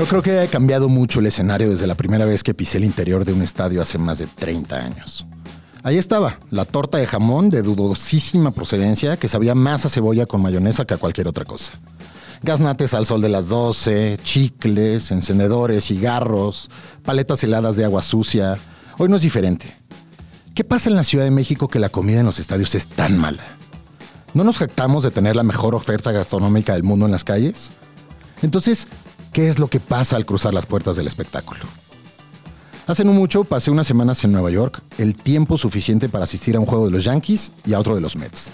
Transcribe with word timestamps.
No 0.00 0.06
creo 0.06 0.22
que 0.22 0.30
haya 0.30 0.50
cambiado 0.50 0.88
mucho 0.88 1.20
el 1.20 1.26
escenario 1.26 1.68
desde 1.68 1.86
la 1.86 1.94
primera 1.94 2.24
vez 2.24 2.42
que 2.42 2.54
pisé 2.54 2.78
el 2.78 2.84
interior 2.84 3.26
de 3.26 3.34
un 3.34 3.42
estadio 3.42 3.82
hace 3.82 3.98
más 3.98 4.16
de 4.16 4.26
30 4.26 4.74
años. 4.74 5.26
Ahí 5.82 5.98
estaba, 5.98 6.38
la 6.50 6.64
torta 6.64 6.96
de 6.96 7.06
jamón 7.06 7.50
de 7.50 7.60
dudosísima 7.60 8.50
procedencia 8.50 9.18
que 9.18 9.28
sabía 9.28 9.54
más 9.54 9.84
a 9.84 9.90
cebolla 9.90 10.24
con 10.24 10.40
mayonesa 10.40 10.86
que 10.86 10.94
a 10.94 10.96
cualquier 10.96 11.28
otra 11.28 11.44
cosa. 11.44 11.74
Gaznates 12.42 12.94
al 12.94 13.04
sol 13.04 13.20
de 13.20 13.28
las 13.28 13.48
12, 13.48 14.18
chicles, 14.22 15.10
encendedores, 15.10 15.84
cigarros, 15.84 16.70
paletas 17.04 17.44
heladas 17.44 17.76
de 17.76 17.84
agua 17.84 18.00
sucia. 18.00 18.56
Hoy 18.96 19.10
no 19.10 19.16
es 19.16 19.22
diferente. 19.22 19.66
¿Qué 20.54 20.64
pasa 20.64 20.88
en 20.88 20.96
la 20.96 21.04
Ciudad 21.04 21.24
de 21.24 21.30
México 21.30 21.68
que 21.68 21.78
la 21.78 21.90
comida 21.90 22.20
en 22.20 22.26
los 22.26 22.38
estadios 22.38 22.74
es 22.74 22.86
tan 22.86 23.18
mala? 23.18 23.44
¿No 24.32 24.44
nos 24.44 24.56
jactamos 24.56 25.04
de 25.04 25.10
tener 25.10 25.36
la 25.36 25.42
mejor 25.42 25.74
oferta 25.74 26.10
gastronómica 26.10 26.72
del 26.72 26.84
mundo 26.84 27.04
en 27.04 27.12
las 27.12 27.22
calles? 27.22 27.70
Entonces, 28.40 28.88
¿qué 29.32 29.48
es 29.48 29.58
lo 29.58 29.68
que 29.68 29.80
pasa 29.80 30.16
al 30.16 30.26
cruzar 30.26 30.54
las 30.54 30.66
puertas 30.66 30.96
del 30.96 31.06
espectáculo? 31.06 31.60
Hace 32.86 33.04
no 33.04 33.12
mucho 33.12 33.44
pasé 33.44 33.70
unas 33.70 33.86
semanas 33.86 34.24
en 34.24 34.32
Nueva 34.32 34.50
York, 34.50 34.82
el 34.98 35.14
tiempo 35.14 35.56
suficiente 35.56 36.08
para 36.08 36.24
asistir 36.24 36.56
a 36.56 36.60
un 36.60 36.66
juego 36.66 36.86
de 36.86 36.90
los 36.90 37.04
Yankees 37.04 37.52
y 37.64 37.74
a 37.74 37.78
otro 37.78 37.94
de 37.94 38.00
los 38.00 38.16
Mets. 38.16 38.50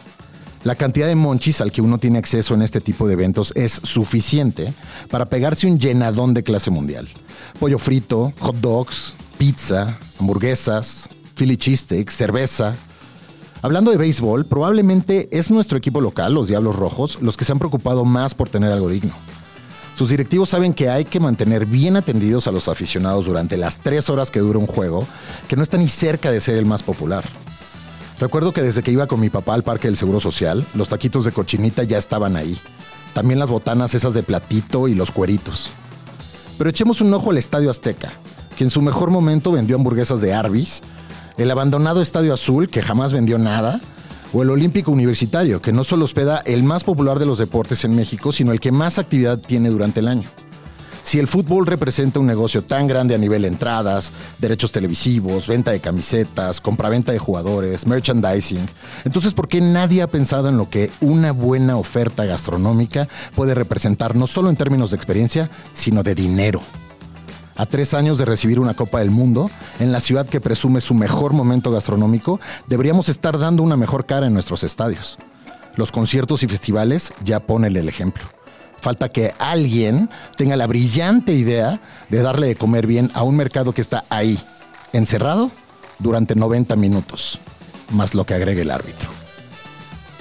La 0.62 0.74
cantidad 0.74 1.06
de 1.06 1.14
monchis 1.14 1.60
al 1.60 1.70
que 1.70 1.80
uno 1.80 1.98
tiene 1.98 2.18
acceso 2.18 2.52
en 2.52 2.60
este 2.60 2.80
tipo 2.80 3.06
de 3.06 3.12
eventos 3.12 3.52
es 3.54 3.80
suficiente 3.84 4.74
para 5.08 5.26
pegarse 5.26 5.66
un 5.66 5.78
llenadón 5.78 6.34
de 6.34 6.42
clase 6.42 6.70
mundial. 6.70 7.08
Pollo 7.60 7.78
frito, 7.78 8.32
hot 8.40 8.56
dogs, 8.56 9.14
pizza, 9.38 9.96
hamburguesas, 10.18 11.08
Philly 11.36 11.56
cheesesteak, 11.56 12.10
cerveza. 12.10 12.74
Hablando 13.62 13.90
de 13.90 13.96
béisbol, 13.96 14.46
probablemente 14.46 15.28
es 15.30 15.50
nuestro 15.50 15.78
equipo 15.78 16.00
local, 16.00 16.34
los 16.34 16.48
Diablos 16.48 16.76
Rojos, 16.76 17.18
los 17.22 17.36
que 17.36 17.44
se 17.44 17.52
han 17.52 17.58
preocupado 17.58 18.04
más 18.04 18.34
por 18.34 18.50
tener 18.50 18.72
algo 18.72 18.88
digno. 18.88 19.14
Sus 19.96 20.10
directivos 20.10 20.50
saben 20.50 20.74
que 20.74 20.90
hay 20.90 21.06
que 21.06 21.20
mantener 21.20 21.64
bien 21.64 21.96
atendidos 21.96 22.46
a 22.46 22.52
los 22.52 22.68
aficionados 22.68 23.24
durante 23.24 23.56
las 23.56 23.78
tres 23.78 24.10
horas 24.10 24.30
que 24.30 24.40
dura 24.40 24.58
un 24.58 24.66
juego, 24.66 25.06
que 25.48 25.56
no 25.56 25.62
está 25.62 25.78
ni 25.78 25.88
cerca 25.88 26.30
de 26.30 26.42
ser 26.42 26.58
el 26.58 26.66
más 26.66 26.82
popular. 26.82 27.24
Recuerdo 28.20 28.52
que 28.52 28.60
desde 28.60 28.82
que 28.82 28.90
iba 28.90 29.06
con 29.06 29.20
mi 29.20 29.30
papá 29.30 29.54
al 29.54 29.62
Parque 29.62 29.88
del 29.88 29.96
Seguro 29.96 30.20
Social, 30.20 30.66
los 30.74 30.90
taquitos 30.90 31.24
de 31.24 31.32
cochinita 31.32 31.82
ya 31.82 31.96
estaban 31.96 32.36
ahí. 32.36 32.60
También 33.14 33.38
las 33.38 33.48
botanas 33.48 33.94
esas 33.94 34.12
de 34.12 34.22
platito 34.22 34.86
y 34.86 34.94
los 34.94 35.10
cueritos. 35.10 35.70
Pero 36.58 36.68
echemos 36.68 37.00
un 37.00 37.14
ojo 37.14 37.30
al 37.30 37.38
Estadio 37.38 37.70
Azteca, 37.70 38.12
que 38.58 38.64
en 38.64 38.70
su 38.70 38.82
mejor 38.82 39.10
momento 39.10 39.52
vendió 39.52 39.76
hamburguesas 39.76 40.20
de 40.20 40.34
Arby's, 40.34 40.82
el 41.38 41.50
abandonado 41.50 42.02
Estadio 42.02 42.34
Azul, 42.34 42.68
que 42.68 42.82
jamás 42.82 43.14
vendió 43.14 43.38
nada, 43.38 43.80
o 44.36 44.42
el 44.42 44.50
Olímpico 44.50 44.92
Universitario, 44.92 45.62
que 45.62 45.72
no 45.72 45.82
solo 45.82 46.04
hospeda 46.04 46.42
el 46.44 46.62
más 46.62 46.84
popular 46.84 47.18
de 47.18 47.24
los 47.24 47.38
deportes 47.38 47.86
en 47.86 47.96
México, 47.96 48.32
sino 48.32 48.52
el 48.52 48.60
que 48.60 48.70
más 48.70 48.98
actividad 48.98 49.38
tiene 49.38 49.70
durante 49.70 50.00
el 50.00 50.08
año. 50.08 50.28
Si 51.02 51.18
el 51.18 51.26
fútbol 51.26 51.64
representa 51.66 52.20
un 52.20 52.26
negocio 52.26 52.62
tan 52.62 52.86
grande 52.86 53.14
a 53.14 53.18
nivel 53.18 53.42
de 53.42 53.48
entradas, 53.48 54.12
derechos 54.38 54.72
televisivos, 54.72 55.46
venta 55.46 55.70
de 55.70 55.80
camisetas, 55.80 56.60
compraventa 56.60 57.12
de 57.12 57.18
jugadores, 57.18 57.86
merchandising, 57.86 58.68
entonces 59.06 59.32
¿por 59.32 59.48
qué 59.48 59.62
nadie 59.62 60.02
ha 60.02 60.06
pensado 60.06 60.50
en 60.50 60.58
lo 60.58 60.68
que 60.68 60.90
una 61.00 61.32
buena 61.32 61.78
oferta 61.78 62.26
gastronómica 62.26 63.08
puede 63.34 63.54
representar 63.54 64.16
no 64.16 64.26
solo 64.26 64.50
en 64.50 64.56
términos 64.56 64.90
de 64.90 64.96
experiencia, 64.96 65.48
sino 65.72 66.02
de 66.02 66.14
dinero? 66.14 66.60
A 67.56 67.66
tres 67.66 67.94
años 67.94 68.18
de 68.18 68.24
recibir 68.24 68.60
una 68.60 68.74
Copa 68.74 69.00
del 69.00 69.10
Mundo, 69.10 69.50
en 69.80 69.92
la 69.92 70.00
ciudad 70.00 70.26
que 70.26 70.40
presume 70.40 70.80
su 70.80 70.94
mejor 70.94 71.32
momento 71.32 71.70
gastronómico, 71.70 72.40
deberíamos 72.66 73.08
estar 73.08 73.38
dando 73.38 73.62
una 73.62 73.76
mejor 73.76 74.06
cara 74.06 74.26
en 74.26 74.34
nuestros 74.34 74.62
estadios. 74.62 75.18
Los 75.74 75.92
conciertos 75.92 76.42
y 76.42 76.48
festivales 76.48 77.12
ya 77.24 77.40
ponen 77.40 77.76
el 77.76 77.88
ejemplo. 77.88 78.24
Falta 78.80 79.08
que 79.08 79.34
alguien 79.38 80.10
tenga 80.36 80.56
la 80.56 80.66
brillante 80.66 81.32
idea 81.32 81.80
de 82.08 82.22
darle 82.22 82.48
de 82.48 82.56
comer 82.56 82.86
bien 82.86 83.10
a 83.14 83.22
un 83.22 83.36
mercado 83.36 83.72
que 83.72 83.80
está 83.80 84.04
ahí, 84.10 84.38
encerrado, 84.92 85.50
durante 85.98 86.34
90 86.34 86.76
minutos, 86.76 87.38
más 87.90 88.14
lo 88.14 88.24
que 88.24 88.34
agregue 88.34 88.62
el 88.62 88.70
árbitro. 88.70 89.08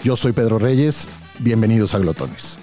Yo 0.03 0.15
soy 0.15 0.31
Pedro 0.31 0.59
Reyes, 0.59 1.07
bienvenidos 1.39 1.93
a 1.95 1.99
Glotones. 1.99 2.59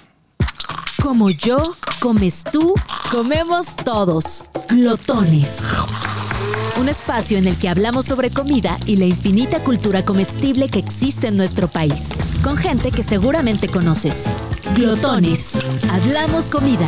Como 1.03 1.29
yo, 1.31 1.57
comes 1.99 2.45
tú, 2.49 2.75
comemos 3.11 3.75
todos. 3.75 4.45
Glotones. 4.69 5.59
Un 6.79 6.87
espacio 6.87 7.37
en 7.37 7.45
el 7.45 7.57
que 7.57 7.67
hablamos 7.67 8.05
sobre 8.05 8.31
comida 8.31 8.77
y 8.85 8.95
la 8.95 9.03
infinita 9.03 9.61
cultura 9.65 10.05
comestible 10.05 10.69
que 10.69 10.79
existe 10.79 11.27
en 11.27 11.35
nuestro 11.35 11.67
país, 11.67 12.07
con 12.41 12.55
gente 12.55 12.89
que 12.89 13.03
seguramente 13.03 13.67
conoces. 13.67 14.29
Glotones. 14.75 15.59
Hablamos 15.91 16.49
comida. 16.49 16.87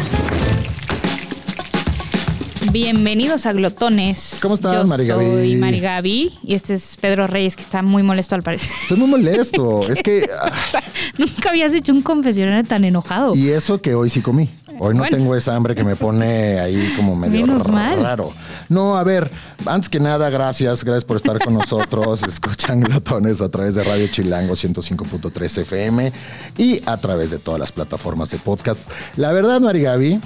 Bienvenidos 2.71 3.45
a 3.45 3.53
Glotones. 3.53 4.39
¿Cómo 4.41 4.55
estás, 4.55 4.73
Yo 4.73 4.87
Mari 4.87 5.05
Gaby? 5.05 5.25
Soy 5.25 5.55
Mari 5.55 5.79
Gaby 5.79 6.39
y 6.43 6.55
este 6.55 6.73
es 6.73 6.97
Pedro 6.99 7.27
Reyes 7.27 7.55
que 7.55 7.61
está 7.61 7.81
muy 7.81 8.03
molesto 8.03 8.35
al 8.35 8.41
parecer. 8.43 8.71
Estoy 8.81 8.97
muy 8.97 9.07
molesto. 9.07 9.81
es 9.89 10.01
que. 10.01 10.27
ah, 10.39 10.51
O 10.67 10.71
sea, 10.71 10.83
nunca 11.17 11.49
habías 11.49 11.73
hecho 11.73 11.93
un 11.93 12.01
confesionario 12.01 12.63
tan 12.63 12.83
enojado. 12.83 13.35
Y 13.35 13.49
eso 13.49 13.79
que 13.81 13.93
hoy 13.95 14.09
sí 14.09 14.21
comí. 14.21 14.49
Hoy 14.79 14.93
no 14.93 14.99
Bueno. 15.01 15.15
tengo 15.15 15.35
esa 15.35 15.55
hambre 15.55 15.73
que 15.75 15.83
me 15.83 15.95
pone 15.95 16.59
ahí 16.59 16.93
como 16.97 17.15
medio 17.15 17.45
Menos 17.45 17.67
mal. 17.69 18.01
raro. 18.01 18.33
No, 18.67 18.97
a 18.97 19.03
ver, 19.03 19.29
antes 19.65 19.89
que 19.89 19.99
nada, 19.99 20.29
gracias, 20.29 20.83
gracias 20.83 21.05
por 21.05 21.17
estar 21.17 21.39
con 21.39 21.53
nosotros. 21.53 22.23
Escuchan 22.27 22.81
glotones 22.81 23.39
a 23.41 23.49
través 23.49 23.75
de 23.75 23.83
Radio 23.83 24.07
Chilango 24.07 24.53
105.3 24.55 25.61
FM 25.61 26.11
y 26.57 26.81
a 26.85 26.97
través 26.97 27.29
de 27.31 27.39
todas 27.39 27.59
las 27.59 27.71
plataformas 27.71 28.31
de 28.31 28.37
podcast. 28.37 28.81
La 29.15 29.31
verdad, 29.31 29.61
Mari 29.61 29.81
Gaby, 29.81 30.19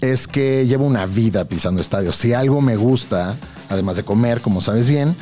es 0.00 0.26
que 0.28 0.66
llevo 0.66 0.86
una 0.86 1.06
vida 1.06 1.44
pisando 1.44 1.80
estadios. 1.80 2.16
Si 2.16 2.32
algo 2.32 2.60
me 2.60 2.76
gusta, 2.76 3.36
además 3.68 3.96
de 3.96 4.04
comer, 4.04 4.40
como 4.40 4.60
sabes 4.60 4.88
bien, 4.88 5.16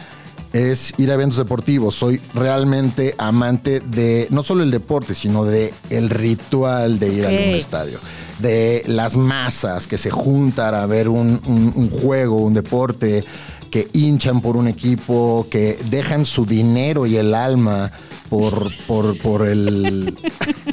es 0.53 0.95
ir 0.99 1.11
a 1.11 1.15
eventos 1.15 1.39
deportivos. 1.39 1.95
Soy 1.95 2.21
realmente 2.35 3.15
amante 3.19 3.81
de 3.81 4.27
no 4.31 4.43
solo 4.43 4.63
el 4.63 4.71
deporte, 4.71 5.15
sino 5.15 5.45
de 5.45 5.73
el 5.91 6.09
ritual 6.11 6.99
de 6.99 7.09
ir 7.09 7.27
a 7.27 7.29
un 7.29 7.35
estadio. 7.57 7.99
De 8.39 8.83
las 8.87 9.17
masas 9.17 9.87
que 9.87 9.97
se 9.99 10.11
juntan 10.11 10.75
a 10.75 10.87
ver 10.87 11.09
un, 11.09 11.41
un- 11.47 11.73
un 11.75 11.91
juego, 11.91 12.37
un 12.37 12.55
deporte, 12.55 13.25
que 13.71 13.89
hinchan 13.93 14.41
por 14.41 14.57
un 14.57 14.69
equipo, 14.69 15.47
que 15.51 15.79
dejan 15.91 16.25
su 16.25 16.47
dinero 16.47 17.07
y 17.07 17.17
el 17.17 17.35
alma 17.35 17.91
por, 18.31 18.71
por, 18.87 19.17
por 19.19 19.47
el... 19.47 20.17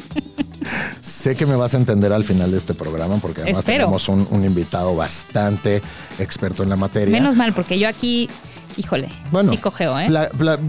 Sé 1.03 1.35
que 1.35 1.45
me 1.45 1.55
vas 1.57 1.73
a 1.73 1.77
entender 1.77 2.13
al 2.13 2.23
final 2.23 2.49
de 2.51 2.57
este 2.57 2.73
programa 2.73 3.17
porque 3.17 3.41
además 3.41 3.59
Espero. 3.59 3.79
tenemos 3.85 4.07
un, 4.07 4.25
un 4.31 4.45
invitado 4.45 4.95
bastante 4.95 5.81
experto 6.17 6.63
en 6.63 6.69
la 6.69 6.77
materia. 6.77 7.11
Menos 7.11 7.35
mal, 7.35 7.53
porque 7.53 7.77
yo 7.77 7.89
aquí, 7.89 8.29
híjole, 8.77 9.09
Bueno, 9.29 9.51
sí 9.51 9.57
cogeo, 9.57 9.99
¿eh? 9.99 10.07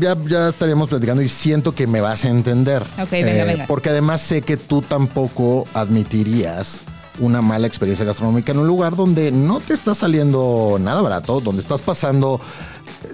ya, 0.00 0.17
ya 0.28 0.49
estaríamos 0.49 0.89
platicando 0.89 1.22
y 1.22 1.28
siento 1.28 1.72
que 1.72 1.87
me 1.87 2.00
vas 2.00 2.25
a 2.25 2.31
entender. 2.31 2.83
Eh, 2.99 3.03
Ok, 3.03 3.11
venga, 3.12 3.45
venga. 3.45 3.67
Porque 3.69 3.91
además 3.91 4.22
sé 4.22 4.43
que 4.43 4.56
tú 4.56 4.83
tampoco 4.83 5.67
admitirías 5.72 6.83
una 7.21 7.41
mala 7.41 7.69
experiencia 7.69 8.05
gastronómica 8.05 8.51
en 8.51 8.59
un 8.59 8.66
lugar 8.66 8.97
donde 8.97 9.31
no 9.31 9.61
te 9.61 9.72
está 9.72 9.95
saliendo 9.95 10.78
nada 10.81 11.01
barato, 11.01 11.41
donde 11.41 11.62
estás 11.62 11.81
pasando 11.81 12.41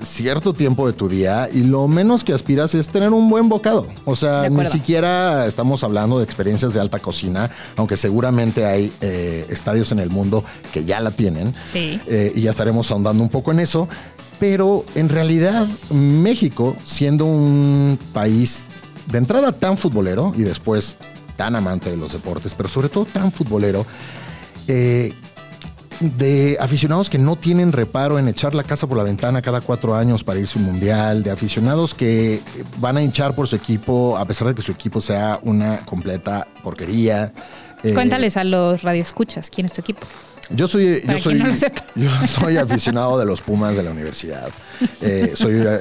cierto 0.02 0.52
tiempo 0.52 0.86
de 0.86 0.92
tu 0.92 1.08
día 1.08 1.48
y 1.52 1.62
lo 1.62 1.88
menos 1.88 2.24
que 2.24 2.32
aspiras 2.32 2.74
es 2.74 2.88
tener 2.88 3.10
un 3.10 3.28
buen 3.28 3.48
bocado. 3.48 3.88
O 4.04 4.16
sea, 4.16 4.48
ni 4.48 4.64
siquiera 4.66 5.46
estamos 5.46 5.84
hablando 5.84 6.18
de 6.18 6.24
experiencias 6.24 6.74
de 6.74 6.80
alta 6.80 6.98
cocina, 6.98 7.50
aunque 7.76 7.96
seguramente 7.96 8.64
hay 8.66 8.92
eh, 9.00 9.46
estadios 9.48 9.92
en 9.92 9.98
el 9.98 10.10
mundo 10.10 10.44
que 10.72 10.84
ya 10.84 11.00
la 11.00 11.10
tienen. 11.10 11.54
Sí. 11.72 12.00
Eh, 12.06 12.32
y 12.34 12.42
ya 12.42 12.50
estaremos 12.50 12.90
ahondando 12.90 13.22
un 13.22 13.28
poco 13.28 13.50
en 13.50 13.60
eso. 13.60 13.88
Pero 14.38 14.86
en 14.94 15.10
realidad, 15.10 15.66
México, 15.90 16.74
siendo 16.82 17.26
un 17.26 17.98
país 18.14 18.64
de 19.10 19.18
entrada 19.18 19.52
tan 19.52 19.76
futbolero 19.76 20.32
y 20.36 20.42
después 20.42 20.96
tan 21.36 21.56
amante 21.56 21.90
de 21.90 21.96
los 21.96 22.12
deportes, 22.12 22.54
pero 22.54 22.69
sobre 22.69 22.88
todo 22.88 23.04
tan 23.04 23.32
futbolero, 23.32 23.84
eh, 24.66 25.12
de 26.00 26.56
aficionados 26.58 27.11
que 27.11 27.19
no 27.19 27.37
tienen 27.37 27.73
reparo 27.73 28.19
en 28.19 28.26
echar 28.26 28.55
la 28.55 28.64
casa 28.64 28.87
por 28.87 28.97
la 28.97 29.05
ventana 29.05 29.43
cada 29.43 29.61
cuatro 29.61 29.94
años 29.94 30.25
para 30.25 30.41
irse 30.41 30.58
a 30.58 30.62
un 30.62 30.67
mundial, 30.67 31.23
de 31.23 31.31
aficionados 31.31 31.94
que 31.94 32.41
van 32.79 32.97
a 32.97 33.02
hinchar 33.02 33.35
por 33.35 33.47
su 33.47 33.56
equipo 33.56 34.17
a 34.17 34.25
pesar 34.25 34.49
de 34.49 34.55
que 34.55 34.62
su 34.62 34.73
equipo 34.73 35.00
sea 35.02 35.38
una 35.43 35.79
completa 35.85 36.49
porquería. 36.62 37.32
Eh, 37.82 37.93
Cuéntales 37.93 38.37
a 38.37 38.44
los 38.44 38.82
radioescuchas 38.82 39.50
quién 39.50 39.67
es 39.67 39.73
tu 39.73 39.82
equipo. 39.82 40.00
yo 40.49 40.69
soy, 40.69 41.02
yo 41.06 41.19
soy, 41.19 41.35
quien 41.35 41.38
no 41.44 41.50
lo 41.50 41.56
sepa. 41.56 41.85
yo 41.94 42.11
soy 42.26 42.56
aficionado 42.56 43.19
de 43.19 43.26
los 43.26 43.43
Pumas 43.43 43.76
de 43.76 43.82
la 43.82 43.91
universidad. 43.91 44.49
Eh, 45.03 45.32
soy 45.35 45.55
eh, 45.55 45.81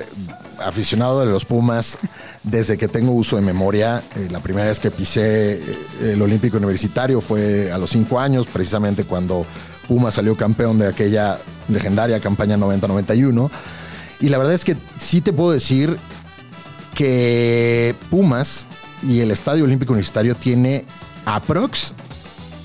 aficionado 0.65 1.21
de 1.21 1.27
los 1.27 1.45
Pumas 1.45 1.97
desde 2.43 2.77
que 2.77 2.87
tengo 2.87 3.11
uso 3.11 3.35
de 3.35 3.41
memoria. 3.41 4.03
Eh, 4.15 4.27
la 4.31 4.39
primera 4.39 4.67
vez 4.67 4.79
que 4.79 4.91
pisé 4.91 5.61
el 6.01 6.21
Olímpico 6.21 6.57
Universitario 6.57 7.21
fue 7.21 7.71
a 7.71 7.77
los 7.77 7.91
cinco 7.91 8.19
años, 8.19 8.47
precisamente 8.47 9.03
cuando 9.03 9.45
Pumas 9.89 10.13
salió 10.13 10.37
campeón 10.37 10.77
de 10.77 10.87
aquella 10.87 11.39
legendaria 11.67 12.19
campaña 12.21 12.55
90-91. 12.57 13.49
Y 14.21 14.29
la 14.29 14.37
verdad 14.37 14.53
es 14.53 14.63
que 14.63 14.77
sí 14.99 15.19
te 15.19 15.33
puedo 15.33 15.51
decir 15.51 15.97
que 16.95 17.95
Pumas 18.09 18.67
y 19.03 19.19
el 19.21 19.31
Estadio 19.31 19.63
Olímpico 19.63 19.93
Universitario 19.93 20.35
tiene 20.35 20.85
aprox 21.25 21.93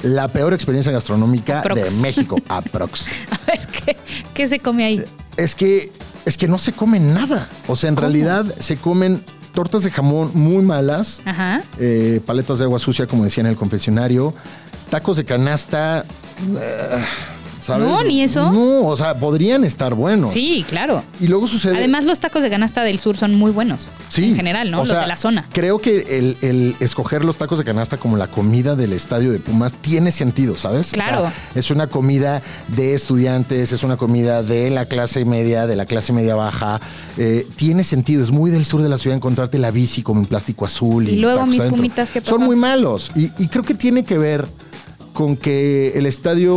la 0.03 0.29
peor 0.29 0.53
experiencia 0.53 0.93
gastronómica 0.93 1.61
Aprox. 1.61 1.83
de 1.97 2.03
México. 2.03 2.37
Aprox. 2.49 3.07
A 3.31 3.39
ver, 3.51 3.67
¿qué, 3.69 3.97
qué 4.35 4.47
se 4.49 4.59
come 4.61 4.85
ahí? 4.85 5.05
Es 5.39 5.55
que, 5.55 5.91
es 6.27 6.37
que 6.37 6.47
no 6.47 6.59
se 6.59 6.73
come 6.73 7.01
nada. 7.01 7.49
O 7.69 7.77
sea, 7.77 7.89
en 7.89 7.97
realidad 7.97 8.45
se 8.61 8.77
comen 8.77 9.25
tortas 9.55 9.83
de 9.83 9.91
jamón 9.91 10.31
muy 10.35 10.63
malas, 10.63 11.23
Ajá. 11.25 11.63
eh, 11.79 12.21
paletas 12.27 12.59
de 12.59 12.65
agua 12.65 12.79
sucia, 12.81 13.07
como 13.07 13.25
decía 13.25 13.41
en 13.43 13.47
el 13.47 13.57
confesionario, 13.57 14.35
tacos 14.91 15.17
de 15.17 15.25
canasta. 15.25 16.05
Eh, 16.61 17.05
¿sabes? 17.63 17.89
No, 17.89 18.03
ni 18.05 18.23
eso. 18.23 18.53
No, 18.53 18.87
o 18.87 18.97
sea, 18.97 19.15
podrían 19.19 19.65
estar 19.65 19.95
buenos. 19.95 20.33
Sí, 20.33 20.65
claro. 20.69 21.03
Y 21.21 21.29
luego 21.29 21.47
sucede. 21.47 21.79
Además, 21.79 22.05
los 22.05 22.21
tacos 22.21 22.43
de 22.43 22.51
canasta 22.51 22.83
del 22.83 22.99
sur 22.99 23.17
son 23.17 23.35
muy 23.35 23.51
buenos. 23.53 23.91
Sí. 24.11 24.25
En 24.31 24.37
general, 24.37 24.71
¿no? 24.71 24.79
O 24.79 24.81
los 24.81 24.91
sea, 24.91 25.01
de 25.01 25.07
la 25.07 25.17
zona. 25.17 25.47
Creo 25.53 25.81
que 25.81 26.19
el, 26.19 26.37
el 26.43 26.77
escoger 26.81 27.25
los 27.25 27.37
tacos 27.39 27.59
de 27.59 27.65
canasta 27.65 27.97
como 27.97 28.17
la 28.19 28.27
comida 28.29 28.77
del 28.77 28.93
estadio 28.93 29.33
de 29.33 29.39
Pumas 29.39 29.73
tiene 29.73 30.13
sentido, 30.13 30.57
¿sabes? 30.57 30.89
O 30.89 30.91
sea, 30.97 31.03
Claro. 31.09 31.33
es 31.55 31.71
una 31.71 31.87
comida 31.87 32.43
de 32.69 32.95
estudiantes, 32.95 33.73
es 33.73 33.83
una 33.83 33.97
comida 33.97 34.43
de 34.43 34.69
la 34.71 34.85
clase 34.85 35.25
media, 35.25 35.67
de 35.67 35.77
la 35.77 35.87
clase 35.87 36.13
media 36.13 36.35
baja. 36.35 36.81
eh, 37.17 37.47
tiene 37.57 37.83
sentido. 37.85 38.23
Es 38.23 38.31
muy 38.31 38.51
del 38.51 38.65
sur 38.67 38.83
de 38.83 38.89
la 38.91 38.99
ciudad 38.99 39.17
encontrarte 39.17 39.59
la 39.59 39.71
bici 39.71 40.03
como 40.03 40.21
en 40.21 40.27
plástico 40.27 40.67
azul. 40.67 41.09
Y 41.09 41.17
luego 41.17 41.37
tacos 41.39 41.49
mis 41.51 41.61
adentro. 41.61 41.77
pumitas, 41.79 42.11
¿qué 42.11 42.21
pasó? 42.21 42.37
Son 42.37 42.45
muy 42.45 42.57
malos. 42.57 43.11
Y, 43.17 43.31
y 43.39 43.49
creo 43.49 43.63
que 43.65 43.75
tiene 43.75 44.05
que 44.05 44.19
ver 44.19 44.47
con 45.15 45.37
que 45.37 45.93
el 45.97 46.05
estadio 46.07 46.55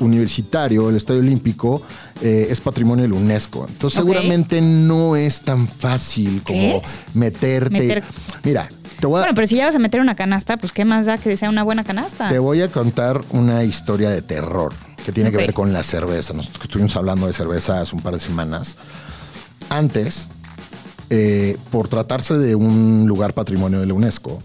universitario, 0.00 0.90
el 0.90 0.96
estadio 0.96 1.20
olímpico, 1.20 1.80
eh, 2.20 2.48
es 2.50 2.60
patrimonio 2.60 3.04
de 3.04 3.08
la 3.08 3.14
UNESCO. 3.14 3.66
Entonces 3.68 3.96
seguramente 3.96 4.60
no 4.60 5.16
es 5.16 5.40
tan 5.40 5.66
fácil 5.68 6.42
como 6.44 6.82
meterte. 7.14 7.70
Meter- 7.70 8.02
Mira, 8.42 8.68
te 9.00 9.06
voy, 9.06 9.18
a, 9.18 9.22
Bueno, 9.22 9.34
pero 9.34 9.46
si 9.46 9.56
ya 9.56 9.66
vas 9.66 9.74
a 9.74 9.78
meter 9.78 10.00
una 10.00 10.14
canasta, 10.16 10.56
pues 10.56 10.72
qué 10.72 10.84
más 10.84 11.06
da 11.06 11.18
que 11.18 11.36
sea 11.36 11.48
una 11.48 11.62
buena 11.62 11.84
canasta. 11.84 12.28
te 12.28 12.38
voy 12.38 12.60
a 12.62 12.68
contar 12.68 13.22
una 13.30 13.64
historia 13.64 14.10
de 14.10 14.22
terror 14.22 14.74
que 15.06 15.12
tiene 15.12 15.30
que 15.30 15.36
ver 15.36 15.54
con 15.54 15.72
la 15.72 15.82
cerveza. 15.82 16.32
Nosotros 16.34 16.64
estuvimos 16.64 16.96
hablando 16.96 17.26
de 17.26 17.32
cerveza 17.32 17.80
hace 17.80 17.94
un 17.94 18.02
par 18.02 18.14
de 18.14 18.20
semanas. 18.20 18.76
Antes, 19.70 20.28
eh, 21.10 21.56
por 21.70 21.88
tratarse 21.88 22.36
de 22.38 22.54
un 22.54 23.04
lugar 23.06 23.34
patrimonio 23.34 23.80
de 23.80 23.86
la 23.86 23.94
UNESCO, 23.94 24.42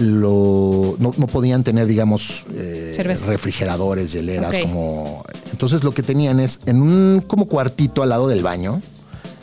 lo- 0.00 0.96
no, 0.98 1.12
no 1.16 1.26
podían 1.26 1.62
tener, 1.62 1.86
digamos, 1.86 2.44
eh, 2.54 2.94
refrigeradores, 3.26 4.12
hieleras, 4.12 4.56
como. 4.58 5.24
Entonces 5.52 5.84
lo 5.84 5.92
que 5.92 6.02
tenían 6.02 6.40
es 6.40 6.60
en 6.66 6.82
un 6.82 7.22
como 7.26 7.46
cuartito 7.46 8.02
al 8.02 8.08
lado 8.08 8.26
del 8.28 8.42
baño, 8.42 8.80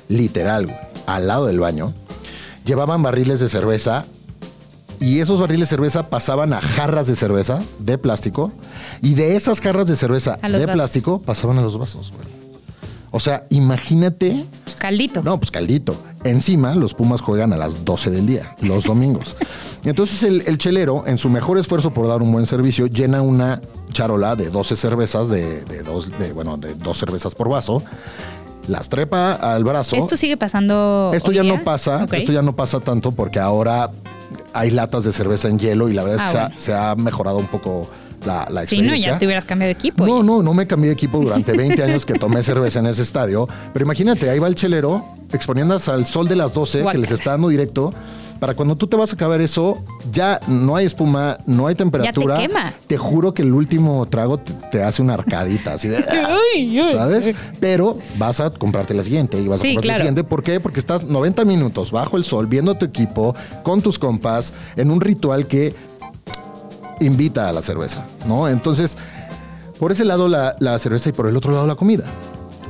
literal, 0.10 0.90
al 1.06 1.28
lado 1.28 1.46
del 1.46 1.60
baño, 1.60 1.94
llevaban 2.66 3.02
barriles 3.04 3.40
de 3.40 3.50
cerveza 3.50 4.06
y 5.00 5.20
esos 5.20 5.40
barriles 5.40 5.70
de 5.70 5.76
cerveza 5.76 6.10
pasaban 6.10 6.54
a 6.54 6.62
jarras 6.62 7.08
de 7.08 7.16
cerveza 7.16 7.62
de 7.80 7.98
plástico 7.98 8.52
y 9.02 9.14
de 9.14 9.36
esas 9.36 9.62
jarras 9.62 9.86
de 9.88 9.96
cerveza 9.96 10.38
de 10.42 10.50
vasos. 10.66 10.72
plástico 10.74 11.22
pasaban 11.22 11.58
a 11.60 11.62
los 11.62 11.78
vasos, 11.78 12.12
güey. 12.12 12.28
O 13.12 13.20
sea, 13.20 13.46
imagínate 13.50 14.46
Pues 14.66 14.76
caldito. 14.76 15.24
no, 15.24 15.40
pues 15.40 15.50
caldito. 15.50 15.96
Encima, 16.30 16.76
los 16.76 16.94
Pumas 16.94 17.22
juegan 17.22 17.54
a 17.54 17.58
las 17.58 17.86
12 17.86 18.12
del 18.12 18.26
día, 18.28 18.56
los 18.62 18.84
domingos. 18.86 19.36
Entonces 19.86 20.24
el, 20.24 20.44
el 20.48 20.58
chelero, 20.58 21.04
en 21.08 21.18
su 21.18 21.30
mejor 21.30 21.58
esfuerzo 21.58 21.92
por 21.92 22.08
dar 22.08 22.22
un 22.22 22.32
buen 22.32 22.46
servicio, 22.46 22.88
llena 22.88 23.22
una 23.22 23.62
charola 23.94 24.36
de 24.36 24.50
12 24.50 24.76
cervezas, 24.76 25.30
de, 25.30 25.64
de 25.66 25.84
dos, 25.84 26.10
de, 26.20 26.34
bueno, 26.34 26.58
de 26.58 26.74
dos 26.76 26.98
cervezas 26.98 27.34
por 27.36 27.48
vaso, 27.50 27.82
las 28.68 28.90
trepa 28.90 29.34
al 29.34 29.64
brazo. 29.64 29.96
¿Esto 29.96 30.18
sigue 30.18 30.36
pasando? 30.36 31.12
Esto 31.14 31.30
hoy 31.30 31.36
ya 31.38 31.44
día? 31.44 31.56
no 31.58 31.64
pasa, 31.64 32.06
esto 32.12 32.32
ya 32.34 32.42
no 32.42 32.56
pasa 32.56 32.80
tanto 32.82 33.12
porque 33.14 33.40
ahora 33.40 33.92
hay 34.54 34.72
latas 34.72 35.06
de 35.06 35.14
cerveza 35.14 35.48
en 35.48 35.58
hielo 35.60 35.88
y 35.88 35.94
la 35.94 36.04
verdad 36.04 36.26
es 36.28 36.36
Ah, 36.36 36.50
que 36.50 36.54
ha- 36.56 36.58
se, 36.58 36.74
ha, 36.74 36.96
mejorado 36.96 37.38
un 37.38 37.48
poco 37.48 37.88
la, 38.26 38.48
la 38.50 38.66
Sí, 38.66 38.76
experiencia. 38.78 39.10
no, 39.12 39.14
ya 39.16 39.20
te 39.20 39.26
hubieras 39.26 39.46
cambiado 39.46 39.68
de 39.70 39.74
equipo. 39.80 40.06
No, 40.06 40.24
no, 40.24 40.42
no 40.44 40.54
me 40.54 40.66
cambié 40.68 40.88
de 40.90 40.94
equipo 40.94 41.20
durante 41.20 41.56
20 41.56 41.82
años 41.84 42.06
que 42.06 42.14
tomé 42.16 42.44
cerveza 42.44 42.80
en 42.80 42.88
ese 42.88 43.02
estadio. 43.02 43.48
Pero 43.74 43.86
imagínate, 43.86 44.30
ahí 44.30 44.40
va 44.40 44.48
el 44.48 44.56
chelero 44.56 45.06
exponiéndose 45.32 45.92
al 45.92 46.06
sol 46.06 46.28
de 46.28 46.36
las 46.36 46.54
12 46.54 46.86
que 46.92 46.98
les 46.98 47.12
está 47.12 47.32
dando 47.32 47.50
directo. 47.50 47.94
Para 48.40 48.54
cuando 48.54 48.76
tú 48.76 48.86
te 48.86 48.96
vas 48.96 49.10
a 49.12 49.16
acabar 49.16 49.42
eso, 49.42 49.84
ya 50.12 50.40
no 50.48 50.76
hay 50.76 50.86
espuma, 50.86 51.40
no 51.48 51.66
hay 51.66 51.74
temperatura. 51.74 52.38
quema. 52.38 52.72
Te 52.86 52.96
juro 52.96 53.34
que 53.34 53.42
el 53.42 53.52
último 53.52 54.06
trago 54.06 54.38
te, 54.38 54.54
te 54.72 54.84
hace 54.84 55.02
una 55.02 55.16
arcadita, 55.16 55.74
así 55.74 55.88
de. 55.88 56.04
¿Sabes? 56.94 57.36
Pero 57.60 57.98
vas 58.20 58.40
a 58.40 58.52
comprarte 58.52 58.94
la 58.94 59.02
siguiente 59.02 59.40
y 59.40 59.48
vas 59.48 59.60
Sí, 59.60 59.68
a 59.68 59.70
comprarte 59.72 59.82
claro. 59.82 59.98
la 59.98 60.04
siguiente. 60.04 60.24
¿Por 60.24 60.44
qué? 60.44 60.60
Porque 60.60 60.80
estás 60.80 61.04
90 61.04 61.46
minutos 61.46 61.92
bajo 61.92 62.16
el 62.18 62.24
sol 62.24 62.46
viendo 62.46 62.72
a 62.74 62.78
tu 62.78 62.86
equipo 62.86 63.36
con 63.64 63.82
tus 63.82 63.98
compas 63.98 64.54
en 64.76 64.92
un 64.92 65.02
ritual 65.02 65.48
que 65.48 65.74
invita 67.00 67.50
a 67.50 67.54
la 67.54 67.62
cerveza, 67.62 68.06
¿no? 68.26 68.48
Entonces, 68.48 68.98
por 69.80 69.92
ese 69.92 70.06
lado 70.06 70.28
la, 70.28 70.56
la 70.60 70.78
cerveza 70.80 71.10
y 71.10 71.12
por 71.12 71.28
el 71.28 71.36
otro 71.38 71.52
lado 71.52 71.68
la 71.68 71.76
comida. 71.76 72.06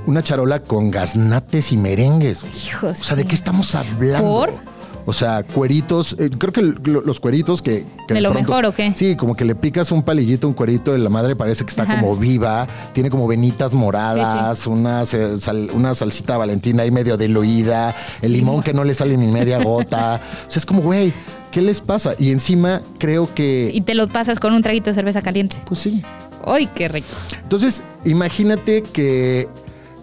Una 0.05 0.23
charola 0.23 0.61
con 0.61 0.89
gaznates 0.91 1.71
y 1.71 1.77
merengues. 1.77 2.43
Hijos, 2.65 2.99
O 3.01 3.03
sea, 3.03 3.15
¿de 3.17 3.25
qué 3.25 3.35
estamos 3.35 3.75
hablando? 3.75 4.27
¿Por? 4.29 4.77
O 5.09 5.13
sea, 5.13 5.43
cueritos, 5.43 6.17
eh, 6.19 6.29
creo 6.37 6.51
que 6.51 6.61
los 6.61 7.21
cueritos 7.21 7.61
que... 7.61 7.85
que 8.09 8.13
¿De 8.13 8.19
lo 8.19 8.33
mejor 8.33 8.65
o 8.65 8.73
qué? 8.73 8.91
Sí, 8.93 9.15
como 9.15 9.35
que 9.37 9.45
le 9.45 9.55
picas 9.55 9.89
un 9.93 10.03
palillito, 10.03 10.49
un 10.49 10.53
cuerito 10.53 10.91
de 10.91 10.97
la 10.97 11.07
madre, 11.09 11.33
parece 11.33 11.63
que 11.63 11.69
está 11.69 11.83
Ajá. 11.83 12.01
como 12.01 12.17
viva, 12.17 12.67
tiene 12.91 13.09
como 13.09 13.25
venitas 13.25 13.73
moradas, 13.73 14.67
Una, 14.67 15.05
sal- 15.05 15.69
una 15.73 15.95
salsita 15.95 16.35
valentina 16.35 16.83
ahí 16.83 16.91
medio 16.91 17.15
diluida, 17.15 17.95
el 18.21 18.33
limón 18.33 18.61
que 18.63 18.73
no 18.73 18.83
le 18.83 18.93
sale 18.93 19.15
ni 19.15 19.27
media 19.31 19.63
gota. 19.63 20.19
O 20.47 20.51
sea, 20.51 20.59
es 20.59 20.65
como, 20.65 20.81
güey, 20.81 21.13
¿qué 21.51 21.61
les 21.61 21.81
pasa? 21.81 22.13
Y 22.17 22.31
encima 22.31 22.81
creo 22.97 23.33
que... 23.33 23.71
Y 23.73 23.81
te 23.81 23.95
lo 23.95 24.07
pasas 24.07 24.39
con 24.39 24.53
un 24.53 24.61
traguito 24.61 24.89
de 24.89 24.95
cerveza 24.95 25.21
caliente. 25.21 25.55
Pues 25.65 25.79
sí. 25.81 26.03
¡Ay, 26.45 26.69
qué 26.73 26.87
rico! 26.87 27.07
Entonces, 27.43 27.83
imagínate 28.05 28.83
que 28.83 29.47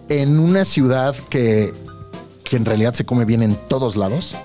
en 0.09 0.39
una 0.39 0.65
ciudad 0.65 1.15
que, 1.29 1.73
que 2.43 2.55
en 2.55 2.65
realidad 2.65 2.93
se 2.93 3.05
come 3.05 3.25
bien 3.25 3.41
en 3.41 3.55
todos 3.67 3.95
lados, 3.95 4.35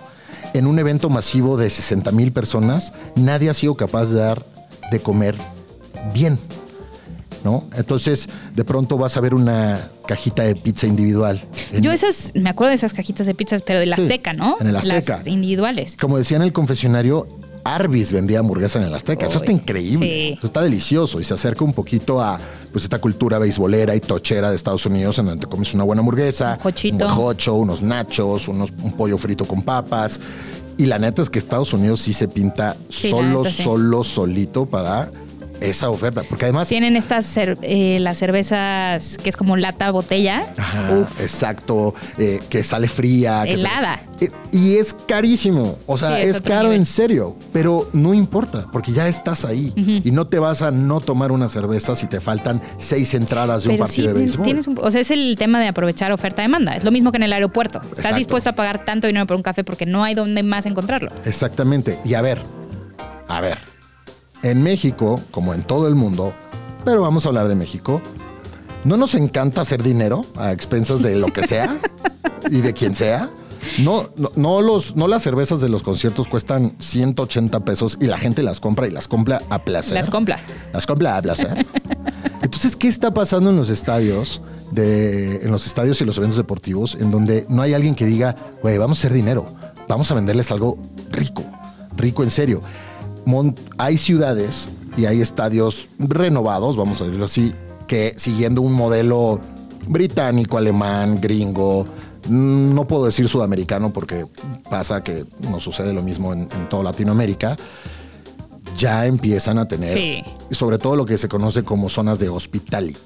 en 0.55 0.67
un 0.67 0.79
evento 0.79 1.11
masivo 1.11 1.57
de 1.57 1.71
60 1.71 2.11
mil 2.13 2.33
personas, 2.33 2.93
nadie 3.15 3.51
ha 3.51 3.55
sido 3.55 3.75
capaz 3.75 4.07
de 4.07 4.21
dar 4.21 4.45
de 4.91 5.01
comer 5.01 5.37
bien. 6.15 6.39
¿No? 7.45 7.65
Entonces, 7.75 8.29
de 8.55 8.65
pronto 8.65 8.99
vas 8.99 9.17
a 9.17 9.21
ver 9.21 9.35
una 9.35 9.89
cajita 10.07 10.43
de 10.43 10.55
pizza 10.55 10.87
individual. 10.87 11.43
En- 11.73 11.83
Yo 11.83 11.91
esas, 11.93 12.33
me 12.35 12.51
acuerdo 12.51 12.71
de 12.71 12.77
esas 12.77 12.93
cajitas 12.93 13.27
de 13.27 13.35
pizzas, 13.35 13.63
pero 13.63 13.79
del 13.81 13.95
Sí, 13.95 14.03
Azteca, 14.03 14.33
¿no? 14.35 14.57
en 14.61 14.67
el 14.67 14.77
Azteca. 14.77 15.19
Las 15.19 15.27
individuales. 15.27 15.97
Como 16.01 16.19
decía 16.19 16.37
en 16.37 16.43
el 16.43 16.53
confesionario, 16.53 17.27
Arby's 17.65 18.11
vendía 18.13 18.39
hamburguesa 18.41 18.79
en 18.79 18.87
el 18.87 18.95
Azteca. 18.95 19.27
Eso 19.27 19.39
está 19.39 19.53
increíble. 19.53 19.99
sí. 20.07 20.35
Eso 20.39 20.47
está 20.47 20.63
delicioso 20.63 21.21
y 21.21 21.25
se 21.25 21.35
acerca 21.35 21.65
un 21.65 21.73
poquito 21.73 22.21
a 22.21 22.39
pues 22.73 22.85
esta 22.85 22.99
cultura 22.99 23.39
beisbolera 23.39 23.95
y 23.97 24.01
tochera 24.01 24.51
de 24.51 24.57
Estados 24.57 24.85
Unidos 24.87 25.19
en 25.19 25.27
donde 25.27 25.45
te 25.47 25.51
comes 25.51 25.73
una 25.75 25.85
buena 25.85 26.01
hamburguesa, 26.01 26.59
Un 26.63 27.03
un 27.03 27.09
jocho, 27.09 27.55
unos 27.55 27.83
nachos, 27.83 28.49
unos, 28.49 28.71
un 28.83 28.93
pollo 28.93 29.19
frito 29.19 29.45
con 29.47 29.63
papas. 29.63 30.21
Y 30.79 30.87
la 30.87 30.99
neta 30.99 31.21
es 31.21 31.29
que 31.29 31.39
Estados 31.39 31.73
Unidos 31.75 32.01
sí 32.01 32.13
se 32.15 32.29
pinta 32.29 32.77
Sí, 32.89 33.11
solo, 33.11 33.39
neta 33.39 33.51
sí. 33.51 33.63
solo, 33.63 34.05
solito 34.05 34.65
para 34.65 35.11
esa 35.61 35.91
oferta. 35.91 36.23
Porque 36.29 36.45
además... 36.47 36.69
Tienen 36.69 36.97
estas, 36.97 37.37
eh, 37.37 37.99
las 38.01 38.19
cervezas 38.19 39.19
que 39.19 39.29
es 39.29 39.37
como 39.37 39.57
lata, 39.57 39.91
botella. 39.91 40.43
Ajá, 40.57 40.93
Uf, 40.93 41.21
exacto, 41.21 41.95
eh, 42.19 42.41
que 42.49 42.63
sale 42.63 42.89
fría. 42.89 43.43
que 43.45 43.55
te- 43.55 43.61
Helada. 43.61 44.01
Eh, 44.21 44.31
y 44.53 44.77
es 44.77 44.93
carísimo, 45.07 45.79
o 45.87 45.97
sea, 45.97 46.17
Sí, 46.17 46.23
es 46.23 46.41
caro 46.43 46.65
nivel. 46.65 46.79
en 46.81 46.85
serio, 46.87 47.37
pero 47.53 47.89
no 47.95 48.13
importa, 48.13 48.67
porque 48.71 48.93
ya 48.93 49.09
estás 49.09 49.45
ahí 49.47 49.73
y 50.05 50.11
no 50.11 50.27
te 50.27 50.39
vas 50.39 50.61
a 50.63 50.71
no 50.71 51.01
tomar 51.01 51.33
una 51.33 51.49
cerveza 51.49 51.95
si 51.97 52.07
te 52.07 52.21
faltan 52.21 52.61
seis 52.79 53.15
entradas 53.15 53.63
de 53.63 53.71
un 53.71 53.77
sí, 53.77 53.81
partido 53.81 54.09
de 54.09 54.15
béisbol. 54.15 54.45
tienes 54.45 54.67
un- 54.67 54.79
o 54.83 54.91
sea, 54.91 55.01
es 55.01 55.11
el 55.11 55.37
tema 55.39 55.59
de 55.61 55.69
aprovechar 55.69 56.13
oferta-demanda. 56.13 56.77
Es 56.77 56.85
lo 56.85 56.91
mismo 56.91 57.13
que 57.13 57.17
en 57.17 57.23
el 57.23 57.33
aeropuerto. 57.33 57.79
Estás 57.81 57.99
Exacto. 57.99 58.19
dispuesto 58.19 58.51
a 58.51 58.53
pagar 58.55 58.85
tanto 58.85 59.07
dinero 59.07 59.27
por 59.27 59.37
un 59.37 59.43
café 59.43 59.65
porque 59.65 59.87
no 59.87 60.05
hay 60.05 60.15
donde 60.15 60.43
más 60.43 60.67
encontrarlo. 60.67 61.11
Exactamente, 61.25 61.99
y 62.05 62.13
a 62.15 62.21
ver, 62.21 62.43
a 63.29 63.41
ver, 63.41 63.59
en 64.43 64.63
México, 64.63 65.21
como 65.31 65.55
en 65.55 65.63
todo 65.63 65.89
el 65.89 65.95
mundo, 65.95 66.33
pero 66.85 67.03
vamos 67.03 67.27
a 67.27 67.29
hablar 67.29 67.49
de 67.49 67.55
México, 67.55 68.01
¿no 68.85 68.97
nos 68.97 69.15
encanta 69.15 69.61
hacer 69.61 69.83
dinero 69.83 70.23
a 70.37 70.53
expensas 70.53 71.03
de 71.03 71.17
lo 71.17 71.29
que 71.29 71.47
sea 71.47 71.79
y 72.51 72.61
de 72.61 72.73
quien 72.73 72.95
sea? 72.95 73.31
No, 73.79 74.11
no, 74.17 74.33
no 74.37 74.63
los, 74.63 74.97
no 74.97 75.07
las 75.07 75.23
cervezas 75.23 75.61
de 75.61 75.69
los 75.69 75.83
conciertos 75.83 76.27
cuestan 76.29 76.75
180 76.79 77.61
pesos 77.61 77.99
y 78.01 78.07
la 78.07 78.17
gente 78.17 78.43
las 78.43 78.59
compra 78.59 78.89
y 78.89 78.91
las 78.91 79.07
compra 79.07 79.43
a 79.51 79.59
placer. 79.61 79.95
Las 79.95 80.09
compra. 80.09 80.41
Las 80.73 80.87
compra 80.87 81.17
a 81.17 81.23
placer. 81.23 81.67
Entonces, 82.43 82.75
¿qué 82.75 82.89
está 82.89 83.13
pasando 83.13 83.51
en 83.51 83.57
los 83.57 83.69
estadios, 83.69 84.41
de, 84.71 85.45
en 85.45 85.51
los 85.51 85.67
estadios 85.67 86.01
y 86.01 86.05
los 86.07 86.17
eventos 86.17 86.39
deportivos, 86.39 86.97
en 86.99 87.11
donde 87.11 87.45
no 87.49 87.61
hay 87.61 87.75
alguien 87.75 87.95
que 87.95 88.07
diga, 88.07 88.35
güey, 88.63 88.79
vamos 88.79 88.99
a 88.99 89.01
hacer 89.01 89.13
dinero, 89.13 89.45
vamos 89.89 90.11
a 90.11 90.15
venderles 90.15 90.51
algo 90.51 90.79
rico, 91.11 91.45
rico 91.97 92.23
en 92.23 92.31
serio? 92.31 92.63
Hay 93.79 93.99
ciudades 93.99 94.69
y 94.97 95.07
hay 95.07 95.21
estadios 95.21 95.89
renovados, 95.99 96.77
vamos 96.77 97.01
a 97.01 97.05
decirlo 97.05 97.27
así, 97.27 97.53
que 97.87 98.15
siguiendo 98.17 98.63
un 98.63 98.73
modelo 98.73 99.41
británico, 99.87 100.59
alemán, 100.59 101.19
gringo, 101.21 101.85
mm, 102.29 102.75
no 102.75 102.87
puedo 102.87 103.07
decir 103.07 103.29
sudamericano 103.29 103.91
porque 103.93 104.27
pasa 104.69 105.03
que 105.03 105.25
no 105.51 105.59
sucede 105.61 105.93
lo 105.93 106.03
mismo 106.03 106.33
en, 106.33 106.41
en 106.43 106.69
toda 106.69 106.83
Latinoamérica, 106.85 107.57
ya 108.77 109.07
empiezan 109.07 109.59
a 109.59 109.67
tener, 109.69 109.93
Sí. 109.97 110.23
sobre 110.53 110.79
todo 110.79 110.97
lo 110.97 111.05
que 111.07 111.19
se 111.19 111.29
conoce 111.29 111.63
como 111.65 111.89
zonas 111.89 112.19
de 112.19 112.29
hospitality. 112.29 112.99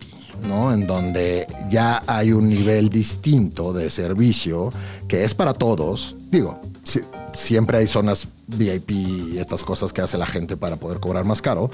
¿no? 0.47 0.73
En 0.75 0.87
donde 0.87 1.47
ya 1.71 2.02
hay 2.07 2.33
un 2.33 2.49
nivel 2.49 2.88
distinto 2.90 3.73
de 3.73 3.88
servicio 3.88 4.71
que 5.09 5.25
es 5.25 5.33
para 5.33 5.54
todos. 5.54 6.16
Digo, 6.31 6.61
si- 6.83 7.00
siempre 7.35 7.79
hay 7.79 7.87
zonas 7.87 8.29
VIP 8.47 8.91
y 8.91 9.38
estas 9.38 9.64
cosas 9.64 9.93
que 9.93 10.00
hace 10.00 10.19
la 10.19 10.26
gente 10.26 10.57
para 10.57 10.76
poder 10.76 11.00
cobrar 11.00 11.25
más 11.25 11.43
caro, 11.43 11.71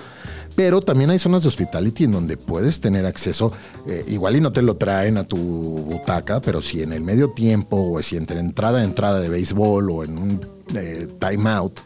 pero 0.57 0.81
también 0.81 1.11
hay 1.11 1.19
zonas 1.19 1.43
de 1.43 1.49
hospitality 1.49 2.05
en 2.05 2.13
donde 2.13 2.37
puedes 2.37 2.81
tener 2.81 3.07
acceso, 3.07 3.53
eh, 3.87 4.05
igual 4.09 4.37
y 4.37 4.41
no 4.41 4.53
te 4.53 4.63
lo 4.63 4.77
traen 4.77 5.19
a 5.19 5.25
tu 5.25 5.37
butaca, 5.37 6.41
pero 6.41 6.63
si 6.63 6.83
en 6.83 6.93
el 6.93 7.03
medio 7.03 7.31
tiempo 7.31 7.93
o 7.93 8.03
si 8.03 8.17
entre 8.17 8.41
entrada 8.41 8.81
a 8.81 8.85
entrada 8.85 9.21
de 9.21 9.29
béisbol 9.29 9.91
o 9.91 10.05
en 10.05 10.19
un 10.19 10.41
eh, 10.75 11.09
timeout, 11.19 11.79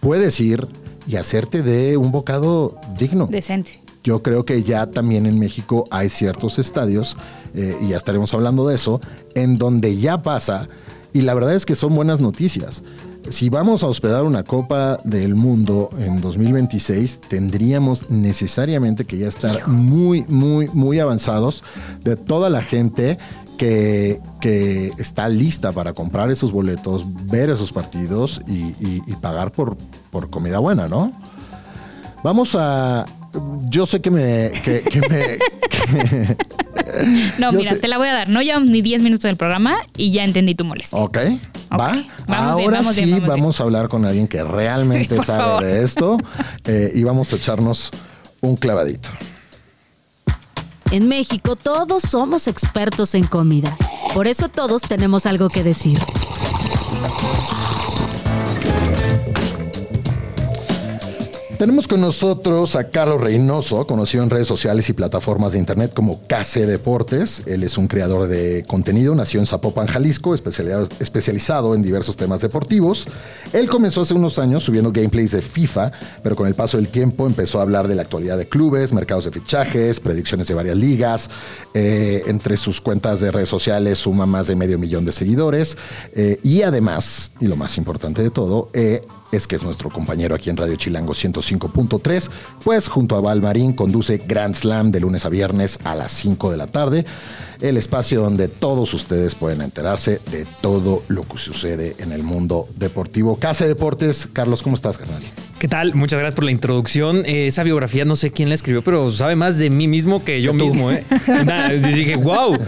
puedes 0.00 0.38
ir 0.40 0.66
y 1.06 1.16
hacerte 1.16 1.62
de 1.62 1.96
un 1.96 2.12
bocado 2.12 2.76
digno. 2.98 3.26
Decente. 3.26 3.80
Yo 4.04 4.22
creo 4.22 4.44
que 4.44 4.64
ya 4.64 4.90
también 4.90 5.26
en 5.26 5.38
México 5.38 5.86
hay 5.90 6.08
ciertos 6.08 6.58
estadios, 6.58 7.16
eh, 7.54 7.76
y 7.80 7.88
ya 7.88 7.96
estaremos 7.96 8.34
hablando 8.34 8.66
de 8.66 8.74
eso, 8.74 9.00
en 9.34 9.58
donde 9.58 9.96
ya 9.96 10.22
pasa, 10.22 10.68
y 11.12 11.22
la 11.22 11.34
verdad 11.34 11.54
es 11.54 11.66
que 11.66 11.74
son 11.74 11.94
buenas 11.94 12.20
noticias. 12.20 12.82
Si 13.28 13.48
vamos 13.50 13.84
a 13.84 13.86
hospedar 13.86 14.24
una 14.24 14.42
Copa 14.42 14.98
del 15.04 15.34
Mundo 15.36 15.90
en 15.98 16.20
2026, 16.20 17.20
tendríamos 17.28 18.10
necesariamente 18.10 19.04
que 19.04 19.16
ya 19.18 19.28
estar 19.28 19.68
muy, 19.68 20.24
muy, 20.28 20.68
muy 20.74 20.98
avanzados 20.98 21.62
de 22.02 22.16
toda 22.16 22.50
la 22.50 22.62
gente 22.62 23.18
que, 23.58 24.20
que 24.40 24.88
está 24.98 25.28
lista 25.28 25.70
para 25.70 25.92
comprar 25.92 26.30
esos 26.32 26.50
boletos, 26.50 27.04
ver 27.26 27.50
esos 27.50 27.70
partidos 27.70 28.40
y, 28.48 28.58
y- 28.84 29.02
y 29.06 29.12
pagar 29.20 29.52
por, 29.52 29.76
por 30.10 30.28
comida 30.30 30.58
buena, 30.58 30.88
¿no? 30.88 31.12
Vamos 32.24 32.56
a. 32.58 33.04
Yo 33.68 33.86
sé 33.86 34.00
que 34.00 34.10
me. 34.10 34.50
Que, 34.64 34.82
que 34.82 35.00
me 35.00 35.38
que- 35.68 36.36
No, 37.38 37.52
mira, 37.52 37.70
sé- 37.70 37.76
te 37.78 37.88
la 37.88 37.96
voy 37.98 38.08
a 38.08 38.12
dar. 38.12 38.28
No 38.28 38.42
llevamos 38.42 38.68
ni 38.68 38.82
10 38.82 39.00
minutos 39.02 39.24
del 39.24 39.36
programa 39.36 39.78
y 39.96 40.12
ya 40.12 40.24
entendí 40.24 40.54
tu 40.54 40.64
molestia. 40.64 40.98
ok, 40.98 41.16
va. 41.72 42.04
Vamos 42.26 42.56
bien, 42.56 42.66
Ahora 42.66 42.78
vamos 42.78 42.94
sí 42.94 43.04
bien, 43.04 43.20
vamos 43.20 43.28
vamos 43.28 43.60
a 43.60 43.62
hablar 43.64 43.88
con 43.88 44.04
alguien 44.04 44.28
que 44.28 44.42
realmente 44.42 45.16
sabe 45.24 45.42
favor. 45.42 45.64
de 45.64 45.82
esto 45.84 46.18
eh, 46.64 46.92
y 46.94 47.02
vamos 47.04 47.32
a 47.32 47.36
echarnos 47.36 47.90
un 48.42 48.56
clavadito. 48.56 49.08
En 50.90 51.08
México 51.08 51.56
todos 51.56 52.02
somos 52.02 52.46
expertos 52.48 53.14
en 53.14 53.24
comida. 53.24 53.74
Por 54.12 54.26
eso 54.28 54.50
todos 54.50 54.82
tenemos 54.82 55.24
algo 55.24 55.48
que 55.48 55.62
decir. 55.62 55.98
Tenemos 61.62 61.86
con 61.86 62.00
nosotros 62.00 62.74
a 62.74 62.90
Carlos 62.90 63.20
Reynoso, 63.20 63.86
conocido 63.86 64.24
en 64.24 64.30
redes 64.30 64.48
sociales 64.48 64.88
y 64.88 64.94
plataformas 64.94 65.52
de 65.52 65.60
internet 65.60 65.92
como 65.94 66.20
KC 66.26 66.66
Deportes. 66.66 67.46
Él 67.46 67.62
es 67.62 67.78
un 67.78 67.86
creador 67.86 68.26
de 68.26 68.64
contenido, 68.66 69.14
nació 69.14 69.38
en 69.38 69.46
Zapopan, 69.46 69.86
Jalisco, 69.86 70.34
especializado, 70.34 71.76
en 71.76 71.84
diversos 71.84 72.16
temas 72.16 72.40
deportivos. 72.40 73.06
Él 73.52 73.68
comenzó 73.68 74.00
hace 74.00 74.12
unos 74.12 74.40
años 74.40 74.64
subiendo 74.64 74.90
gameplays 74.90 75.30
de 75.30 75.40
FIFA, 75.40 75.92
pero 76.24 76.34
con 76.34 76.48
el 76.48 76.56
paso 76.56 76.78
del 76.78 76.88
tiempo 76.88 77.28
empezó 77.28 77.60
a 77.60 77.62
hablar 77.62 77.86
de 77.86 77.94
la 77.94 78.02
actualidad 78.02 78.38
de 78.38 78.48
clubes, 78.48 78.92
mercados 78.92 79.26
de 79.26 79.30
fichajes, 79.30 80.00
predicciones 80.00 80.48
de 80.48 80.54
varias 80.54 80.76
ligas. 80.76 81.30
Eh, 81.74 82.24
entre 82.26 82.56
sus 82.56 82.80
cuentas 82.80 83.20
de 83.20 83.30
redes 83.30 83.48
sociales 83.48 83.98
suma 83.98 84.26
más 84.26 84.48
de 84.48 84.56
medio 84.56 84.80
millón 84.80 85.04
de 85.04 85.12
seguidores. 85.12 85.76
Eh, 86.12 86.40
y 86.42 86.62
además, 86.62 87.30
y 87.38 87.46
lo 87.46 87.54
más 87.54 87.78
importante 87.78 88.20
de 88.20 88.30
todo, 88.30 88.68
eh, 88.72 89.02
es 89.32 89.46
que 89.46 89.56
es 89.56 89.62
nuestro 89.62 89.90
compañero 89.90 90.34
aquí 90.34 90.50
en 90.50 90.56
Radio 90.56 90.76
Chilango 90.76 91.14
105.3, 91.14 92.30
pues 92.62 92.86
junto 92.86 93.16
a 93.16 93.20
Val 93.20 93.40
Marín 93.42 93.72
conduce 93.72 94.18
Grand 94.18 94.54
Slam 94.54 94.92
de 94.92 95.00
lunes 95.00 95.24
a 95.24 95.30
viernes 95.30 95.78
a 95.84 95.94
las 95.94 96.12
5 96.12 96.50
de 96.50 96.56
la 96.58 96.66
tarde, 96.66 97.06
el 97.60 97.78
espacio 97.78 98.20
donde 98.20 98.48
todos 98.48 98.92
ustedes 98.94 99.34
pueden 99.34 99.62
enterarse 99.62 100.20
de 100.30 100.46
todo 100.60 101.02
lo 101.08 101.22
que 101.22 101.38
sucede 101.38 101.96
en 101.98 102.12
el 102.12 102.22
mundo 102.22 102.68
deportivo. 102.76 103.36
Casa 103.36 103.66
Deportes, 103.66 104.28
Carlos, 104.32 104.62
¿cómo 104.62 104.76
estás, 104.76 104.98
carnal? 104.98 105.22
¿Qué 105.62 105.68
tal? 105.68 105.94
Muchas 105.94 106.18
gracias 106.18 106.34
por 106.34 106.42
la 106.42 106.50
introducción. 106.50 107.22
Eh, 107.24 107.46
esa 107.46 107.62
biografía 107.62 108.04
no 108.04 108.16
sé 108.16 108.32
quién 108.32 108.48
la 108.48 108.56
escribió, 108.56 108.82
pero 108.82 109.12
sabe 109.12 109.36
más 109.36 109.58
de 109.58 109.70
mí 109.70 109.86
mismo 109.86 110.24
que 110.24 110.42
yo 110.42 110.52
mismo, 110.52 110.90
¿eh? 110.90 111.04
Nada, 111.28 111.72
yo 111.72 111.86
dije, 111.86 112.16
wow, 112.16 112.58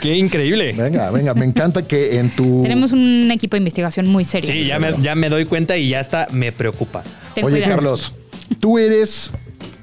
qué 0.00 0.16
increíble. 0.16 0.74
Venga, 0.78 1.10
venga, 1.10 1.34
me 1.34 1.44
encanta 1.44 1.88
que 1.88 2.20
en 2.20 2.30
tu... 2.30 2.62
Tenemos 2.62 2.92
un 2.92 3.28
equipo 3.32 3.56
de 3.56 3.58
investigación 3.58 4.06
muy 4.06 4.24
serio. 4.24 4.48
Sí, 4.48 4.64
ya 4.64 4.78
me, 4.78 4.94
ya 5.00 5.16
me 5.16 5.28
doy 5.28 5.44
cuenta 5.44 5.76
y 5.76 5.88
ya 5.88 5.98
está, 5.98 6.28
me 6.30 6.52
preocupa. 6.52 7.02
Ten 7.34 7.44
Oye, 7.44 7.56
cuidado. 7.56 7.74
Carlos, 7.74 8.12
tú 8.60 8.78
eres, 8.78 9.32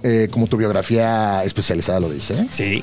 eh, 0.01 0.29
como 0.31 0.47
tu 0.47 0.55
biografía 0.55 1.43
especializada 1.43 1.99
lo 1.99 2.09
dice, 2.09 2.47
Sí, 2.49 2.81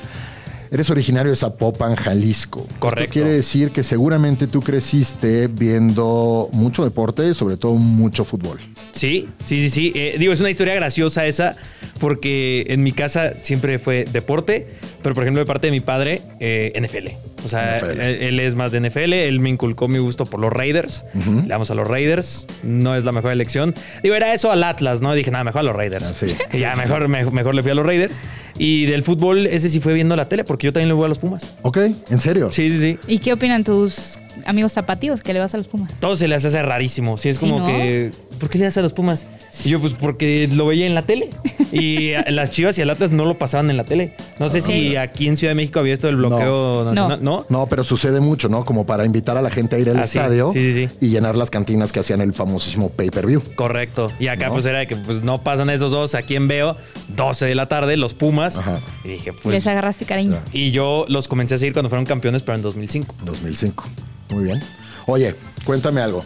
Eres 0.69 0.89
originario 0.91 1.31
de 1.31 1.35
Zapopan, 1.35 1.95
Jalisco. 1.95 2.67
Correcto. 2.77 3.03
Esto 3.03 3.13
quiere 3.13 3.31
decir 3.31 3.71
que 3.71 3.83
seguramente 3.83 4.45
tú 4.45 4.59
creciste 4.59 5.47
viendo 5.47 6.49
mucho 6.51 6.83
deporte 6.83 7.29
y 7.29 7.33
sobre 7.33 7.57
todo 7.57 7.75
mucho 7.75 8.25
fútbol. 8.25 8.59
Sí, 8.93 9.27
sí, 9.45 9.59
sí, 9.59 9.69
sí. 9.69 9.91
Eh, 9.95 10.15
digo, 10.17 10.31
es 10.33 10.39
una 10.39 10.49
historia 10.49 10.73
graciosa 10.75 11.25
esa, 11.25 11.55
porque 11.99 12.65
en 12.69 12.83
mi 12.83 12.91
casa 12.91 13.33
siempre 13.37 13.79
fue 13.79 14.05
deporte, 14.11 14.67
pero 15.01 15.13
por 15.15 15.23
ejemplo, 15.23 15.41
de 15.41 15.45
parte 15.45 15.67
de 15.67 15.71
mi 15.71 15.79
padre, 15.81 16.21
eh, 16.39 16.71
NFL. 16.79 17.09
O 17.45 17.49
sea, 17.49 17.77
NFL. 17.79 17.99
Él, 17.99 17.99
él 18.21 18.39
es 18.39 18.55
más 18.55 18.71
de 18.71 18.79
NFL, 18.79 19.13
él 19.13 19.39
me 19.41 19.49
inculcó 19.49 19.87
mi 19.89 19.97
gusto 19.99 20.25
por 20.25 20.39
los 20.39 20.51
Raiders. 20.53 21.03
Le 21.13 21.47
damos 21.47 21.69
a 21.71 21.75
los 21.75 21.87
Raiders, 21.87 22.45
no 22.63 22.95
es 22.95 23.03
la 23.03 23.11
mejor 23.11 23.31
elección. 23.33 23.75
Digo, 24.01 24.15
era 24.15 24.33
eso 24.33 24.51
al 24.51 24.63
Atlas, 24.63 25.01
¿no? 25.01 25.13
Dije, 25.13 25.29
nada, 25.31 25.43
mejor 25.43 25.59
a 25.59 25.63
los 25.63 25.75
Raiders. 25.75 26.11
Ah, 26.11 26.15
sí. 26.17 26.27
Y 26.53 26.59
ya, 26.59 26.75
mejor, 26.77 27.07
me- 27.09 27.25
mejor, 27.31 27.53
le 27.53 27.61
fui 27.61 27.71
a 27.71 27.75
los 27.75 27.85
Raiders. 27.85 28.15
Y 28.57 28.85
del 28.85 29.03
fútbol, 29.03 29.47
ese 29.47 29.69
sí 29.69 29.79
fue 29.79 29.93
viendo 29.93 30.15
la 30.15 30.29
tele, 30.29 30.43
porque 30.45 30.65
yo 30.67 30.73
también 30.73 30.87
le 30.87 30.93
voy 30.93 31.05
a 31.05 31.09
los 31.09 31.19
Pumas. 31.19 31.55
¿Ok? 31.63 31.77
¿En 32.09 32.19
serio? 32.19 32.49
Sí, 32.51 32.69
sí, 32.71 32.79
sí. 32.79 32.97
¿Y 33.07 33.17
qué 33.19 33.33
opinan 33.33 33.63
tus 33.63 34.19
amigos 34.45 34.73
zapatíos 34.73 35.21
que 35.21 35.33
le 35.33 35.39
vas 35.39 35.53
a 35.53 35.57
los 35.57 35.67
Pumas? 35.67 35.91
Todo 35.99 36.15
se 36.15 36.27
les 36.27 36.43
hace 36.45 36.61
rarísimo. 36.61 37.17
Sí, 37.17 37.29
es 37.29 37.37
Sí, 37.37 37.47
como 37.47 37.59
¿no? 37.59 37.67
que. 37.67 38.11
¿Por 38.39 38.49
qué 38.49 38.57
le 38.57 38.65
das 38.65 38.77
a 38.77 38.81
los 38.81 38.93
Pumas? 38.93 39.25
Y 39.63 39.69
yo, 39.69 39.79
pues 39.79 39.93
porque 39.93 40.49
lo 40.51 40.65
veía 40.65 40.85
en 40.87 40.95
la 40.95 41.03
tele. 41.03 41.29
Y 41.73 42.13
a- 42.13 42.29
las 42.29 42.51
chivas 42.51 42.77
y 42.77 42.81
el 42.81 42.89
Atlas 42.91 43.09
no 43.09 43.25
lo 43.25 43.35
pasaban 43.39 43.69
en 43.71 43.77
la 43.77 43.83
tele. 43.83 44.15
No 44.37 44.47
sé 44.51 44.61
si 44.61 44.95
aquí 44.95 45.27
en 45.27 45.37
Ciudad 45.37 45.51
de 45.51 45.55
México 45.55 45.79
había 45.79 45.93
esto 45.93 46.05
del 46.05 46.17
bloqueo 46.17 46.83
No. 46.83 46.93
nacional. 46.93 47.23
No. 47.23 47.45
No, 47.49 47.65
pero 47.67 47.83
sucede 47.83 48.19
mucho, 48.19 48.47
¿no? 48.47 48.63
Como 48.63 48.85
para 48.85 49.05
invitar 49.05 49.37
a 49.37 49.41
la 49.41 49.49
gente 49.49 49.75
a 49.75 49.79
ir 49.79 49.89
al 49.89 49.97
Ah, 49.97 50.03
estadio 50.03 50.51
Sí, 50.53 50.71
sí, 50.73 50.87
sí. 50.87 50.95
y 51.01 51.09
llenar 51.09 51.35
las 51.35 51.49
cantinas 51.49 51.91
que 51.91 51.99
hacían 51.99 52.21
el 52.21 52.31
famosísimo 52.33 52.89
pay-per-view. 52.89 53.41
Correcto. 53.55 54.11
Y 54.19 54.27
acá, 54.27 54.47
¿No? 54.47 54.53
pues 54.53 54.65
era 54.67 54.79
de 54.79 54.87
que 54.87 54.95
pues 54.97 55.23
no 55.23 55.39
pasan 55.43 55.71
esos 55.71 55.91
dos. 55.91 56.13
Aquí 56.13 56.35
en 56.35 56.47
veo, 56.47 56.77
12 57.15 57.47
de 57.47 57.55
la 57.55 57.65
tarde, 57.67 57.97
los 57.97 58.13
Pumas. 58.13 58.59
Ajá. 58.59 58.79
Y 59.03 59.07
dije, 59.09 59.33
pues. 59.33 59.53
Les 59.55 59.65
agarraste 59.65 60.05
cariño. 60.05 60.37
Y 60.51 60.69
yo 60.69 61.05
los 61.07 61.27
comencé 61.27 61.55
a 61.55 61.57
seguir 61.57 61.73
cuando 61.73 61.89
fueron 61.89 62.05
campeones, 62.05 62.43
pero 62.43 62.55
en 62.55 62.61
2005. 62.61 63.15
2005. 63.25 63.83
Muy 64.29 64.45
bien. 64.45 64.59
Oye, 65.05 65.35
cuéntame 65.65 66.01
algo. 66.01 66.23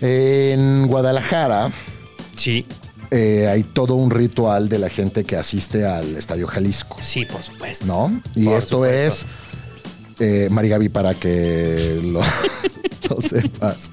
En 0.00 0.86
Guadalajara 0.86 1.70
Sí, 2.36 2.64
eh, 3.10 3.48
hay 3.48 3.64
todo 3.64 3.94
un 3.96 4.10
ritual 4.10 4.68
de 4.70 4.78
la 4.78 4.88
gente 4.88 5.24
que 5.24 5.36
asiste 5.36 5.84
al 5.84 6.16
Estadio 6.16 6.46
Jalisco. 6.46 6.96
sí, 7.00 7.26
por 7.26 7.42
supuesto. 7.42 7.84
¿no? 7.84 8.22
Y 8.34 8.44
Por 8.46 8.54
esto 8.58 8.74
supuesto. 8.76 9.26
es, 10.18 10.20
eh, 10.20 10.48
Marigaby, 10.50 10.88
para 10.88 11.12
que 11.14 12.00
lo, 12.02 12.20
lo 13.10 13.20
sepas. 13.20 13.90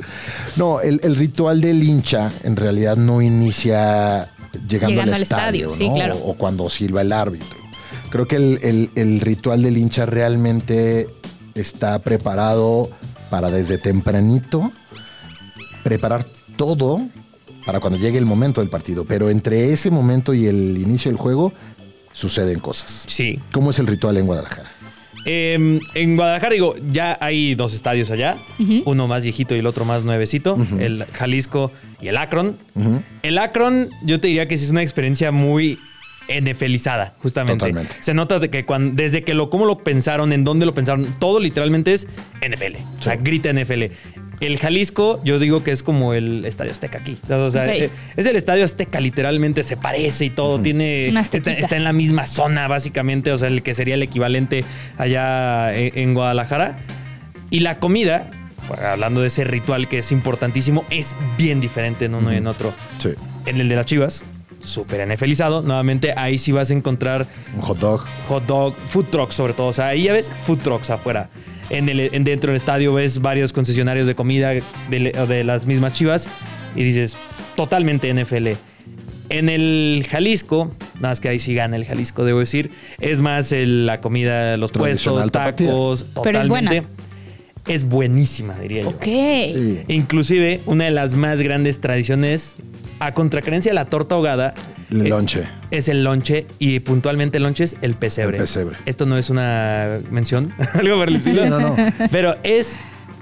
No, 0.56 0.80
el, 0.80 1.02
el 1.04 1.16
ritual 1.18 1.60
del 1.60 1.84
hincha 1.84 2.32
en 2.44 2.56
realidad 2.56 2.96
no 2.96 3.22
inicia 3.22 4.30
llegando, 4.68 4.70
Llegando 4.70 5.02
al 5.02 5.14
al 5.16 5.22
estadio, 5.24 5.68
estadio, 5.68 5.70
sí, 5.72 5.90
¿no? 5.90 5.96
claro. 5.96 6.16
o, 6.20 6.32
o 6.32 6.34
cuando 6.38 6.70
silba 6.70 7.02
el 7.02 7.12
árbitro. 7.12 7.58
Creo 8.10 8.28
que 8.30 8.38
el, 8.38 8.60
el- 8.64 8.90
el 8.96 9.20
ritual 9.20 9.62
del 9.62 9.78
hincha 9.78 10.06
realmente 10.06 11.10
está 11.58 12.00
preparado 12.00 12.90
para 13.30 13.50
desde 13.50 13.78
tempranito 13.78 14.72
preparar 15.84 16.26
todo 16.56 17.02
para 17.66 17.80
cuando 17.80 18.00
llegue 18.00 18.18
el 18.18 18.26
momento 18.26 18.62
del 18.62 18.70
partido. 18.70 19.06
Pero 19.06 19.30
entre 19.30 19.74
ese 19.74 19.92
momento 19.92 20.34
y 20.34 20.48
el 20.48 20.78
inicio 20.78 21.12
del 21.12 21.18
juego 21.18 21.54
suceden 22.14 22.60
cosas. 22.60 23.04
Sí. 23.08 23.40
¿Cómo 23.52 23.72
es 23.72 23.80
el 23.80 23.88
ritual 23.88 24.18
en 24.18 24.26
Guadalajara? 24.26 24.72
Eh, 25.26 25.80
en 25.94 26.16
Guadalajara, 26.16 26.54
digo, 26.54 26.76
ya 26.90 27.18
hay 27.20 27.54
dos 27.56 27.74
estadios 27.74 28.10
allá. 28.12 28.38
Uno 28.86 29.08
más 29.08 29.24
viejito 29.24 29.56
y 29.56 29.60
el 29.60 29.68
otro 29.68 29.84
más 29.84 30.04
nuevecito. 30.04 30.58
El 30.80 31.06
Jalisco 31.12 31.72
y 32.02 32.08
el 32.08 32.18
Akron. 32.18 32.58
El 33.24 33.38
Akron, 33.38 33.90
yo 34.04 34.20
te 34.22 34.28
diría 34.28 34.48
que 34.48 34.58
sí 34.58 34.64
es 34.64 34.72
una 34.72 34.82
experiencia 34.82 35.32
muy 35.32 35.80
NFLizada, 36.30 37.16
justamente. 37.22 37.60
Totalmente. 37.60 37.96
Se 38.00 38.14
nota 38.14 38.40
de 38.40 38.50
que 38.50 38.66
cuando, 38.66 39.02
desde 39.02 39.24
que 39.24 39.34
lo, 39.34 39.50
cómo 39.50 39.66
lo 39.66 39.80
pensaron, 39.80 40.34
en 40.34 40.44
dónde 40.44 40.66
lo 40.66 40.74
pensaron, 40.74 41.06
todo 41.20 41.40
literalmente 41.40 41.94
es 41.94 42.08
NFL. 42.42 42.78
O 43.00 43.04
sea, 43.04 43.16
grita 43.16 43.52
NFL. 43.52 43.84
El 44.40 44.60
Jalisco, 44.60 45.20
yo 45.24 45.40
digo 45.40 45.64
que 45.64 45.72
es 45.72 45.82
como 45.82 46.14
el 46.14 46.46
Estadio 46.46 46.72
Azteca 46.72 47.00
aquí. 47.00 47.18
O 47.30 47.50
sea, 47.50 47.74
eh, 47.74 47.90
es 48.16 48.26
el 48.26 48.36
Estadio 48.36 48.66
Azteca, 48.66 49.00
literalmente 49.00 49.64
se 49.64 49.78
parece 49.78 50.26
y 50.26 50.30
todo. 50.30 50.60
Tiene. 50.60 51.08
Está, 51.08 51.76
en 51.76 51.84
la 51.84 51.94
misma 51.94 52.28
zona, 52.28 52.68
básicamente. 52.68 53.32
O 53.32 53.38
sea, 53.38 53.48
el 53.48 53.64
que 53.64 53.74
sería 53.74 53.96
el 53.96 54.04
equivalente 54.04 54.64
allá 54.98 55.76
en, 55.76 55.98
en 55.98 56.14
Guadalajara. 56.14 56.80
Y 57.50 57.62
la 57.62 57.80
comida 57.80 58.30
hablando 58.74 59.22
de 59.22 59.28
ese 59.28 59.44
ritual 59.44 59.88
que 59.88 60.00
es 60.00 60.12
importantísimo, 60.12 60.86
es 60.90 61.16
bien 61.38 61.62
diferente 61.62 62.06
en 62.06 62.16
uno 62.16 62.34
y 62.34 62.38
en 62.38 62.48
otro. 62.48 62.74
Sí. 62.98 63.10
En 63.46 63.60
el 63.60 63.70
de 63.70 63.76
las 63.76 63.86
chivas, 63.86 64.26
súper 64.62 65.08
NFLizado, 65.08 65.62
nuevamente 65.62 66.14
ahí 66.18 66.38
sí 66.38 66.52
vas 66.52 66.70
a 66.72 66.74
encontrar 66.74 67.28
Un 67.56 67.62
hot 67.62 67.80
dog. 67.80 68.06
hot 68.28 68.46
dog, 68.46 68.76
food 68.88 69.06
trucks 69.06 69.36
sobre 69.36 69.54
todo. 69.54 69.68
O 69.68 69.74
sea, 69.74 69.88
ahí 69.88 70.04
ya 70.04 70.14
ves 70.14 70.32
food 70.46 70.60
trucks 70.60 70.90
afuera. 70.90 71.30
En 71.70 71.90
el, 71.90 72.00
en 72.14 72.24
dentro 72.24 72.52
del 72.52 72.58
estadio 72.58 72.94
ves 72.94 73.22
varios 73.22 73.52
concesionarios 73.54 74.08
de 74.08 74.16
comida 74.16 74.52
de, 74.52 74.64
de 74.90 75.44
las 75.44 75.66
mismas 75.66 75.92
chivas 75.94 76.28
y 76.76 76.84
dices, 76.84 77.18
totalmente 77.56 78.14
NFL. 78.14 78.50
En 79.30 79.50
el 79.50 80.06
Jalisco, 80.10 80.72
nada 80.96 81.10
más 81.10 81.20
que 81.20 81.28
ahí 81.28 81.40
sí 81.40 81.54
gana 81.54 81.76
el 81.76 81.84
Jalisco, 81.84 82.24
debo 82.24 82.40
decir, 82.40 82.72
es 83.02 83.20
más 83.20 83.52
el- 83.52 83.86
la 83.86 84.00
comida, 84.00 84.56
los 84.56 84.72
puestos, 84.72 85.30
tacos, 85.32 86.06
Pero 86.24 86.40
es 86.42 86.48
buena. 86.48 86.70
totalmente. 86.72 86.84
Es 87.68 87.84
buenísima, 87.84 88.58
diría 88.60 88.84
yo. 88.84 88.90
Ok. 88.92 89.04
Sí. 89.04 89.80
Inclusive, 89.90 90.62
una 90.68 90.86
de 90.86 90.92
las 90.92 91.16
más 91.16 91.42
grandes 91.42 91.82
tradiciones, 91.82 92.56
a 93.00 93.12
contracrencia 93.14 93.70
de 93.72 93.76
la 93.76 93.86
torta 93.86 94.16
ahogada, 94.16 94.54
El 94.92 95.06
eh, 95.06 95.10
lonche. 95.10 95.44
es 95.72 95.88
el 95.90 96.04
lonche 96.04 96.48
y 96.60 96.80
puntualmente 96.80 97.38
el 97.38 97.44
lonche 97.44 97.64
es 97.66 97.78
el 97.82 97.96
pesebre. 97.96 98.38
El 98.38 98.44
pesebre. 98.44 98.78
Esto 98.86 99.06
no 99.06 99.18
es 99.18 99.30
una 99.30 100.00
mención, 100.12 100.54
algo 100.74 100.98
por 100.98 101.10
el 101.10 101.18
estilo. 101.18 101.44
Sí, 101.44 101.50
no, 101.50 101.60
no. 101.60 101.76
Pero 102.12 102.36
es, 102.44 102.80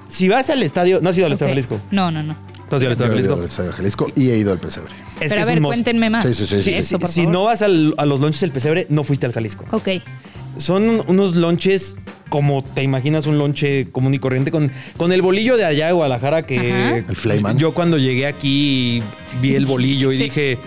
si 0.10 0.28
vas 0.30 0.50
al 0.50 0.64
estadio, 0.64 1.00
no 1.02 1.10
has 1.10 1.18
ido 1.18 1.28
al 1.28 1.34
estadio 1.34 1.52
Ok. 1.52 1.56
Jalisco. 1.56 1.82
No, 1.92 2.12
no, 2.12 2.24
no. 2.24 2.36
¿Tú 2.70 2.78
has 2.78 2.82
ido 2.82 2.90
al 2.90 2.94
estadio 2.94 3.12
Yo 3.14 3.18
he 3.18 3.22
ido 3.22 3.36
Jalisco? 3.36 3.40
al 3.42 3.46
Estadio 3.50 3.72
Jalisco 3.74 4.12
y 4.16 4.30
he 4.32 4.38
ido 4.38 4.52
al 4.52 4.60
pesebre. 4.60 4.92
Es 5.20 5.30
Pero 5.32 5.36
que 5.36 5.42
a 5.42 5.46
ver, 5.54 5.62
cuéntenme 5.62 6.10
más. 6.10 6.26
Sí, 6.26 6.34
sí, 6.34 6.42
sí, 6.42 6.48
Sí, 6.48 6.56
sí. 6.58 6.72
si- 6.72 6.76
Eso, 6.78 7.00
por 7.00 7.10
si 7.10 7.22
favor. 7.22 7.34
no 7.34 7.44
vas 7.44 7.62
al- 7.62 7.94
a 7.98 8.06
los 8.06 8.20
lonches 8.20 8.42
del 8.42 8.52
pesebre, 8.52 8.88
no 8.90 9.04
fuiste 9.04 9.26
al 9.28 9.34
Jalisco. 9.34 9.66
Ok. 9.72 9.90
Son 10.58 11.04
unos 11.08 11.36
lonches 11.36 11.96
como 12.30 12.64
te 12.64 12.84
imaginas 12.84 13.28
un 13.28 13.38
lonche 13.38 13.88
común 13.92 14.14
y 14.14 14.20
corriente 14.20 14.52
con, 14.52 14.72
con 14.98 15.12
el 15.12 15.22
bolillo 15.22 15.58
de 15.58 15.66
allá 15.66 15.88
de 15.88 15.94
Guadalajara 15.94 16.46
que 16.46 16.58
Ajá. 16.72 16.98
El 16.98 17.16
Flayman. 17.16 17.58
yo 17.58 17.74
cuando 17.74 17.98
llegué 17.98 18.26
aquí 18.26 19.02
vi 19.42 19.56
el 19.56 19.66
bolillo 19.66 20.12
y 20.12 20.18
dije 20.18 20.58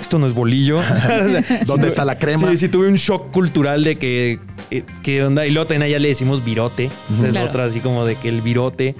esto 0.00 0.18
no 0.18 0.26
es 0.26 0.34
bolillo. 0.34 0.80
¿Dónde 1.66 1.88
está 1.88 2.04
la 2.04 2.18
crema? 2.18 2.50
Sí, 2.50 2.56
sí, 2.56 2.68
tuve 2.68 2.88
un 2.88 2.96
shock 2.96 3.30
cultural 3.30 3.84
de 3.84 3.96
que, 3.96 4.40
eh, 4.70 4.82
¿qué 5.02 5.22
onda? 5.24 5.46
Y 5.46 5.50
luego 5.52 5.68
también 5.68 5.82
allá 5.84 5.98
le 6.00 6.08
decimos 6.08 6.44
virote. 6.44 6.90
Esa 7.16 7.26
Es 7.28 7.32
Claro. 7.34 7.46
otra 7.48 7.64
así 7.66 7.78
como 7.80 8.04
de 8.04 8.16
que 8.16 8.28
el 8.28 8.40
virote. 8.42 8.96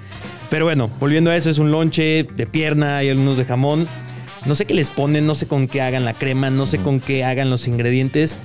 Pero 0.48 0.64
bueno, 0.64 0.88
volviendo 1.00 1.30
a 1.30 1.36
eso, 1.36 1.50
es 1.50 1.58
un 1.58 1.70
lonche 1.72 2.24
de 2.36 2.46
pierna 2.46 3.02
y 3.02 3.08
algunos 3.08 3.36
de 3.36 3.44
jamón. 3.44 3.88
No 4.46 4.54
sé 4.54 4.64
qué 4.64 4.74
les 4.74 4.90
ponen, 4.90 5.26
no 5.26 5.34
sé 5.34 5.46
con 5.48 5.66
qué 5.66 5.80
hagan 5.82 6.04
la 6.04 6.14
crema, 6.14 6.50
no 6.50 6.66
sé 6.66 6.78
con 6.78 7.00
qué 7.00 7.24
hagan 7.24 7.50
los 7.50 7.66
ingredientes. 7.66 8.38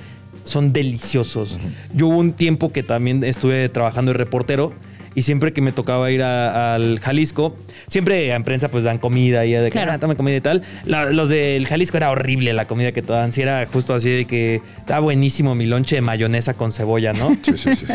Son 0.48 0.72
deliciosos. 0.72 1.58
Yo 1.94 2.08
hubo 2.08 2.18
un 2.18 2.32
tiempo 2.32 2.72
que 2.72 2.82
también 2.82 3.22
estuve 3.24 3.68
trabajando 3.68 4.12
de 4.12 4.18
reportero 4.18 4.72
y 5.14 5.22
siempre 5.22 5.52
que 5.52 5.60
me 5.60 5.72
tocaba 5.72 6.10
ir 6.10 6.22
a- 6.22 6.74
al 6.74 7.00
Jalisco, 7.00 7.56
siempre 7.88 8.30
en 8.32 8.44
prensa 8.44 8.68
pues 8.70 8.84
dan 8.84 8.98
comida 8.98 9.44
y 9.46 9.52
de 9.52 9.64
que, 9.64 9.70
Claro. 9.70 9.92
ah, 9.92 9.98
tome 9.98 10.14
comida 10.16 10.36
y 10.36 10.40
tal. 10.40 10.62
La- 10.84 11.10
los 11.10 11.28
del 11.28 11.66
Jalisco 11.66 11.96
era 11.96 12.10
horrible 12.10 12.52
la 12.52 12.66
comida 12.66 12.92
que 12.92 13.02
te 13.02 13.12
daban. 13.12 13.32
Sí, 13.32 13.42
era 13.42 13.66
justo 13.72 13.94
así 13.94 14.10
de 14.10 14.24
que 14.26 14.60
estaba 14.78 15.00
buenísimo 15.00 15.54
mi 15.54 15.66
lonche 15.66 15.96
de 15.96 16.02
mayonesa 16.02 16.54
con 16.54 16.72
cebolla, 16.72 17.12
¿no? 17.12 17.28
Sí, 17.42 17.56
sí, 17.56 17.74
sí. 17.74 17.86
sí. 17.86 17.94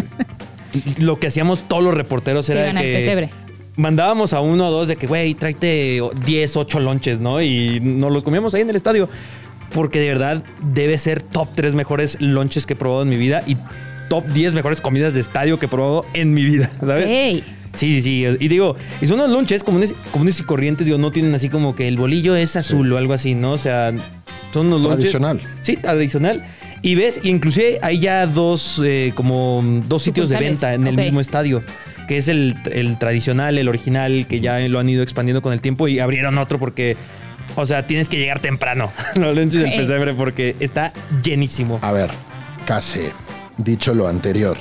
lo 0.99 1.19
que 1.19 1.27
hacíamos 1.27 1.67
todos 1.67 1.83
los 1.83 1.93
reporteros 1.93 2.49
era 2.49 2.63
de 2.63 2.73
que 2.81 2.93
pesebre. 2.95 3.29
mandábamos 3.75 4.33
a 4.33 4.41
uno 4.41 4.67
o 4.67 4.71
dos 4.71 4.87
de 4.87 4.95
que, 4.97 5.07
güey, 5.07 5.33
tráete 5.35 6.01
10, 6.25 6.57
8 6.57 6.79
lonches, 6.79 7.19
¿no? 7.19 7.41
Y 7.41 7.79
nos 7.79 8.11
los 8.11 8.23
comíamos 8.23 8.53
ahí 8.53 8.61
en 8.63 8.69
el 8.71 8.75
estadio. 8.75 9.07
Porque 9.73 9.99
de 9.99 10.09
verdad 10.09 10.43
debe 10.73 10.97
ser 10.97 11.21
top 11.21 11.49
3 11.55 11.75
mejores 11.75 12.21
lonches 12.21 12.65
que 12.65 12.73
he 12.73 12.75
probado 12.75 13.03
en 13.03 13.09
mi 13.09 13.17
vida 13.17 13.43
y 13.47 13.57
top 14.09 14.25
10 14.27 14.53
mejores 14.53 14.81
comidas 14.81 15.13
de 15.13 15.19
estadio 15.19 15.59
que 15.59 15.65
he 15.65 15.69
probado 15.69 16.05
en 16.13 16.33
mi 16.33 16.43
vida, 16.43 16.69
¿sabes? 16.79 17.41
Ok. 17.41 17.43
Sí, 17.73 18.01
sí, 18.01 18.01
sí. 18.03 18.37
Y 18.39 18.47
digo, 18.49 18.75
y 19.01 19.07
son 19.07 19.19
unos 19.19 19.31
lonches 19.31 19.63
comunes, 19.63 19.95
comunes 20.11 20.39
y 20.39 20.43
corrientes, 20.43 20.85
digo, 20.85 20.99
no 20.99 21.11
tienen 21.11 21.33
así 21.33 21.49
como 21.49 21.75
que 21.75 21.87
el 21.87 21.97
bolillo 21.97 22.35
es 22.35 22.55
azul 22.55 22.93
o 22.93 22.97
algo 22.97 23.13
así, 23.13 23.33
¿no? 23.33 23.53
O 23.53 23.57
sea, 23.57 23.91
son 24.53 24.67
unos 24.67 24.81
lonches. 24.81 24.99
Tradicional. 24.99 25.39
Sí, 25.61 25.77
tradicional. 25.77 26.43
Y 26.83 26.95
ves, 26.95 27.21
y 27.23 27.29
inclusive 27.29 27.79
hay 27.81 27.99
ya 27.99 28.27
dos, 28.27 28.79
eh, 28.85 29.11
como 29.15 29.63
dos 29.87 30.03
sitios 30.03 30.29
de 30.29 30.37
venta 30.37 30.73
en 30.73 30.85
el 30.85 30.95
mismo 30.95 31.19
estadio, 31.19 31.61
que 32.07 32.17
es 32.17 32.27
el, 32.27 32.55
el 32.71 32.99
tradicional, 32.99 33.57
el 33.57 33.67
original, 33.67 34.27
que 34.27 34.39
ya 34.39 34.59
lo 34.59 34.79
han 34.79 34.89
ido 34.89 35.01
expandiendo 35.01 35.41
con 35.41 35.53
el 35.53 35.61
tiempo 35.61 35.87
y 35.87 35.99
abrieron 35.99 36.37
otro 36.37 36.59
porque, 36.59 36.95
o 37.55 37.65
sea, 37.65 37.85
tienes 37.87 38.09
que 38.09 38.17
llegar 38.17 38.39
temprano, 38.39 38.91
los 39.15 39.35
lonches 39.35 39.61
del 39.61 39.73
pesebre, 39.73 40.13
porque 40.13 40.55
está 40.59 40.91
llenísimo. 41.23 41.79
A 41.81 41.91
ver, 41.91 42.11
casi 42.65 43.01
dicho 43.57 43.93
lo 43.93 44.07
anterior, 44.07 44.57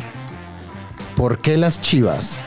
¿por 1.16 1.38
qué 1.40 1.57
las 1.57 1.81
Chivas, 1.81 2.38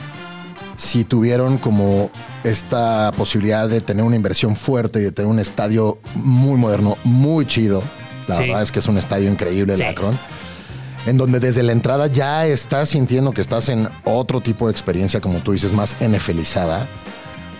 si 0.77 1.03
tuvieron 1.03 1.57
como 1.57 2.11
esta 2.43 3.11
posibilidad 3.17 3.67
de 3.67 3.81
tener 3.81 4.03
una 4.03 4.15
inversión 4.15 4.55
fuerte 4.55 4.99
y 4.99 5.03
de 5.03 5.11
tener 5.11 5.29
un 5.31 5.39
estadio 5.39 5.97
muy 6.15 6.57
moderno, 6.59 6.97
muy 7.03 7.45
chido, 7.47 7.81
la 8.27 8.35
Sí. 8.35 8.41
verdad 8.41 8.61
es 8.61 8.71
que 8.71 8.79
es 8.79 8.87
un 8.87 8.97
estadio 8.97 9.29
increíble 9.29 9.73
el 9.73 9.79
Sí. 9.79 9.85
Akron, 9.85 10.17
en 11.07 11.17
donde 11.17 11.39
desde 11.39 11.63
la 11.63 11.71
entrada 11.71 12.07
ya 12.07 12.45
estás 12.45 12.89
sintiendo 12.89 13.31
que 13.31 13.41
estás 13.41 13.69
en 13.69 13.87
otro 14.03 14.41
tipo 14.41 14.67
de 14.67 14.71
experiencia, 14.71 15.21
como 15.21 15.39
tú 15.39 15.51
dices, 15.53 15.71
más 15.71 15.95
NFLizada. 15.99 16.87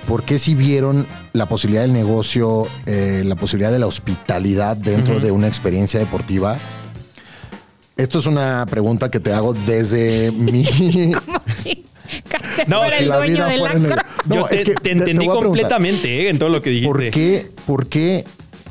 ¿Por 0.07 0.23
qué 0.23 0.37
si 0.37 0.53
vieron 0.53 1.07
la 1.33 1.47
posibilidad 1.47 1.81
del 1.81 1.93
negocio, 1.93 2.67
eh, 2.85 3.23
la 3.25 3.35
posibilidad 3.35 3.71
de 3.71 3.79
la 3.79 3.87
hospitalidad 3.87 4.77
dentro 4.77 5.19
de 5.19 5.31
una 5.31 5.47
experiencia 5.47 5.99
deportiva? 5.99 6.57
Esto 7.97 8.19
es 8.19 8.25
una 8.27 8.65
pregunta 8.69 9.09
que 9.09 9.19
te 9.19 9.33
hago 9.33 9.53
desde 9.53 10.31
mi... 10.35 10.63
¿Cómo 11.13 11.41
si 11.55 11.85
casi 12.29 12.61
No, 12.67 12.77
fuera 12.81 12.97
si 12.97 13.03
el 13.03 13.09
la 13.09 13.17
dueño 13.17 13.45
del? 13.47 13.61
No, 14.25 14.35
Yo 14.35 14.45
te, 14.45 14.55
es 14.57 14.65
que 14.65 14.73
te 14.73 14.75
te- 14.75 14.81
te 14.81 14.91
entendí 14.91 15.25
completamente 15.27 16.21
eh, 16.25 16.29
en 16.29 16.37
todo 16.39 16.49
lo 16.49 16.61
que 16.61 16.69
dijiste. 16.69 16.87
¿Por 16.91 17.09
qué, 17.11 17.49
por 17.65 17.87
qué, 17.87 18.25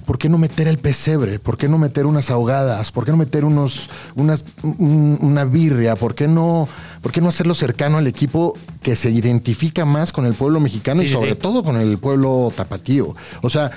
por 0.06 0.18
qué 0.18 0.28
no 0.28 0.38
meter 0.38 0.68
el 0.68 0.78
pesebre? 0.78 1.38
¿Por 1.38 1.56
qué 1.56 1.68
no 1.68 1.78
meter 1.78 2.06
unas 2.06 2.30
ahogadas? 2.30 2.90
¿Por 2.92 3.04
qué 3.04 3.10
no 3.10 3.16
meter 3.16 3.44
unos, 3.44 3.88
unas, 4.14 4.44
un- 4.62 5.18
una 5.20 5.44
birria? 5.44 5.96
¿Por 5.96 6.14
qué 6.14 6.28
no, 6.28 6.68
por 7.02 7.12
qué 7.12 7.20
no 7.20 7.28
hacerlo 7.28 7.54
cercano 7.54 7.98
al 7.98 8.06
equipo 8.06 8.54
que 8.82 8.96
se 8.96 9.10
identifica 9.10 9.84
más 9.84 10.12
con 10.12 10.26
el 10.26 10.34
pueblo 10.34 10.60
mexicano 10.60 11.00
Sí, 11.00 11.06
y 11.06 11.08
sobre 11.08 11.32
sí. 11.34 11.38
todo 11.40 11.62
con 11.62 11.80
el 11.80 11.98
pueblo 11.98 12.52
tapatío? 12.54 13.14
O 13.42 13.50
sea, 13.50 13.70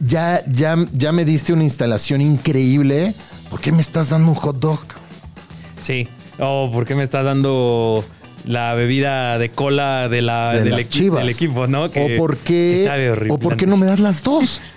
ya, 0.00 0.42
ya, 0.46 0.76
ya 0.92 1.12
me 1.12 1.24
diste 1.24 1.52
una 1.52 1.64
instalación 1.64 2.20
increíble. 2.20 3.14
¿Por 3.50 3.60
qué 3.60 3.72
me 3.72 3.80
estás 3.80 4.10
dando 4.10 4.30
un 4.30 4.34
hot 4.36 4.58
dog? 4.58 4.80
Sí. 5.82 6.08
O 6.38 6.70
¿por 6.72 6.84
qué 6.84 6.94
me 6.94 7.02
estás 7.02 7.24
dando 7.24 8.04
la 8.44 8.74
bebida 8.74 9.38
de 9.38 9.50
cola 9.50 10.08
de 10.08 10.22
la, 10.22 10.52
de 10.54 10.64
del, 10.64 10.74
equi- 10.74 10.88
chivas. 10.88 11.20
del 11.20 11.30
equipo, 11.30 11.66
¿no? 11.66 11.90
Que- 11.90 12.14
o 12.14 12.18
por 12.18 12.36
qué, 12.36 12.76
que 12.78 12.84
sabe 12.84 13.10
o 13.30 13.38
por 13.38 13.56
qué 13.56 13.66
no 13.66 13.76
me 13.76 13.86
das 13.86 14.00
las 14.00 14.22
dos. 14.22 14.60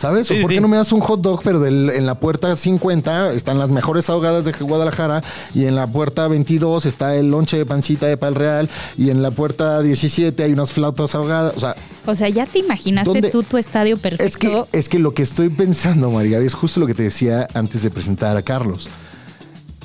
¿Sabes? 0.00 0.28
Sí, 0.28 0.38
¿O 0.38 0.40
por 0.40 0.48
sí. 0.50 0.54
qué 0.54 0.60
no 0.62 0.68
me 0.68 0.78
das 0.78 0.92
un 0.92 1.00
hot 1.00 1.20
dog, 1.20 1.42
pero 1.44 1.60
del- 1.60 1.90
en 1.90 2.06
la 2.06 2.14
puerta 2.14 2.56
50 2.56 3.34
están 3.34 3.58
las 3.58 3.68
mejores 3.68 4.08
ahogadas 4.08 4.46
de 4.46 4.52
Guadalajara 4.52 5.22
y 5.54 5.66
en 5.66 5.74
la 5.76 5.86
puerta 5.86 6.26
22 6.26 6.86
está 6.86 7.16
el 7.16 7.30
lonche 7.30 7.58
de 7.58 7.66
pancita 7.66 8.06
de 8.06 8.16
Pal 8.16 8.34
Real 8.34 8.70
y 8.96 9.10
en 9.10 9.20
la 9.20 9.30
puerta 9.30 9.82
17 9.82 10.42
hay 10.42 10.52
unas 10.54 10.72
flautas 10.72 11.14
ahogadas. 11.14 11.52
O 11.54 11.60
sea, 11.60 11.76
O 12.06 12.14
sea, 12.14 12.30
ya 12.30 12.46
te 12.46 12.60
imaginaste 12.60 13.10
¿Dónde? 13.12 13.28
tú 13.28 13.42
tu 13.42 13.58
estadio 13.58 13.96
es 13.96 14.00
que, 14.00 14.08
perfecto. 14.16 14.68
es 14.72 14.88
que 14.88 14.98
lo 14.98 15.12
que 15.12 15.22
estoy 15.22 15.50
pensando, 15.50 16.10
María, 16.10 16.38
es 16.38 16.54
justo 16.54 16.80
lo 16.80 16.86
que 16.86 16.94
te 16.94 17.02
decía 17.02 17.46
antes 17.52 17.82
de 17.82 17.90
presentar 17.90 18.38
a 18.38 18.42
Carlos. 18.42 18.88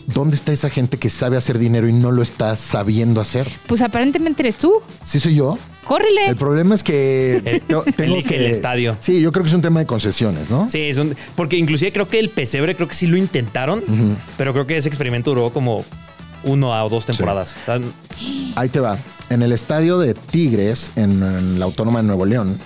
¿Dónde 0.08 0.36
está 0.36 0.54
esa 0.54 0.70
gente 0.70 0.98
que 0.98 1.10
sabe 1.10 1.36
hacer 1.36 1.58
dinero 1.58 1.90
y 1.90 1.94
no 1.94 2.12
lo 2.12 2.22
está 2.22 2.56
sabiendo 2.56 3.20
hacer? 3.22 3.48
Pues 3.68 3.82
aparentemente 3.82 4.44
eres 4.44 4.56
tú. 4.56 4.72
¿Sí 5.04 5.20
soy 5.20 5.36
yo? 5.36 5.58
Córrele. 5.86 6.28
El 6.28 6.36
problema 6.36 6.76
es 6.76 6.84
que 6.84 7.38
El- 7.46 7.62
tengo 7.62 7.84
que 8.24 8.36
el 8.38 8.46
estadio. 8.48 8.98
Sí, 9.00 9.22
yo 9.22 9.32
creo 9.32 9.44
que 9.44 9.50
es 9.50 9.56
un 9.56 9.62
tema 9.62 9.80
de 9.80 9.86
concesiones, 9.86 10.50
¿no? 10.50 10.68
Sí, 10.68 10.82
es 10.82 10.98
un- 10.98 11.16
porque 11.36 11.56
inclusive 11.58 11.92
creo 11.94 12.10
que 12.10 12.20
el 12.20 12.30
pesebre 12.30 12.76
creo 12.76 12.88
que 12.88 12.96
sí 12.96 13.08
lo 13.08 13.16
intentaron, 13.18 13.84
pero 14.38 14.52
creo 14.54 14.66
que 14.68 14.78
ese 14.78 14.90
experimento 14.90 15.30
duró 15.32 15.52
como 15.52 15.86
uno 16.44 16.72
o 16.86 16.90
dos 16.90 17.06
temporadas. 17.06 17.56
O 17.62 17.66
sea, 17.66 17.80
Ahí 18.56 18.70
te 18.70 18.80
va. 18.80 18.98
En 19.30 19.42
el 19.42 19.52
estadio 19.52 19.98
de 20.00 20.14
Tigres, 20.14 20.92
en, 20.96 21.22
en 21.24 21.60
la 21.60 21.66
Autónoma 21.66 22.00
de 22.02 22.08
Nuevo 22.08 22.26
León, 22.26 22.60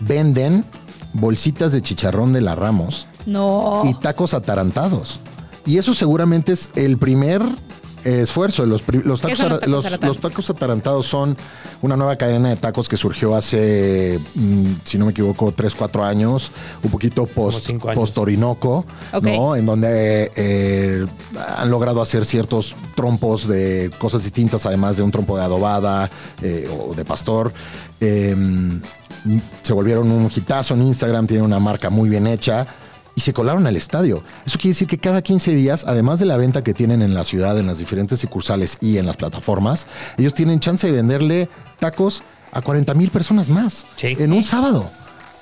venden 0.00 0.64
bolsitas 1.12 1.72
de 1.72 1.80
chicharrón 1.82 2.32
de 2.32 2.40
la 2.40 2.54
Ramos 2.54 3.06
No. 3.26 3.82
y 3.84 3.94
tacos 3.94 4.34
atarantados. 4.34 5.20
Y 5.66 5.78
eso 5.78 5.94
seguramente 5.94 6.52
es 6.52 6.70
el 6.74 6.98
primer 6.98 7.42
esfuerzo. 8.04 8.64
Los, 8.66 8.82
pri- 8.82 9.02
los, 9.04 9.20
¿Qué 9.20 9.28
tacos, 9.28 9.38
son 9.38 9.48
los 9.50 9.60
tacos 9.60 9.70
los- 9.72 9.84
atarantados? 9.86 10.16
los 10.16 10.22
tacos 10.32 10.50
atarantados 10.50 11.06
son 11.06 11.36
una 11.82 11.96
nueva 11.96 12.16
cadena 12.16 12.48
de 12.50 12.56
tacos 12.56 12.88
que 12.88 12.96
surgió 12.96 13.34
hace, 13.34 14.18
mm, 14.34 14.64
si 14.84 14.98
no 14.98 15.06
me 15.06 15.12
equivoco, 15.12 15.52
3, 15.52 15.74
4 15.74 16.04
años, 16.04 16.50
un 16.82 16.90
poquito 16.90 17.26
post, 17.26 17.64
cinco 17.66 17.88
años. 17.88 18.00
post 18.00 18.18
Orinoco, 18.18 18.84
Ok. 19.12 19.24
¿no? 19.24 19.56
En 19.56 19.66
donde 19.66 20.30
eh, 20.36 21.06
han 21.58 21.70
logrado 21.70 22.00
hacer 22.02 22.24
ciertos 22.26 22.74
trompos 22.94 23.46
de 23.48 23.90
cosas 23.98 24.22
distintas, 24.22 24.66
además 24.66 24.96
de 24.96 25.02
un 25.02 25.10
trompo 25.10 25.36
de 25.36 25.44
adobada 25.44 26.10
eh, 26.42 26.68
o 26.88 26.94
de 26.94 27.04
pastor. 27.04 27.52
Eh, 28.00 28.34
se 29.62 29.72
volvieron 29.72 30.10
un 30.10 30.30
hitazo 30.34 30.74
en 30.74 30.82
Instagram, 30.82 31.26
tienen 31.26 31.44
una 31.46 31.60
marca 31.60 31.90
muy 31.90 32.08
bien 32.08 32.26
hecha 32.26 32.66
y 33.14 33.20
se 33.20 33.32
colaron 33.32 33.66
al 33.66 33.76
estadio. 33.76 34.22
Eso 34.46 34.58
quiere 34.58 34.70
decir 34.70 34.88
que 34.88 34.98
cada 34.98 35.22
15 35.22 35.54
días, 35.54 35.84
además 35.86 36.18
de 36.20 36.26
la 36.26 36.36
venta 36.36 36.62
que 36.64 36.74
tienen 36.74 37.02
en 37.02 37.14
la 37.14 37.24
ciudad, 37.24 37.58
en 37.58 37.66
las 37.66 37.78
diferentes 37.78 38.20
sucursales 38.20 38.78
y 38.80 38.98
en 38.98 39.06
las 39.06 39.16
plataformas, 39.16 39.86
ellos 40.16 40.34
tienen 40.34 40.60
chance 40.60 40.86
de 40.86 40.92
venderle 40.92 41.48
tacos 41.78 42.22
a 42.52 42.60
40 42.62 42.94
mil 42.94 43.10
personas 43.10 43.48
más 43.48 43.86
Sí. 43.96 44.16
en 44.18 44.32
un 44.32 44.42
sábado. 44.44 44.88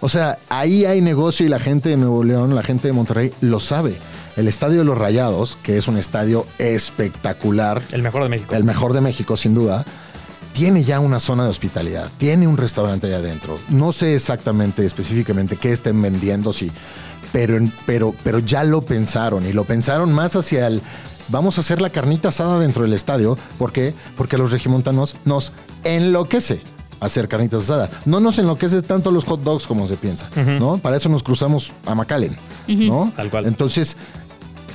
O 0.01 0.09
sea, 0.09 0.39
ahí 0.49 0.85
hay 0.87 1.01
negocio 1.01 1.45
y 1.45 1.49
la 1.49 1.59
gente 1.59 1.91
de 1.91 1.97
Nuevo 1.97 2.25
León, 2.25 2.55
la 2.55 2.63
gente 2.63 2.89
de 2.89 2.93
Monterrey 2.93 3.33
lo 3.41 3.61
sabe. 3.61 3.95
El 4.37 4.49
Estadio 4.49 4.79
de 4.79 4.85
los 4.85 4.97
Rayados, 4.97 5.59
que 5.63 5.77
es 5.77 5.89
un 5.89 5.99
estadio 5.99 6.47
espectacular, 6.59 7.83
El 7.93 8.03
mejor 8.03 8.23
de 8.23 8.29
México. 8.29 8.55
el 8.55 8.65
mejor 8.65 8.93
de 8.93 9.01
México 9.01 9.37
sin 9.37 9.55
duda, 9.55 9.85
tiene 10.53 10.83
ya 10.85 11.01
una 11.01 11.21
zona 11.21 11.45
de 11.45 11.51
hospitalidad, 11.51 12.11
tiene 12.19 12.47
un 12.49 12.57
restaurante 12.57 13.07
allá 13.07 13.19
adentro. 13.19 13.59
No 13.69 13.93
sé 13.93 14.15
exactamente, 14.15 14.85
específicamente 14.85 15.57
qué 15.57 15.73
estén 15.73 16.01
vendiendo, 16.03 16.53
sí, 16.53 16.71
pero, 17.33 17.59
pero, 17.87 18.15
pero 18.25 18.39
ya 18.41 18.65
lo 18.65 18.83
pensaron 18.83 19.47
y 19.47 19.53
lo 19.53 19.65
pensaron 19.65 20.13
más 20.13 20.37
hacia 20.37 20.67
el 20.67 20.83
vamos 21.29 21.59
a 21.59 21.61
hacer 21.61 21.81
la 21.81 21.91
carnita 21.91 22.31
asada 22.31 22.59
dentro 22.59 22.83
del 22.83 22.93
estadio. 22.93 23.39
¿Por 23.59 23.71
qué? 23.73 23.95
Porque 24.17 24.35
a 24.37 24.39
los 24.39 24.51
regimontanos 24.51 25.15
nos 25.25 25.53
enloquece 25.85 26.61
hacer 26.99 27.29
carnitas 27.29 27.63
asadas. 27.63 27.91
No 28.05 28.19
nos 28.21 28.39
enloquece 28.39 28.83
tanto 28.83 29.11
los 29.11 29.25
hot 29.25 29.43
dogs 29.43 29.67
como 29.67 29.87
se 29.89 29.97
piensa, 29.97 30.27
¿no? 30.59 30.79
Para 30.79 30.97
eso 30.97 31.09
nos 31.09 31.23
cruzamos 31.23 31.73
a 31.87 31.95
McAllen, 31.95 32.37
¿no? 32.89 33.13
Tal 33.17 33.31
cual. 33.31 33.47
Entonces, 33.47 33.97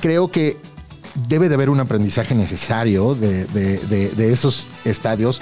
creo 0.00 0.30
que 0.30 0.56
debe 1.28 1.48
de 1.48 1.54
haber 1.54 1.70
un 1.70 1.80
aprendizaje 1.80 2.34
necesario 2.34 3.14
de, 3.14 3.44
de- 3.46 3.78
de- 3.78 4.08
de 4.10 4.32
esos 4.32 4.66
estadios. 4.84 5.40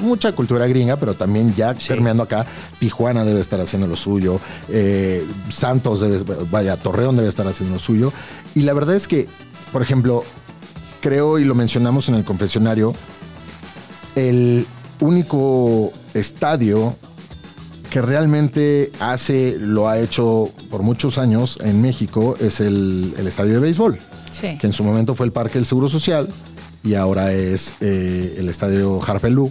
Mucha 0.00 0.32
cultura 0.32 0.66
gringa, 0.66 0.96
pero 0.96 1.14
también 1.14 1.54
ya 1.54 1.74
Sí. 1.78 1.88
permeando 1.88 2.22
acá, 2.22 2.46
Tijuana 2.78 3.24
debe 3.24 3.40
estar 3.40 3.60
haciendo 3.60 3.86
lo 3.86 3.96
suyo, 3.96 4.40
eh, 4.68 5.24
Santos 5.50 6.00
debe, 6.00 6.22
vaya, 6.50 6.76
Torreón 6.76 7.16
debe 7.16 7.28
estar 7.28 7.46
haciendo 7.46 7.74
lo 7.74 7.80
suyo. 7.80 8.12
Y 8.54 8.62
la 8.62 8.72
verdad 8.72 8.94
es 8.96 9.06
que, 9.08 9.28
por 9.72 9.82
ejemplo, 9.82 10.22
creo, 11.00 11.38
y 11.38 11.44
lo 11.44 11.54
mencionamos 11.54 12.08
en 12.08 12.14
el 12.16 12.24
confesionario, 12.24 12.94
el 14.14 14.66
único 15.00 15.92
estadio 16.14 16.96
que 17.90 18.02
realmente 18.02 18.90
hace, 18.98 19.56
lo 19.58 19.88
ha 19.88 19.98
hecho 19.98 20.50
por 20.70 20.82
muchos 20.82 21.18
años 21.18 21.58
en 21.62 21.80
México, 21.80 22.36
es 22.40 22.60
el, 22.60 23.14
el 23.18 23.26
estadio 23.26 23.54
de 23.54 23.60
béisbol, 23.60 23.98
Sí. 24.30 24.58
que 24.58 24.66
en 24.66 24.72
su 24.72 24.84
momento 24.84 25.14
fue 25.14 25.26
el 25.26 25.32
Parque 25.32 25.54
del 25.54 25.66
Seguro 25.66 25.88
Social 25.88 26.28
y 26.82 26.94
ahora 26.94 27.32
es 27.32 27.74
eh, 27.80 28.34
el 28.38 28.48
estadio 28.48 29.00
Harpelú, 29.06 29.50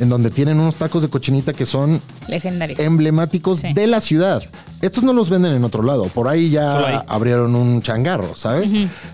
en 0.00 0.08
donde 0.08 0.30
tienen 0.30 0.58
unos 0.58 0.76
tacos 0.76 1.02
de 1.02 1.08
cochinita 1.08 1.52
que 1.52 1.66
son 1.66 2.00
Legendario. 2.26 2.76
emblemáticos 2.78 3.58
Sí. 3.60 3.72
de 3.72 3.86
la 3.86 4.00
ciudad. 4.00 4.42
Estos 4.80 5.04
no 5.04 5.12
los 5.12 5.28
venden 5.30 5.52
en 5.52 5.62
otro 5.62 5.82
lado, 5.82 6.04
por 6.06 6.26
ahí 6.26 6.50
ya 6.50 7.00
abrieron 7.06 7.54
un 7.54 7.82
changarro, 7.82 8.34
¿sabes? 8.36 8.72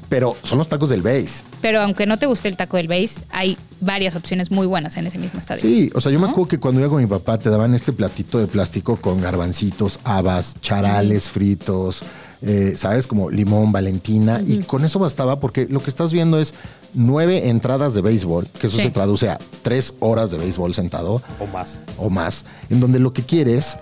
Pero 0.09 0.37
son 0.43 0.59
los 0.59 0.69
tacos 0.69 0.89
del 0.91 1.03
béis. 1.03 1.43
Pero 1.61 1.81
aunque 1.81 2.07
no 2.07 2.19
te 2.19 2.27
guste 2.27 2.49
el 2.49 2.57
taco 2.57 2.77
del 2.77 2.87
base, 2.87 3.21
hay 3.31 3.59
varias 3.81 4.15
opciones 4.15 4.51
muy 4.53 4.67
buenas 4.67 4.97
en 4.97 5.07
ese 5.09 5.19
mismo 5.19 5.41
estadio. 5.41 5.61
Sí, 5.63 5.91
o 5.95 6.01
sea, 6.01 6.13
yo 6.13 6.21
me 6.21 6.29
acuerdo 6.29 6.49
que 6.49 6.59
cuando 6.59 6.81
iba 6.81 6.89
con 6.89 7.01
mi 7.03 7.07
papá 7.09 7.39
te 7.39 7.51
daban 7.51 7.75
este 7.75 7.93
platito 7.93 8.39
de 8.39 8.47
plástico 8.47 8.97
con 8.97 9.21
garbancitos, 9.21 9.99
habas, 10.05 10.55
charales 10.61 11.29
fritos, 11.31 12.03
eh, 12.43 12.75
¿sabes? 12.77 13.07
Como 13.09 13.31
limón, 13.31 13.73
valentina. 13.73 14.41
Y 14.47 14.59
con 14.59 14.85
eso 14.85 14.99
bastaba 15.01 15.41
porque 15.41 15.67
lo 15.69 15.81
que 15.81 15.91
estás 15.91 16.13
viendo 16.13 16.39
es 16.39 16.55
nueve 16.97 17.49
entradas 17.49 17.95
de 17.95 18.01
béisbol, 18.03 18.49
que 18.61 18.67
eso 18.67 18.77
Sí. 18.79 18.83
se 18.85 18.91
traduce 18.91 19.29
a 19.29 19.39
tres 19.63 19.95
horas 20.01 20.31
de 20.33 20.39
béisbol 20.39 20.75
sentado 20.75 21.23
O 21.39 21.47
más. 21.47 21.81
o 21.99 22.11
más, 22.11 22.45
en 22.71 22.81
donde 22.81 22.99
lo 22.99 23.13
que 23.13 23.23
quieres 23.23 23.79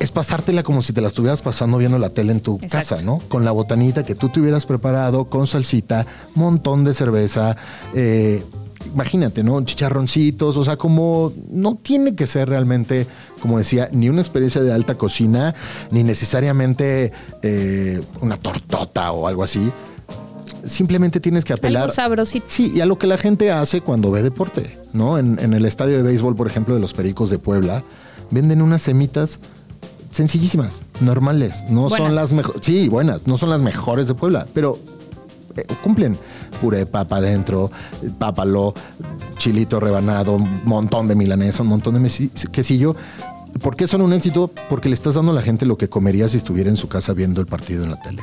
es 0.00 0.10
pasártela 0.10 0.62
como 0.64 0.82
si 0.82 0.92
te 0.92 1.00
la 1.00 1.08
estuvieras 1.08 1.40
pasando 1.40 1.78
viendo 1.78 1.98
la 1.98 2.10
tele 2.10 2.32
en 2.32 2.40
tu 2.40 2.56
Exacto. 2.56 2.96
casa, 2.96 3.02
¿no? 3.04 3.18
Con 3.28 3.44
la 3.44 3.52
botanita 3.52 4.02
que 4.02 4.14
tú 4.16 4.28
te 4.28 4.40
hubieras 4.40 4.66
preparado, 4.66 5.26
con 5.26 5.46
salsita, 5.46 6.04
montón 6.34 6.84
de 6.84 6.92
cerveza, 6.92 7.56
eh, 7.94 8.42
imagínate, 8.92 9.42
¿no? 9.44 9.62
Chicharroncitos, 9.64 10.56
o 10.56 10.64
sea, 10.64 10.76
como 10.76 11.32
no 11.48 11.76
tiene 11.76 12.14
que 12.16 12.26
ser 12.26 12.48
realmente, 12.48 13.06
como 13.40 13.56
decía, 13.56 13.88
ni 13.92 14.08
una 14.08 14.20
experiencia 14.20 14.62
de 14.62 14.72
alta 14.72 14.96
cocina, 14.96 15.54
ni 15.92 16.02
necesariamente 16.02 17.12
eh, 17.42 18.00
una 18.20 18.36
tortota 18.36 19.12
o 19.12 19.26
algo 19.28 19.44
así. 19.44 19.70
Simplemente 20.66 21.20
tienes 21.20 21.44
que 21.44 21.52
apelar. 21.52 21.84
Algo 21.84 21.94
sabrosito. 21.94 22.46
Sí, 22.48 22.72
y 22.74 22.80
a 22.80 22.86
lo 22.86 22.98
que 22.98 23.06
la 23.06 23.18
gente 23.18 23.50
hace 23.52 23.80
cuando 23.80 24.10
ve 24.10 24.22
deporte, 24.22 24.78
¿no? 24.92 25.18
En, 25.18 25.38
en 25.40 25.54
el 25.54 25.64
estadio 25.64 25.96
de 25.96 26.02
béisbol, 26.02 26.36
por 26.36 26.46
ejemplo, 26.46 26.74
de 26.74 26.80
los 26.80 26.94
Pericos 26.94 27.30
de 27.30 27.38
Puebla, 27.38 27.82
venden 28.30 28.62
unas 28.62 28.82
semitas 28.82 29.40
sencillísimas, 30.14 30.82
normales. 31.00 31.64
No 31.68 31.90
son 31.90 32.14
las 32.14 32.32
mejores. 32.32 32.60
Sí, 32.64 32.88
buenas. 32.88 33.26
No 33.26 33.36
son 33.36 33.50
las 33.50 33.60
mejores 33.60 34.06
de 34.06 34.14
Puebla, 34.14 34.46
pero 34.54 34.78
eh, 35.56 35.64
cumplen. 35.82 36.16
Puré 36.60 36.78
de 36.78 36.86
papa 36.86 37.16
adentro, 37.16 37.70
pápalo, 38.18 38.74
chilito 39.36 39.80
rebanado, 39.80 40.36
un 40.36 40.62
montón 40.64 41.08
de 41.08 41.16
milanesa, 41.16 41.62
un 41.62 41.68
montón 41.68 42.00
de 42.00 42.30
quesillo. 42.52 42.94
¿Por 43.60 43.76
qué 43.76 43.86
son 43.86 44.02
un 44.02 44.12
éxito? 44.12 44.50
Porque 44.68 44.88
le 44.88 44.94
estás 44.94 45.14
dando 45.14 45.32
a 45.32 45.34
la 45.34 45.42
gente 45.42 45.66
lo 45.66 45.76
que 45.76 45.88
comería 45.88 46.28
si 46.28 46.36
estuviera 46.36 46.70
en 46.70 46.76
su 46.76 46.88
casa 46.88 47.12
viendo 47.12 47.40
el 47.40 47.46
partido 47.46 47.84
en 47.84 47.90
la 47.90 48.00
tele. 48.00 48.22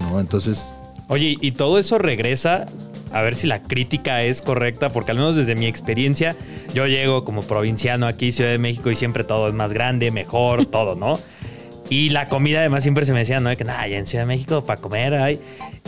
¿no? 0.00 0.20
Entonces, 0.20 0.72
Oye, 1.12 1.36
y 1.38 1.50
todo 1.52 1.78
eso 1.78 1.98
regresa 1.98 2.64
a 3.12 3.20
ver 3.20 3.34
si 3.34 3.46
la 3.46 3.60
crítica 3.60 4.22
es 4.22 4.40
correcta, 4.40 4.88
porque 4.88 5.10
al 5.10 5.18
menos 5.18 5.36
desde 5.36 5.54
mi 5.54 5.66
experiencia, 5.66 6.34
yo 6.72 6.86
llego 6.86 7.22
como 7.22 7.42
provinciano 7.42 8.06
aquí, 8.06 8.32
Ciudad 8.32 8.50
de 8.50 8.56
México, 8.56 8.90
y 8.90 8.96
siempre 8.96 9.22
todo 9.22 9.46
es 9.46 9.52
más 9.52 9.74
grande, 9.74 10.10
mejor, 10.10 10.64
todo, 10.70 10.96
¿no? 10.96 11.20
Y 11.90 12.08
la 12.08 12.30
comida 12.30 12.60
además 12.60 12.82
siempre 12.82 13.04
se 13.04 13.12
me 13.12 13.18
decía, 13.18 13.40
¿no? 13.40 13.54
Que 13.54 13.64
nada, 13.64 13.86
ya 13.88 13.98
en 13.98 14.06
Ciudad 14.06 14.22
de 14.22 14.28
México 14.28 14.64
para 14.64 14.80
comer 14.80 15.12
hay. 15.12 15.38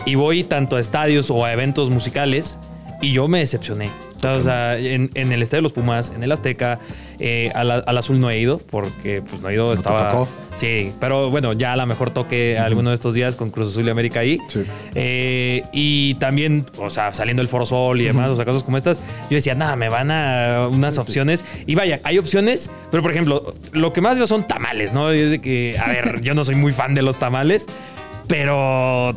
Y 0.05 0.15
voy 0.17 0.45
tanto 0.45 0.77
a 0.77 0.81
estadios 0.81 1.31
o 1.31 1.43
a 1.43 1.55
eventos 1.55 1.89
musicales 1.89 2.59
y 3.01 3.15
yo 3.15 3.27
me 3.27 3.39
decepcioné. 3.39 3.89
O 4.23 4.41
sea, 4.43 4.77
en, 4.77 5.11
en 5.15 5.33
el 5.33 5.43
Estadio 5.43 5.61
de 5.61 5.63
los 5.63 5.73
Pumas, 5.73 6.13
en 6.15 6.23
el 6.23 6.33
Azteca, 6.33 6.81
eh, 7.27 7.51
al, 7.55 7.71
al 7.71 7.99
Azul 7.99 8.21
no 8.21 8.29
he 8.29 8.39
ido 8.39 8.59
porque 8.59 9.23
pues 9.23 9.41
no 9.41 9.49
he 9.49 9.55
ido, 9.55 9.73
estaba... 9.73 10.11
tocó. 10.11 10.29
Sí, 10.57 10.93
pero 11.01 11.31
bueno, 11.31 11.55
ya 11.55 11.73
a 11.73 11.77
lo 11.77 11.87
mejor 11.87 12.11
toque 12.11 12.59
alguno 12.59 12.91
de 12.91 12.95
estos 12.95 13.15
días 13.15 13.35
con 13.35 13.51
Cruz 13.51 13.69
Azul 13.69 13.87
y 13.87 13.91
América 13.91 14.21
ahí. 14.21 14.39
Sí. 14.49 14.63
Eh, 14.95 15.63
y 15.73 16.15
también, 16.17 16.67
o 16.77 16.91
sea, 16.91 17.15
saliendo 17.15 17.41
el 17.41 17.49
Foro 17.49 17.65
Sol 17.65 17.99
y 17.99 18.05
demás, 18.05 18.31
o 18.31 18.37
sea, 18.37 18.45
cosas 18.45 18.63
como 18.63 18.77
estas, 18.77 19.01
yo 19.31 19.37
decía, 19.37 19.55
nada, 19.55 19.75
me 19.75 19.89
van 19.89 20.11
a 20.11 20.69
unas 20.71 20.99
opciones. 20.99 21.47
Y 21.67 21.75
vaya, 21.75 21.99
hay 22.05 22.19
opciones, 22.19 22.69
pero 22.91 23.03
por 23.03 23.11
ejemplo, 23.11 23.55
lo 23.73 23.95
que 23.95 24.03
más 24.03 24.19
veo 24.19 24.27
son 24.27 24.47
tamales, 24.47 24.93
¿no? 24.93 25.13
Y 25.15 25.21
es 25.21 25.31
de 25.31 25.41
que, 25.41 25.79
a 25.79 25.89
ver, 25.89 26.21
yo 26.23 26.35
no 26.35 26.45
soy 26.45 26.57
muy 26.57 26.73
fan 26.73 26.95
de 26.95 27.01
los 27.01 27.19
tamales, 27.19 27.65
pero 28.29 29.17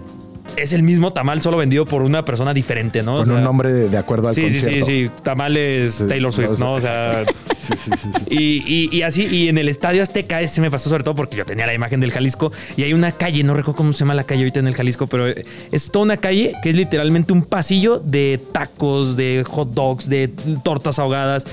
es 0.56 0.74
el 0.74 0.82
mismo 0.84 1.14
tamal 1.14 1.42
solo 1.42 1.58
vendido 1.58 1.86
por 1.86 2.02
una 2.02 2.24
persona 2.26 2.54
diferente, 2.54 3.04
¿no? 3.04 3.16
O 3.16 3.18
con 3.18 3.26
sea, 3.28 3.36
un 3.36 3.44
nombre 3.44 3.72
de, 3.74 3.90
de 3.90 3.98
acuerdo 3.98 4.30
al 4.30 4.36
Sí, 4.36 4.50
sí, 4.50 4.60
sí, 4.60 4.80
concierto. 4.80 4.86
sí. 4.86 5.22
Tamales 5.24 5.94
Sí, 5.96 6.04
Taylor 6.08 6.34
Swift, 6.34 6.58
no. 6.60 6.74
O 6.74 6.80
sea. 6.80 7.24
Sí, 7.68 7.74
sí, 7.84 7.92
sí, 8.02 8.10
sí. 8.16 8.26
Y, 8.34 8.64
y- 8.66 8.98
y 8.98 9.02
así, 9.02 9.26
y 9.26 9.50
en 9.50 9.58
el 9.58 9.68
Estadio 9.68 10.02
Azteca, 10.02 10.40
ese 10.42 10.62
me 10.62 10.72
pasó 10.72 10.90
sobre 10.90 11.04
todo 11.04 11.16
porque 11.16 11.36
yo 11.36 11.46
tenía 11.46 11.66
la 11.66 11.74
imagen 11.74 12.00
del 12.00 12.12
Jalisco 12.12 12.54
y 12.78 12.84
hay 12.84 12.94
una 12.94 13.12
calle, 13.12 13.44
no 13.44 13.56
recuerdo 13.56 13.76
cómo 13.76 13.92
se 13.92 14.00
llama 14.00 14.14
la 14.14 14.24
calle 14.24 14.42
ahorita 14.44 14.62
en 14.62 14.68
el 14.68 14.74
Jalisco, 14.76 15.08
pero 15.08 15.26
es 15.28 15.92
toda 15.92 16.06
una 16.06 16.16
calle 16.16 16.54
que 16.64 16.70
es 16.70 16.76
literalmente 16.78 17.34
un 17.34 17.44
pasillo 17.44 18.00
de 18.00 18.40
tacos, 18.54 19.18
de 19.18 19.44
hot 19.46 19.74
dogs, 19.74 20.08
de 20.08 20.30
tortas 20.64 20.98
ahogadas. 20.98 21.44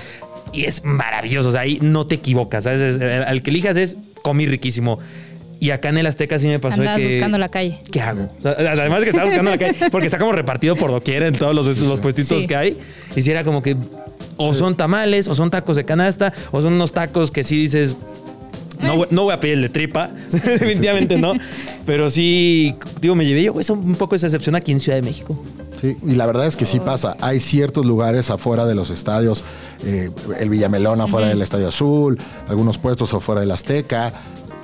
Y 0.52 0.66
es 0.66 0.84
maravilloso, 0.84 1.48
o 1.48 1.52
sea, 1.52 1.62
ahí 1.62 1.78
no 1.82 2.06
te 2.06 2.14
equivocas, 2.14 2.62
¿sabes? 2.62 2.80
Es- 2.80 3.00
al 3.26 3.42
que 3.42 3.50
elijas 3.50 3.76
es 3.76 3.96
comí 4.22 4.46
riquísimo. 4.46 5.00
Y 5.60 5.70
acá 5.70 5.88
en 5.88 5.98
el 5.98 6.06
Azteca 6.06 6.38
sí 6.38 6.46
me 6.48 6.58
pasó 6.58 6.76
de 6.80 6.88
Andabas 6.88 7.00
que... 7.00 7.14
buscando 7.14 7.38
la 7.38 7.48
calle. 7.48 7.78
¿qué 7.90 8.00
hago? 8.00 8.28
O 8.38 8.42
sea, 8.42 8.52
además 8.52 8.98
de 9.00 9.04
que 9.04 9.10
estaba 9.10 9.24
buscando 9.26 9.50
la 9.50 9.58
calle, 9.58 9.76
porque 9.90 10.06
está 10.06 10.18
como 10.18 10.32
repartido 10.32 10.76
por 10.76 10.90
doquier 10.90 11.22
en 11.22 11.34
todos 11.34 11.54
los, 11.54 11.66
los 11.78 12.00
puestitos 12.00 12.42
Sí. 12.42 12.48
que 12.48 12.56
hay. 12.56 12.76
Y 13.16 13.22
si 13.22 13.30
era 13.30 13.44
como 13.44 13.62
que 13.62 13.76
o 14.36 14.52
son 14.54 14.76
tamales, 14.76 15.28
o 15.28 15.34
son 15.34 15.50
tacos 15.50 15.76
de 15.76 15.84
canasta, 15.84 16.32
o 16.50 16.60
son 16.60 16.72
unos 16.74 16.92
tacos 16.92 17.30
que 17.30 17.44
sí 17.44 17.56
dices. 17.56 17.96
No, 18.80 18.96
voy- 18.96 19.06
no 19.10 19.22
voy 19.22 19.32
a 19.32 19.40
pedir 19.40 19.54
el 19.54 19.62
de 19.62 19.68
tripa, 19.70 20.10
definitivamente 20.30 21.16
no. 21.16 21.32
Pero 21.86 22.10
sí, 22.10 22.74
digo, 23.00 23.14
me 23.14 23.24
llevé 23.24 23.44
yo 23.44 23.52
güey, 23.52 23.64
un 23.70 23.94
poco 23.94 24.14
esa 24.16 24.26
excepción 24.26 24.56
aquí 24.56 24.72
en 24.72 24.80
Ciudad 24.80 24.96
de 24.98 25.02
México. 25.02 25.42
Sí, 25.80 25.96
y 26.06 26.14
la 26.14 26.26
verdad 26.26 26.46
es 26.46 26.56
que 26.56 26.66
sí 26.66 26.80
pasa. 26.80 27.16
Hay 27.20 27.40
ciertos 27.40 27.84
lugares 27.86 28.30
afuera 28.30 28.66
de 28.66 28.74
los 28.74 28.90
estadios, 28.90 29.44
eh, 29.84 30.10
el 30.40 30.48
Villamelón 30.48 31.00
afuera 31.00 31.28
del 31.28 31.40
Estadio 31.42 31.68
Azul, 31.68 32.18
algunos 32.48 32.76
puestos 32.78 33.12
afuera 33.14 33.40
del 33.42 33.50
Azteca. 33.50 34.12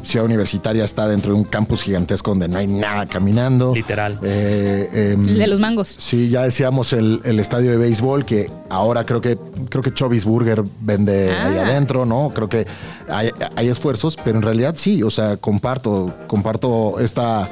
Ciudad 0.04 0.24
Universitaria 0.26 0.84
está 0.84 1.06
dentro 1.08 1.32
de 1.32 1.38
un 1.38 1.44
campus 1.44 1.82
gigantesco 1.82 2.30
donde 2.30 2.48
no 2.48 2.58
hay 2.58 2.66
nada 2.66 3.06
caminando. 3.06 3.74
Literal. 3.74 4.18
Eh, 4.22 5.12
em, 5.14 5.28
El 5.28 5.38
de 5.38 5.46
los 5.46 5.60
mangos. 5.60 5.96
Sí, 5.98 6.30
ya 6.30 6.42
decíamos 6.42 6.92
el, 6.92 7.20
el 7.24 7.38
estadio 7.40 7.70
de 7.70 7.76
béisbol 7.76 8.24
que 8.24 8.50
ahora 8.68 9.04
creo 9.04 9.20
que 9.20 9.38
creo 9.68 9.82
que 9.82 9.92
Chobis 9.94 10.24
Burger 10.24 10.62
vende 10.80 11.30
Ah. 11.30 11.46
ahí 11.46 11.58
adentro, 11.58 12.04
¿no? 12.06 12.30
Creo 12.34 12.48
que 12.48 12.66
hay, 13.08 13.30
hay 13.56 13.68
esfuerzos, 13.68 14.16
pero 14.22 14.36
en 14.36 14.42
realidad 14.42 14.74
sí, 14.76 15.02
o 15.02 15.10
sea, 15.10 15.36
comparto, 15.36 16.12
comparto 16.26 16.98
esta, 17.00 17.48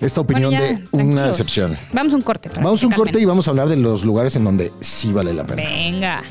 esta 0.00 0.20
opinión 0.20 0.50
Bueno, 0.52 0.78
ya, 0.92 0.96
de 0.98 1.02
una 1.04 1.26
decepción. 1.26 1.76
Vamos 1.92 2.12
a 2.12 2.16
un 2.16 2.22
corte. 2.22 2.50
Vamos 2.56 2.82
a 2.82 2.86
un 2.86 2.92
corte 2.92 3.20
y 3.20 3.24
vamos 3.24 3.46
a 3.48 3.50
hablar 3.50 3.68
de 3.68 3.76
los 3.76 4.04
lugares 4.04 4.34
en 4.36 4.44
donde 4.44 4.72
sí 4.80 5.12
vale 5.12 5.32
la 5.34 5.44
pena. 5.44 5.62
Venga. 5.62 6.22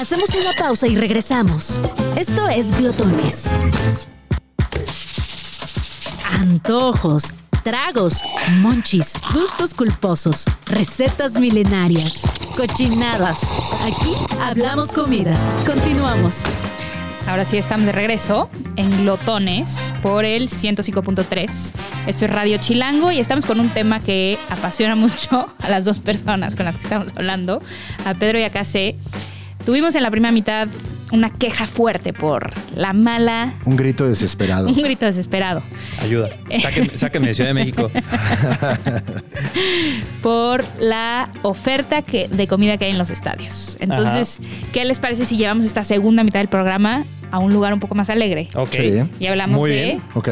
Hacemos 0.00 0.30
una 0.34 0.54
pausa 0.54 0.86
y 0.86 0.96
regresamos. 0.96 1.78
Esto 2.16 2.48
es 2.48 2.74
Glotones. 2.78 3.44
Antojos. 6.32 7.34
tragos, 7.62 8.22
monchis, 8.60 9.12
gustos 9.34 9.74
culposos, 9.74 10.46
recetas 10.64 11.38
milenarias, 11.38 12.22
cochinadas. 12.56 13.42
Aquí 13.82 14.14
hablamos 14.40 14.90
comida. 14.90 15.38
Continuamos. 15.66 16.44
Ahora 17.26 17.44
sí 17.44 17.58
estamos 17.58 17.84
de 17.84 17.92
regreso 17.92 18.48
en 18.76 19.02
Glotones 19.02 19.92
por 20.00 20.24
el 20.24 20.48
105.3. 20.48 21.72
Esto 22.06 22.24
es 22.24 22.30
Radio 22.30 22.56
Chilango 22.56 23.12
y 23.12 23.20
estamos 23.20 23.44
con 23.44 23.60
un 23.60 23.68
tema 23.68 24.00
que 24.00 24.38
apasiona 24.48 24.96
mucho 24.96 25.46
a 25.58 25.68
las 25.68 25.84
dos 25.84 26.00
personas 26.00 26.54
con 26.54 26.64
las 26.64 26.78
que 26.78 26.84
estamos 26.84 27.12
hablando, 27.14 27.60
a 28.06 28.14
Pedro 28.14 28.38
y 28.38 28.44
a 28.44 28.50
Case. 28.50 28.96
Tuvimos 29.64 29.94
en 29.94 30.02
la 30.02 30.10
primera 30.10 30.32
mitad 30.32 30.68
una 31.12 31.30
queja 31.30 31.66
fuerte 31.66 32.12
por 32.12 32.50
la 32.76 32.92
mala, 32.92 33.54
Un 33.64 33.76
grito 33.76 34.08
desesperado. 34.08 34.68
un 34.68 34.82
grito 34.82 35.06
desesperado, 35.06 35.62
Ayuda. 36.00 36.30
Sáquenme, 36.62 36.90
sáquenme 36.96 37.28
de 37.28 37.34
Ciudad 37.34 37.50
de 37.50 37.54
México. 37.54 37.90
por 40.22 40.64
la 40.78 41.30
oferta 41.42 42.02
que, 42.02 42.28
de 42.28 42.46
comida 42.46 42.76
que 42.76 42.86
hay 42.86 42.92
en 42.92 42.98
los 42.98 43.10
estadios. 43.10 43.76
Entonces, 43.80 44.40
¿qué 44.72 44.84
les 44.84 44.98
parece 44.98 45.24
si 45.24 45.36
llevamos 45.36 45.64
esta 45.64 45.84
segunda 45.84 46.22
mitad 46.24 46.40
del 46.40 46.48
programa 46.48 47.04
a 47.30 47.38
un 47.38 47.52
lugar 47.52 47.74
un 47.74 47.80
poco 47.80 47.94
más 47.94 48.10
alegre? 48.10 48.48
Ok. 48.54 48.72
Sí. 48.72 49.02
Y 49.18 49.26
hablamos 49.26 49.58
Muy 49.58 49.70
de 49.70 49.82
bien. 49.82 50.02
¿Ok? 50.14 50.28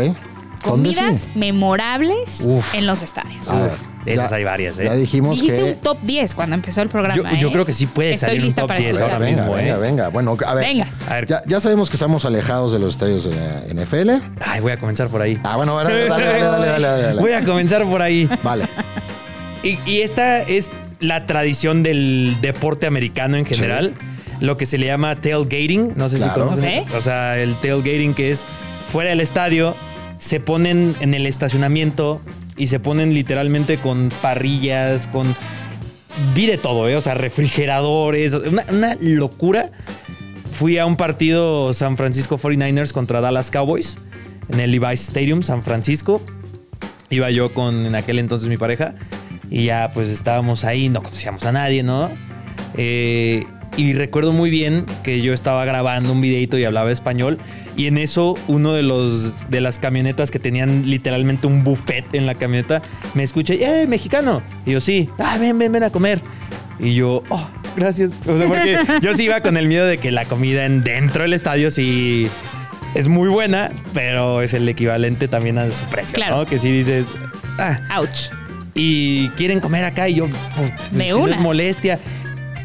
¿Dónde 0.65 0.91
comidas 0.95 1.21
sí? 1.21 1.39
memorables 1.39 2.45
Uf. 2.47 2.75
en 2.75 2.87
los 2.87 3.03
estadios. 3.03 3.49
A 3.49 3.63
ver, 3.63 3.71
De 4.05 4.15
esas 4.15 4.33
hay 4.33 4.45
varias, 4.45 4.79
¿eh? 4.79 4.85
Ya 4.85 4.95
dijimos 4.95 5.37
Dijiste 5.41 5.59
que... 5.59 5.65
un 5.65 5.75
top 5.77 5.99
10 6.03 6.35
cuando 6.35 6.55
empezó 6.57 6.81
el 6.83 6.89
programa. 6.89 7.15
Yo- 7.33 7.39
yo 7.39 7.49
¿eh? 7.49 7.53
creo 7.53 7.67
que 7.67 7.75
sí 7.75 7.87
puede 7.87 8.13
Estoy 8.13 8.29
salir 8.29 8.41
un 8.41 8.47
lista 8.47 8.63
top 8.63 8.69
para 8.69 8.81
10 8.81 8.91
escuchar. 8.91 9.13
ahora 9.15 9.25
venga, 9.27 9.43
mismo, 9.43 9.55
venga, 9.57 9.75
¿eh? 9.75 9.79
venga. 9.79 10.09
Bueno, 10.09 10.37
a 10.47 10.55
ver. 10.55 10.65
Venga. 10.65 10.89
A 11.09 11.15
ver, 11.15 11.27
Ya, 11.27 11.43
ya 11.47 11.61
sabemos 11.61 11.91
que 11.91 11.97
estamos 11.97 12.25
alejados 12.25 12.73
de 12.73 12.79
los 12.79 12.95
estadios 12.95 13.25
de 13.25 13.35
la 13.37 13.85
NFL. 13.85 14.11
ay, 14.45 14.61
voy 14.61 14.73
a 14.73 14.79
comenzar 14.79 15.09
por 15.09 15.21
ahí. 15.23 15.39
Ah, 15.45 15.57
bueno, 15.57 15.75
bueno, 15.75 15.91
dale, 15.91 16.09
dale, 16.09 16.25
dale, 16.25 16.67
dale, 16.67 16.87
dale, 16.87 17.03
dale. 17.03 17.21
Voy 17.21 17.33
a 17.33 17.45
comenzar 17.45 17.85
por 17.85 18.01
ahí. 18.03 18.29
Vale. 18.43 18.65
Y, 19.63 19.79
y 19.87 20.01
esta 20.03 20.41
es 20.43 20.71
la 21.01 21.27
tradición 21.27 21.83
del 21.83 22.37
deporte 22.41 22.87
americano 22.87 23.37
en 23.37 23.45
general. 23.45 23.95
Lo 24.41 24.57
que 24.57 24.67
se 24.67 24.79
le 24.79 24.87
llama 24.87 25.17
tailgating. 25.17 25.95
No 25.97 26.09
sé 26.09 26.17
Claro. 26.19 26.33
si 26.35 26.41
conocen. 26.41 26.83
Ok. 26.85 26.95
O 26.97 27.01
sea, 27.01 27.37
el 27.39 27.57
tailgating 27.57 28.15
que 28.15 28.31
es 28.31 28.47
fuera 28.91 29.11
del 29.11 29.21
estadio, 29.21 29.75
se 30.19 30.41
ponen 30.41 30.97
en 31.01 31.15
el 31.15 31.27
estacionamiento 31.27 32.21
y 32.57 32.67
se 32.67 32.81
ponen 32.81 33.15
literalmente 33.15 33.79
con 33.79 34.11
parrillas, 34.21 35.07
con... 35.07 35.35
Vi 36.35 36.47
de 36.47 36.59
todo, 36.59 36.89
¿eh? 36.89 36.97
O 36.97 37.01
sea, 37.01 37.15
refrigeradores, 37.15 38.35
una, 38.35 38.97
locura. 39.01 39.71
Fui 40.53 40.77
a 40.79 40.87
un 40.87 40.97
partido 40.97 41.73
San 41.73 41.97
Francisco 41.97 42.39
49ers 42.39 42.93
contra 42.93 43.21
Dallas 43.21 43.53
Cowboys 43.53 43.97
en 44.49 44.59
el 44.59 44.73
Levi's 44.73 45.03
Stadium, 45.03 45.45
San 45.45 45.63
Francisco. 45.63 46.21
Iba 47.11 47.31
yo 47.31 47.55
con 47.55 47.87
en 47.87 47.95
aquel 47.95 48.19
entonces 48.19 48.49
mi 48.49 48.57
pareja 48.57 48.95
y 49.51 49.67
ya 49.67 49.93
pues 49.95 50.09
estábamos 50.09 50.65
ahí, 50.65 50.89
no 50.89 51.03
conocíamos 51.03 51.47
a 51.47 51.53
nadie, 51.53 51.85
¿no? 51.85 52.11
Eh, 52.77 53.45
y 53.77 53.93
recuerdo 53.93 54.33
muy 54.33 54.51
bien 54.51 54.85
que 55.05 55.23
yo 55.23 55.33
estaba 55.33 55.65
grabando 55.65 56.13
un 56.13 56.21
videito 56.21 56.59
y 56.59 56.65
hablaba 56.65 56.91
español 56.91 57.39
y 57.79 57.87
en 57.87 57.97
eso 57.97 58.37
uno 58.49 58.75
de 58.75 58.83
los 58.83 59.49
de 59.49 59.63
las 59.63 59.79
camionetas 59.79 60.31
que 60.31 60.39
tenían 60.39 60.91
literalmente 60.91 61.47
un 61.47 61.65
buffet 61.65 62.05
en 62.13 62.27
la 62.27 62.35
camioneta 62.35 62.83
me 63.15 63.23
escucha, 63.23 63.55
¡eh, 63.55 63.87
mexicano! 63.89 64.43
Y 64.67 64.73
yo, 64.73 64.81
sí, 64.81 65.09
ah, 65.19 65.39
ven, 65.41 65.59
ven, 65.59 65.73
ven 65.73 65.85
a 65.85 65.91
comer. 65.91 66.21
Y 66.81 66.95
yo, 66.95 67.23
oh, 67.31 67.49
gracias. 67.77 68.15
O 68.27 68.37
sea, 68.37 68.47
porque 68.47 68.79
yo 69.01 69.15
sí 69.15 69.25
iba 69.25 69.41
con 69.41 69.57
el 69.57 69.67
miedo 69.69 69.87
de 69.87 69.97
que 69.99 70.11
la 70.11 70.25
comida 70.27 70.67
en 70.67 70.85
dentro 70.85 71.23
del 71.23 71.33
estadio 71.33 71.71
sí 71.71 72.29
es 72.95 73.09
muy 73.09 73.29
buena, 73.29 73.71
pero 73.95 74.43
es 74.43 74.55
el 74.55 74.69
equivalente 74.69 75.27
también 75.29 75.57
a 75.59 75.73
su 75.73 75.85
precio, 75.87 76.15
Claro. 76.15 76.37
¿no? 76.39 76.47
Que 76.47 76.59
si 76.59 76.71
dices, 76.71 77.07
ah, 77.59 77.79
Ouch. 77.99 78.31
y 78.75 79.29
quieren 79.31 79.61
comer 79.61 79.85
acá 79.85 80.09
y 80.09 80.15
yo, 80.15 80.29
pues, 80.57 80.73
De 80.93 81.05
si 81.05 81.11
no 81.11 81.19
una. 81.19 81.35
es 81.37 81.41
molestia. 81.41 81.99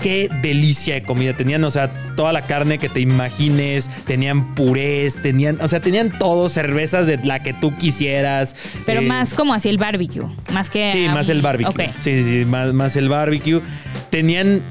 Qué 0.03 0.29
delicia 0.41 0.95
de 0.95 1.03
comida. 1.03 1.33
Tenían, 1.33 1.63
o 1.63 1.71
sea, 1.71 1.89
toda 2.17 2.33
la 2.33 2.41
carne 2.41 2.77
que 2.77 2.89
te 2.89 2.99
imagines, 2.99 3.89
tenían 4.05 4.53
purés, 4.53 5.21
tenían, 5.21 5.57
o 5.61 5.67
sea, 5.69 5.79
tenían 5.79 6.11
todo, 6.11 6.49
cervezas 6.49 7.07
de 7.07 7.17
la 7.23 7.41
que 7.41 7.53
tú 7.53 7.75
quisieras. 7.77 8.53
Pero 8.85 8.99
eh, 8.99 9.05
más 9.05 9.33
como 9.33 9.53
así 9.53 9.69
el 9.69 9.77
barbecue. 9.77 10.25
Más 10.51 10.69
que. 10.69 10.91
Sí, 10.91 11.07
más 11.07 11.29
el 11.29 11.41
barbecue. 11.41 11.87
Ok. 11.87 11.95
Sí, 12.01 12.21
sí, 12.21 12.23
sí, 12.23 12.45
más, 12.45 12.73
más 12.73 12.97
el 12.97 13.07
barbecue. 13.07 13.61
Tenían 14.09 14.61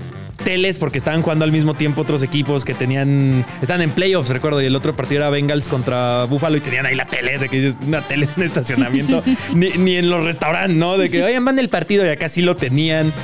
teles 0.44 0.76
porque 0.76 0.98
estaban 0.98 1.22
jugando 1.22 1.46
al 1.46 1.52
mismo 1.52 1.72
tiempo 1.74 2.02
otros 2.02 2.22
equipos 2.22 2.64
que 2.64 2.74
tenían. 2.74 3.42
Estaban 3.62 3.80
en 3.80 3.90
playoffs, 3.90 4.28
recuerdo, 4.28 4.60
y 4.60 4.66
el 4.66 4.76
otro 4.76 4.94
partido 4.94 5.22
era 5.22 5.30
Bengals 5.30 5.66
contra 5.66 6.24
Buffalo 6.24 6.58
y 6.58 6.60
tenían 6.60 6.84
ahí 6.84 6.94
la 6.94 7.06
tele, 7.06 7.38
de 7.38 7.48
que 7.48 7.56
dices, 7.56 7.78
una 7.86 8.02
tele 8.02 8.28
en 8.36 8.42
estacionamiento. 8.42 9.22
ni, 9.54 9.70
ni 9.70 9.96
en 9.96 10.10
los 10.10 10.24
restaurantes, 10.24 10.76
¿no? 10.76 10.98
De 10.98 11.08
que, 11.08 11.22
oigan, 11.24 11.42
van 11.44 11.58
el 11.58 11.70
partido 11.70 12.04
y 12.04 12.10
acá 12.10 12.28
sí 12.28 12.42
lo 12.42 12.56
tenían. 12.56 13.14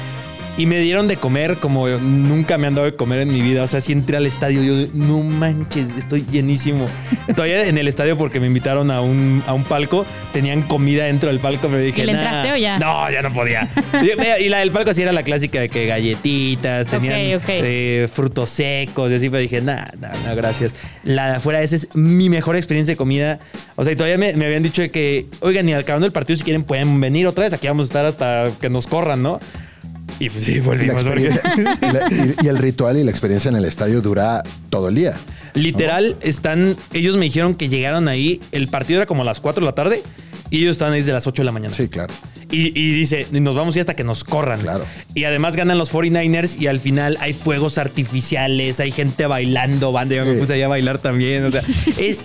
Y 0.58 0.66
me 0.66 0.80
dieron 0.80 1.06
de 1.06 1.16
comer 1.16 1.58
como 1.58 1.86
nunca 1.86 2.58
me 2.58 2.66
han 2.66 2.74
dado 2.74 2.86
de 2.86 2.96
comer 2.96 3.20
en 3.20 3.28
mi 3.28 3.40
vida. 3.40 3.62
O 3.62 3.68
sea, 3.68 3.80
si 3.80 3.92
entré 3.92 4.16
al 4.16 4.26
estadio, 4.26 4.60
yo, 4.62 4.88
no 4.92 5.20
manches, 5.20 5.96
estoy 5.96 6.26
llenísimo. 6.30 6.86
Todavía 7.28 7.68
en 7.68 7.78
el 7.78 7.86
estadio, 7.86 8.18
porque 8.18 8.40
me 8.40 8.48
invitaron 8.48 8.90
a 8.90 9.00
un, 9.00 9.40
a 9.46 9.54
un 9.54 9.62
palco, 9.62 10.04
tenían 10.32 10.62
comida 10.62 11.04
dentro 11.04 11.28
del 11.28 11.38
palco, 11.38 11.68
pero 11.68 11.80
dije, 11.80 12.02
¿Y 12.02 12.06
le 12.06 12.12
"Nah". 12.14 12.22
entraste 12.24 12.52
o 12.52 12.56
ya? 12.56 12.78
No, 12.80 13.08
ya 13.08 13.22
no 13.22 13.32
podía. 13.32 13.68
y, 14.40 14.48
la 14.48 14.58
del 14.58 14.72
palco 14.72 14.92
sí 14.92 15.02
era 15.02 15.12
la 15.12 15.22
clásica 15.22 15.60
de 15.60 15.68
que 15.68 15.86
galletitas, 15.86 16.88
tenían 16.88 17.14
eh, 17.18 18.08
frutos 18.12 18.50
secos 18.50 19.12
y 19.12 19.14
así, 19.14 19.30
pero 19.30 19.40
dije, 19.40 19.60
nah, 19.60 19.84
nah, 20.00 20.10
no, 20.26 20.34
gracias. 20.34 20.74
La 21.04 21.30
de 21.30 21.36
afuera, 21.36 21.62
esa 21.62 21.76
es 21.76 21.94
mi 21.94 22.28
mejor 22.28 22.56
experiencia 22.56 22.94
de 22.94 22.96
comida. 22.96 23.38
O 23.76 23.84
sea, 23.84 23.92
y 23.92 23.96
todavía 23.96 24.18
me, 24.18 24.32
me 24.32 24.46
habían 24.46 24.64
dicho 24.64 24.82
de 24.82 24.90
que, 24.90 25.26
oigan, 25.38 25.68
y 25.68 25.74
acabando 25.74 26.04
el 26.06 26.12
partido, 26.12 26.36
si 26.36 26.42
quieren, 26.42 26.64
pueden 26.64 27.00
venir 27.00 27.28
otra 27.28 27.44
vez. 27.44 27.52
Aquí 27.52 27.68
vamos 27.68 27.84
a 27.84 27.88
estar 27.90 28.06
hasta 28.06 28.50
que 28.60 28.68
nos 28.68 28.88
corran, 28.88 29.22
¿no? 29.22 29.38
Y 30.20 30.30
pues 30.30 30.44
sí, 30.44 30.54
Y, 30.54 30.60
volvimos. 30.60 31.02
porque- 31.04 31.22
y 31.80 31.92
la- 31.92 32.06
y- 32.10 32.34
y 32.44 32.48
el 32.48 32.58
ritual 32.58 32.98
y 32.98 33.04
la 33.04 33.10
experiencia 33.10 33.48
en 33.48 33.56
el 33.56 33.64
estadio 33.64 34.00
dura 34.00 34.42
todo 34.70 34.88
el 34.88 34.94
día. 34.96 35.14
Literal, 35.54 36.16
están. 36.20 36.76
Ellos 36.92 37.16
me 37.16 37.24
dijeron 37.26 37.54
que 37.54 37.68
llegaron 37.68 38.08
ahí. 38.08 38.40
El 38.52 38.68
partido 38.68 39.00
era 39.00 39.06
como 39.06 39.22
a 39.22 39.24
las 39.24 39.40
4 39.40 39.60
de 39.60 39.66
la 39.66 39.74
tarde. 39.74 40.02
Y 40.50 40.60
ellos 40.60 40.72
estaban 40.72 40.94
ahí 40.94 41.00
desde 41.00 41.12
las 41.12 41.26
8 41.26 41.42
de 41.42 41.44
la 41.46 41.52
mañana. 41.52 41.74
Sí, 41.74 41.88
claro. 41.88 42.14
Y, 42.50 42.68
y 42.68 42.92
dice, 42.94 43.26
nos 43.30 43.54
vamos 43.54 43.76
y 43.76 43.80
hasta 43.80 43.94
que 43.94 44.02
nos 44.02 44.24
corran. 44.24 44.60
Claro. 44.62 44.84
Y 45.14 45.24
además 45.24 45.54
ganan 45.56 45.76
los 45.76 45.90
49ers 45.92 46.58
y 46.58 46.68
al 46.68 46.80
final 46.80 47.18
hay 47.20 47.34
fuegos 47.34 47.76
artificiales, 47.76 48.80
hay 48.80 48.90
gente 48.90 49.26
bailando, 49.26 49.92
banda. 49.92 50.14
Yo 50.16 50.24
me 50.24 50.34
puse 50.34 50.54
ahí 50.54 50.62
a 50.62 50.68
bailar 50.68 50.98
también. 50.98 51.44
O 51.44 51.50
sea, 51.50 51.60
es 51.98 52.20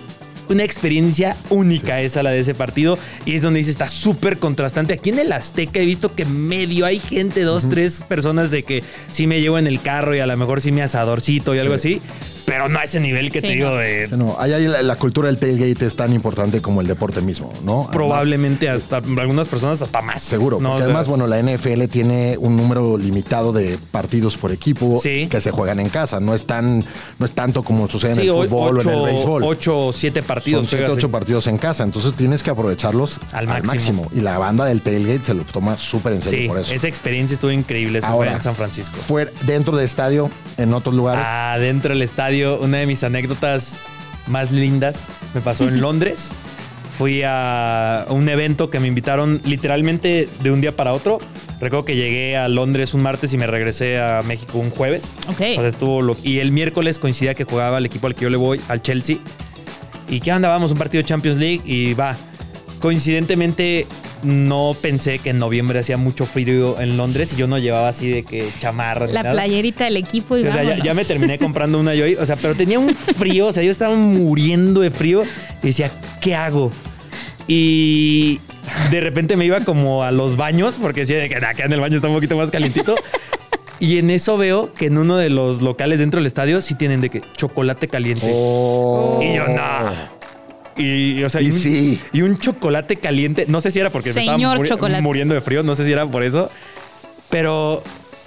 una 0.48 0.64
experiencia 0.64 1.36
única 1.50 2.00
esa 2.00 2.22
la 2.22 2.30
de 2.30 2.40
ese 2.40 2.54
partido. 2.54 2.98
Y 3.24 3.34
es 3.34 3.42
donde 3.42 3.58
dice, 3.58 3.70
está 3.70 3.88
súper 3.88 4.38
contrastante. 4.38 4.94
Aquí 4.94 5.10
en 5.10 5.18
el 5.18 5.32
Azteca 5.32 5.80
he 5.80 5.86
visto 5.86 6.14
que 6.14 6.24
medio 6.24 6.86
hay 6.86 6.98
gente, 6.98 7.42
dos, 7.42 7.68
tres 7.68 8.00
personas 8.00 8.50
de 8.50 8.62
que 8.62 8.82
sí 9.10 9.26
me 9.26 9.40
llevo 9.40 9.58
en 9.58 9.66
el 9.66 9.80
carro 9.80 10.14
y 10.14 10.20
a 10.20 10.26
lo 10.26 10.36
mejor 10.36 10.60
sí 10.60 10.72
mi 10.72 10.80
asadorcito 10.80 11.54
y 11.54 11.58
algo 11.58 11.74
así. 11.74 12.00
Pero 12.46 12.68
no 12.68 12.78
a 12.78 12.84
ese 12.84 13.00
nivel 13.00 13.30
que 13.32 13.40
Sí, 13.40 13.46
te 13.48 13.52
digo 13.54 13.70
no. 13.70 13.76
de... 13.76 14.08
No, 14.16 14.36
ahí 14.38 14.52
hay 14.52 14.66
la, 14.66 14.82
la 14.82 14.96
cultura 14.96 15.28
del 15.28 15.38
tailgate 15.38 15.86
es 15.86 15.94
tan 15.96 16.12
importante 16.12 16.60
como 16.60 16.80
el 16.80 16.86
deporte 16.86 17.20
mismo, 17.20 17.52
¿no? 17.64 17.72
Además, 17.80 17.92
Probablemente 17.92 18.68
hasta 18.68 18.98
algunas 18.98 19.48
personas 19.48 19.80
hasta 19.82 20.00
más. 20.02 20.22
Seguro, 20.22 20.58
No, 20.60 20.70
porque 20.70 20.74
o 20.74 20.78
sea, 20.78 20.84
además, 20.86 21.08
bueno, 21.08 21.26
la 21.26 21.40
NFL 21.42 21.84
tiene 21.90 22.36
un 22.38 22.56
número 22.56 22.98
limitado 22.98 23.52
de 23.52 23.78
partidos 23.90 24.36
por 24.36 24.52
equipo 24.52 24.98
Sí. 25.02 25.26
que 25.30 25.40
se 25.40 25.50
juegan 25.50 25.80
en 25.80 25.88
casa. 25.88 26.20
No 26.20 26.34
es 26.34 26.44
tan, 26.46 26.84
no 27.18 27.26
es 27.26 27.32
tanto 27.32 27.62
como 27.62 27.88
sucede 27.88 28.12
en 28.12 28.18
el 28.20 28.30
fútbol 28.30 28.78
ocho, 28.78 28.88
o 28.88 28.92
en 28.92 28.98
el 28.98 29.04
béisbol. 29.14 29.42
ocho 29.44 29.86
o 29.86 29.92
siete 29.92 30.22
partidos. 30.22 30.62
Son 30.66 30.78
siete, 30.78 30.92
ocho 30.92 31.10
partidos 31.10 31.46
en 31.46 31.58
casa, 31.58 31.82
entonces 31.84 32.12
tienes 32.14 32.42
que 32.42 32.50
aprovecharlos 32.50 33.20
Al 33.32 33.48
al, 33.48 33.62
máximo. 33.64 34.02
máximo. 34.02 34.10
Y 34.14 34.20
la 34.20 34.38
banda 34.38 34.64
del 34.66 34.82
tailgate 34.82 35.24
se 35.24 35.34
lo 35.34 35.44
toma 35.44 35.76
súper 35.78 36.12
en 36.14 36.22
serio 36.22 36.40
Sí, 36.42 36.48
por 36.48 36.58
eso. 36.58 36.74
esa 36.74 36.88
experiencia 36.88 37.34
estuvo 37.34 37.50
increíble. 37.50 37.98
Eso 38.00 38.08
Ahora, 38.08 38.30
fue 38.30 38.36
en 38.38 38.42
San 38.42 38.54
Francisco. 38.54 38.96
Fue 39.06 39.32
dentro 39.46 39.76
del 39.76 39.84
estadio, 39.86 40.30
en 40.58 40.74
otros 40.74 40.94
lugares. 40.94 41.24
Adentro 41.26 41.90
del 41.94 42.02
estadio, 42.02 42.33
una 42.42 42.78
de 42.78 42.86
mis 42.86 43.04
anécdotas 43.04 43.78
más 44.26 44.50
lindas 44.50 45.06
me 45.34 45.40
pasó 45.40 45.68
en 45.68 45.80
Londres. 45.82 46.32
Fui 46.98 47.22
a 47.24 48.06
un 48.10 48.28
evento 48.28 48.70
que 48.70 48.78
me 48.78 48.86
invitaron 48.88 49.40
literalmente 49.44 50.28
de 50.42 50.50
un 50.50 50.60
día 50.60 50.76
para 50.76 50.92
otro. 50.92 51.18
Recuerdo 51.60 51.84
que 51.84 51.96
llegué 51.96 52.36
a 52.36 52.46
Londres 52.48 52.94
un 52.94 53.02
martes 53.02 53.32
y 53.32 53.38
me 53.38 53.46
regresé 53.48 53.98
a 54.00 54.22
México 54.22 54.58
un 54.58 54.70
jueves. 54.70 55.12
Ok. 55.28 55.40
O 55.40 55.60
sea, 55.60 55.66
estuvo 55.66 56.02
lo- 56.02 56.16
y 56.22 56.38
el 56.38 56.52
miércoles 56.52 56.98
coincidía 57.00 57.34
que 57.34 57.42
jugaba 57.44 57.78
el 57.78 57.86
equipo 57.86 58.06
al 58.06 58.14
que 58.14 58.22
yo 58.22 58.30
le 58.30 58.36
voy, 58.36 58.60
al 58.68 58.80
Chelsea. 58.80 59.16
¿Y 60.08 60.20
qué 60.20 60.32
onda? 60.32 60.48
Vamos, 60.48 60.70
un 60.70 60.78
partido 60.78 61.02
de 61.02 61.08
Champions 61.08 61.36
League 61.38 61.62
y 61.64 61.94
va. 61.94 62.16
Coincidentemente, 62.80 63.86
no 64.24 64.76
pensé 64.80 65.18
que 65.18 65.30
en 65.30 65.38
noviembre 65.38 65.78
hacía 65.78 65.96
mucho 65.96 66.26
frío 66.26 66.80
en 66.80 66.96
Londres 66.96 67.32
y 67.32 67.36
yo 67.36 67.46
no 67.46 67.58
llevaba 67.58 67.88
así 67.88 68.08
de 68.08 68.22
que 68.24 68.48
chamarra. 68.58 69.06
La 69.06 69.22
nada. 69.22 69.34
playerita 69.34 69.84
del 69.84 69.96
equipo 69.96 70.36
y 70.36 70.46
O 70.46 70.52
sea, 70.52 70.82
ya, 70.82 70.94
me 70.94 71.04
terminé 71.04 71.38
comprando 71.40 71.78
una 71.78 71.94
yo, 71.94 72.06
o 72.20 72.26
sea, 72.26 72.36
pero 72.36 72.54
tenía 72.54 72.78
un 72.78 72.94
frío, 72.94 73.46
o 73.46 73.52
sea, 73.52 73.62
yo 73.62 73.70
estaba 73.70 73.94
muriendo 73.94 74.80
de 74.80 74.90
frío 74.90 75.22
y 75.62 75.66
decía, 75.66 75.92
¿qué 76.20 76.34
hago? 76.34 76.72
Y 77.46 78.40
de 78.90 79.00
repente 79.00 79.36
me 79.36 79.44
iba 79.44 79.60
como 79.60 80.02
a 80.02 80.10
los 80.10 80.36
baños, 80.36 80.78
porque 80.80 81.00
decía 81.00 81.18
de 81.18 81.28
que 81.28 81.36
acá 81.36 81.64
en 81.64 81.72
el 81.72 81.80
baño 81.80 81.96
está 81.96 82.08
un 82.08 82.14
poquito 82.14 82.36
más 82.36 82.50
calientito. 82.50 82.96
Y 83.80 83.98
en 83.98 84.08
eso 84.08 84.38
veo 84.38 84.72
que 84.72 84.86
en 84.86 84.96
uno 84.96 85.16
de 85.16 85.28
los 85.28 85.60
locales 85.60 85.98
dentro 85.98 86.18
del 86.18 86.26
estadio 86.26 86.62
sí 86.62 86.74
tienen 86.74 87.00
de 87.00 87.10
que 87.10 87.22
chocolate 87.36 87.88
caliente. 87.88 88.26
Oh. 88.32 89.20
Y 89.22 89.34
yo, 89.34 89.46
no. 89.48 90.13
Y, 90.76 91.22
o 91.22 91.28
sea, 91.28 91.40
Y 91.40 91.46
un, 91.46 91.52
sí. 91.52 92.00
y 92.12 92.22
un 92.22 92.38
chocolate 92.38 92.96
caliente. 92.96 93.46
No 93.48 93.60
sé 93.60 93.70
si 93.70 93.78
era 93.80 93.90
porque 93.90 94.10
me 94.10 94.14
Señor 94.14 94.34
estaba 94.40 94.56
muri- 94.56 94.68
chocolate. 94.68 95.02
muriendo 95.02 95.34
de 95.34 95.40
frío, 95.40 95.62
no 95.62 95.76
sé 95.76 95.84
si 95.84 95.92
era 95.92 96.04
por 96.06 96.22
eso. 96.22 96.50
Pero 97.30 97.82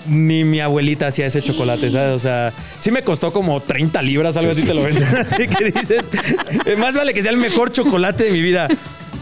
ni 0.08 0.44
mi 0.44 0.60
abuelita 0.62 1.08
hacía 1.08 1.26
ese 1.26 1.42
chocolate, 1.42 1.92
¿sabes? 1.92 2.16
O 2.16 2.20
sea, 2.20 2.54
sí 2.80 2.92
me 2.92 3.02
costó 3.02 3.34
como 3.34 3.60
30 3.62 4.02
libras, 4.02 4.38
algo 4.38 4.52
así 4.52 4.64
te 4.64 4.74
lo 4.74 4.84
venden. 4.84 5.04
Así 5.18 5.48
que 5.48 5.72
dices, 5.72 6.06
eh, 6.66 6.76
más 6.78 6.96
vale 6.96 7.14
que 7.14 7.22
sea 7.22 7.32
el 7.32 7.38
mejor 7.38 7.72
chocolate 7.72 8.26
de 8.26 8.32
mi 8.32 8.42
vida. 8.42 8.68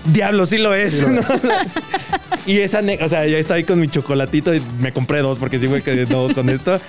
Diablo, 0.06 0.46
sí 0.46 0.58
lo 0.60 0.74
es. 0.76 1.02
¿no? 1.08 1.22
Y 2.48 2.60
esa, 2.60 2.82
o 3.02 3.10
sea, 3.10 3.26
ya 3.26 3.40
estaba 3.40 3.56
ahí 3.58 3.64
con 3.64 3.80
mi 3.80 3.88
chocolatito 3.88 4.54
y 4.54 4.62
me 4.80 4.92
compré 4.94 5.20
dos 5.20 5.40
porque 5.40 5.58
sí 5.58 5.68
me 5.68 5.82
quedé 5.82 6.06
todo 6.06 6.32
con 6.32 6.48
esto. 6.52 6.80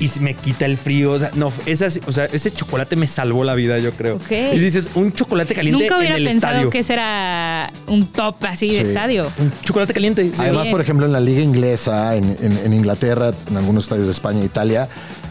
Y 0.00 0.10
me 0.20 0.34
quita 0.34 0.66
el 0.66 0.76
frío. 0.76 1.12
O 1.12 1.18
sea, 1.18 1.30
no, 1.34 1.52
esas, 1.66 2.00
o 2.06 2.12
sea, 2.12 2.24
ese 2.26 2.50
chocolate 2.50 2.96
me 2.96 3.06
salvó 3.06 3.44
la 3.44 3.54
vida, 3.54 3.78
yo 3.78 3.92
creo. 3.92 4.16
Ok. 4.16 4.30
Y 4.54 4.58
dices, 4.58 4.90
un 4.94 5.12
chocolate 5.12 5.54
caliente 5.54 5.82
Nunca 5.84 5.94
en 5.94 6.00
hubiera 6.00 6.16
el 6.16 6.24
pensado 6.24 6.54
estadio. 6.54 6.70
que 6.70 6.78
ese 6.80 6.92
era 6.94 7.72
un 7.86 8.06
top 8.08 8.36
así 8.44 8.72
de 8.72 8.80
estadio. 8.80 9.30
Un 9.38 9.52
chocolate 9.64 9.92
caliente. 9.94 10.24
sí. 10.24 10.32
Además, 10.40 10.68
por 10.68 10.80
ejemplo, 10.80 11.06
en 11.06 11.12
la 11.12 11.20
liga 11.20 11.40
inglesa, 11.42 12.16
en, 12.16 12.36
en- 12.40 12.58
en 12.64 12.74
Inglaterra, 12.74 13.32
en 13.48 13.56
algunos 13.56 13.84
estadios 13.84 14.06
de 14.06 14.12
España 14.12 14.42
e 14.42 14.46
Italia, 14.46 14.88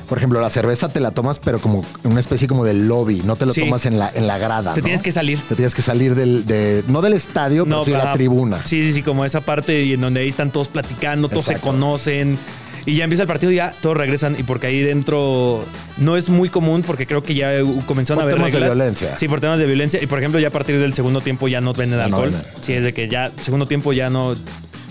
por 0.07 0.17
ejemplo, 0.17 0.39
la 0.41 0.49
cerveza 0.49 0.89
te 0.89 0.99
la 0.99 1.11
tomas, 1.11 1.39
pero 1.39 1.59
como 1.59 1.83
en 2.03 2.11
una 2.11 2.19
especie 2.19 2.47
como 2.47 2.63
de 2.63 2.73
lobby, 2.73 3.21
no 3.23 3.35
te 3.35 3.45
lo 3.45 3.53
Sí. 3.53 3.61
tomas 3.61 3.85
en 3.85 3.97
la, 3.99 4.11
en 4.13 4.27
la 4.27 4.37
grada. 4.37 4.73
Te 4.73 4.81
¿no? 4.81 4.85
tienes 4.85 5.01
que 5.01 5.11
salir. 5.11 5.39
Te 5.49 5.55
tienes 5.55 5.73
que 5.73 5.81
salir 5.81 6.13
del, 6.15 6.45
de, 6.45 6.83
no 6.87 7.01
del 7.01 7.13
estadio, 7.13 7.65
pero 7.65 7.83
sí 7.85 7.91
de 7.91 7.97
la 7.97 8.13
tribuna. 8.13 8.61
Sí, 8.65 8.83
sí, 8.85 8.93
sí, 8.93 9.01
como 9.01 9.25
esa 9.25 9.41
parte 9.41 9.83
y 9.83 9.93
en 9.93 10.01
donde 10.01 10.21
ahí 10.21 10.29
están 10.29 10.51
todos 10.51 10.67
platicando, 10.69 11.27
todos 11.29 11.45
Exacto. 11.47 11.61
se 11.61 11.67
conocen. 11.67 12.37
Y 12.85 12.95
ya 12.95 13.05
empieza 13.05 13.23
el 13.23 13.27
partido 13.27 13.51
y 13.51 13.55
ya 13.55 13.73
todos 13.81 13.95
regresan. 13.95 14.35
Y 14.37 14.43
porque 14.43 14.67
ahí 14.67 14.81
dentro 14.81 15.63
no 15.97 16.17
es 16.17 16.27
muy 16.29 16.49
común, 16.49 16.81
porque 16.85 17.07
creo 17.07 17.23
que 17.23 17.33
ya 17.33 17.63
uh, 17.63 17.81
comenzaron 17.85 18.17
Por 18.21 18.23
a 18.23 18.35
haber 18.35 18.35
temas 18.35 18.53
de 18.53 18.59
violencia. 18.75 19.17
Sí, 19.17 19.27
por 19.27 19.39
temas 19.39 19.59
de 19.59 19.65
violencia. 19.65 20.01
Y 20.03 20.07
por 20.07 20.19
ejemplo, 20.19 20.39
ya 20.39 20.49
a 20.49 20.51
partir 20.51 20.79
del 20.79 20.93
segundo 20.93 21.21
tiempo 21.21 21.47
ya 21.47 21.61
no 21.61 21.73
venden 21.73 21.99
no 21.99 22.05
alcohol. 22.05 22.33
Sí, 22.61 22.73
es 22.73 22.83
de 22.83 22.93
que 22.93 23.07
ya 23.07 23.31
segundo 23.41 23.65
tiempo 23.67 23.93
ya 23.93 24.09
no. 24.09 24.35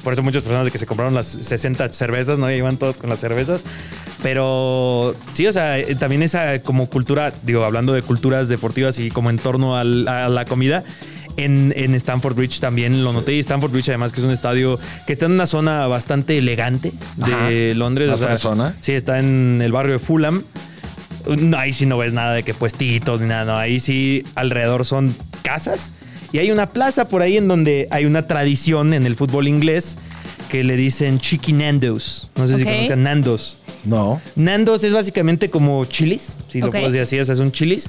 Por 0.03 0.15
eso 0.15 0.23
muchas 0.23 0.43
personas 0.43 0.65
de 0.65 0.73
que 0.73 0.79
se 0.79 0.87
compraron 0.87 1.15
las 1.15 1.27
60 1.27 1.93
cervezas, 1.93 2.37
¿no? 2.39 2.49
Ya 2.51 2.57
iban 2.57 2.77
todos 2.77 2.97
con 2.97 3.09
las 3.11 3.21
cervezas. 3.21 3.63
Pero 4.23 5.15
sí, 5.33 5.47
o 5.47 5.53
sea, 5.53 5.79
eh, 5.79 5.95
también 5.97 6.23
esa 6.23 6.61
como 6.61 6.87
cultura, 6.89 7.33
digo, 7.43 7.65
hablando 7.65 7.93
de 7.93 8.03
culturas 8.03 8.49
deportivas 8.49 8.99
y 8.99 9.11
como 9.11 9.31
en 9.31 9.37
torno 9.39 9.77
al- 9.77 10.09
a 10.09 10.29
la 10.29 10.45
comida, 10.45 10.85
en, 11.37 11.73
en 11.77 11.95
Stanford 11.95 12.35
Bridge 12.35 12.61
también 12.61 13.05
lo 13.05 13.13
noté. 13.13 13.35
Y 13.35 13.39
Stanford 13.41 13.71
Bridge, 13.73 13.89
además, 13.89 14.13
que 14.13 14.21
es 14.21 14.27
un 14.27 14.33
estadio 14.33 14.79
que 15.07 15.13
está 15.13 15.27
en 15.27 15.33
una 15.33 15.47
zona 15.47 15.87
bastante 15.87 16.39
elegante 16.39 16.93
de 17.17 17.33
Ajá. 17.33 17.51
Londres. 17.79 18.09
¿La 18.09 18.15
o 18.15 18.19
sea, 18.19 18.27
fresona? 18.29 18.77
Sí, 18.81 18.93
está 18.93 19.19
en 19.19 19.61
el 19.63 19.73
barrio 19.73 19.95
de 19.95 19.99
Fulham. 19.99 20.43
No, 21.27 21.57
ahí 21.57 21.73
sí 21.73 21.87
no 21.87 21.99
ves 21.99 22.13
nada 22.13 22.35
de 22.35 22.43
que 22.43 22.53
puestitos 22.55 23.21
ni 23.21 23.29
nada, 23.29 23.45
no. 23.45 23.57
Ahí 23.57 23.79
sí 23.81 24.25
alrededor 24.35 24.85
son 24.85 25.15
casas. 25.43 25.93
Y 26.33 26.39
hay 26.39 26.51
una 26.51 26.71
plaza 26.71 27.09
por 27.09 27.23
ahí 27.23 27.37
en 27.37 27.47
donde 27.47 27.87
hay 27.91 28.07
una 28.07 28.27
tradición 28.27 28.95
en 28.95 29.07
el 29.07 29.17
fútbol 29.17 29.47
inglés 29.49 29.97
que 30.49 30.65
le 30.65 30.77
dicen 30.77 31.19
Chiqui 31.19 31.53
Nandos. 31.53 32.31
No 32.37 32.47
sé 32.49 32.57
si 32.57 32.63
Ok. 32.63 32.69
conozcan 32.71 33.03
Nandos. 33.05 33.59
No. 33.85 34.21
Nandos 34.37 34.83
es 34.85 34.93
básicamente 34.93 35.49
como 35.51 35.85
chilis, 35.85 36.37
si 36.49 36.61
lo 36.61 36.67
Ok. 36.67 36.73
puedo 36.73 36.87
decir 36.87 37.01
así, 37.03 37.19
o 37.21 37.25
sea, 37.25 37.35
es 37.35 37.41
un 37.41 37.53
chilis. 37.53 37.89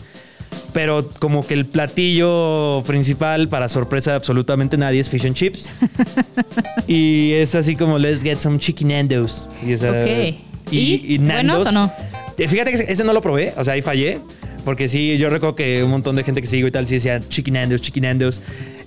Pero 0.73 1.09
como 1.19 1.45
que 1.45 1.53
el 1.53 1.65
platillo 1.65 2.83
principal, 2.85 3.47
para 3.47 3.69
sorpresa 3.69 4.11
de 4.11 4.17
absolutamente 4.17 4.77
nadie, 4.77 4.99
es 4.99 5.09
fish 5.09 5.25
and 5.25 5.35
chips. 5.35 5.69
y 6.87 7.33
es 7.33 7.55
así 7.55 7.75
como, 7.75 7.97
let's 7.99 8.21
get 8.21 8.37
some 8.37 8.59
chicken 8.59 8.89
Nandos. 8.89 9.47
Y, 9.65 9.73
Ok. 9.73 10.35
¿Y? 10.71 11.17
¿Buenos 11.17 11.67
o 11.67 11.71
no? 11.71 11.91
Eh, 12.37 12.47
Fíjate 12.47 12.71
que 12.71 12.77
ese 12.91 13.03
no 13.03 13.13
lo 13.13 13.21
probé, 13.21 13.53
o 13.57 13.63
sea, 13.63 13.73
ahí 13.73 13.81
fallé. 13.81 14.19
Porque 14.65 14.87
sí, 14.87 15.17
yo 15.17 15.29
recuerdo 15.29 15.55
que 15.55 15.83
un 15.83 15.91
montón 15.91 16.15
de 16.15 16.23
gente 16.23 16.41
que 16.41 16.47
sigo 16.47 16.67
y 16.67 16.71
tal 16.71 16.87
sí 16.87 16.95
decía 16.95 17.19
chicken 17.19 17.55
Nandos, 17.55 17.81
chicken 17.81 18.03
Nandos. 18.03 18.41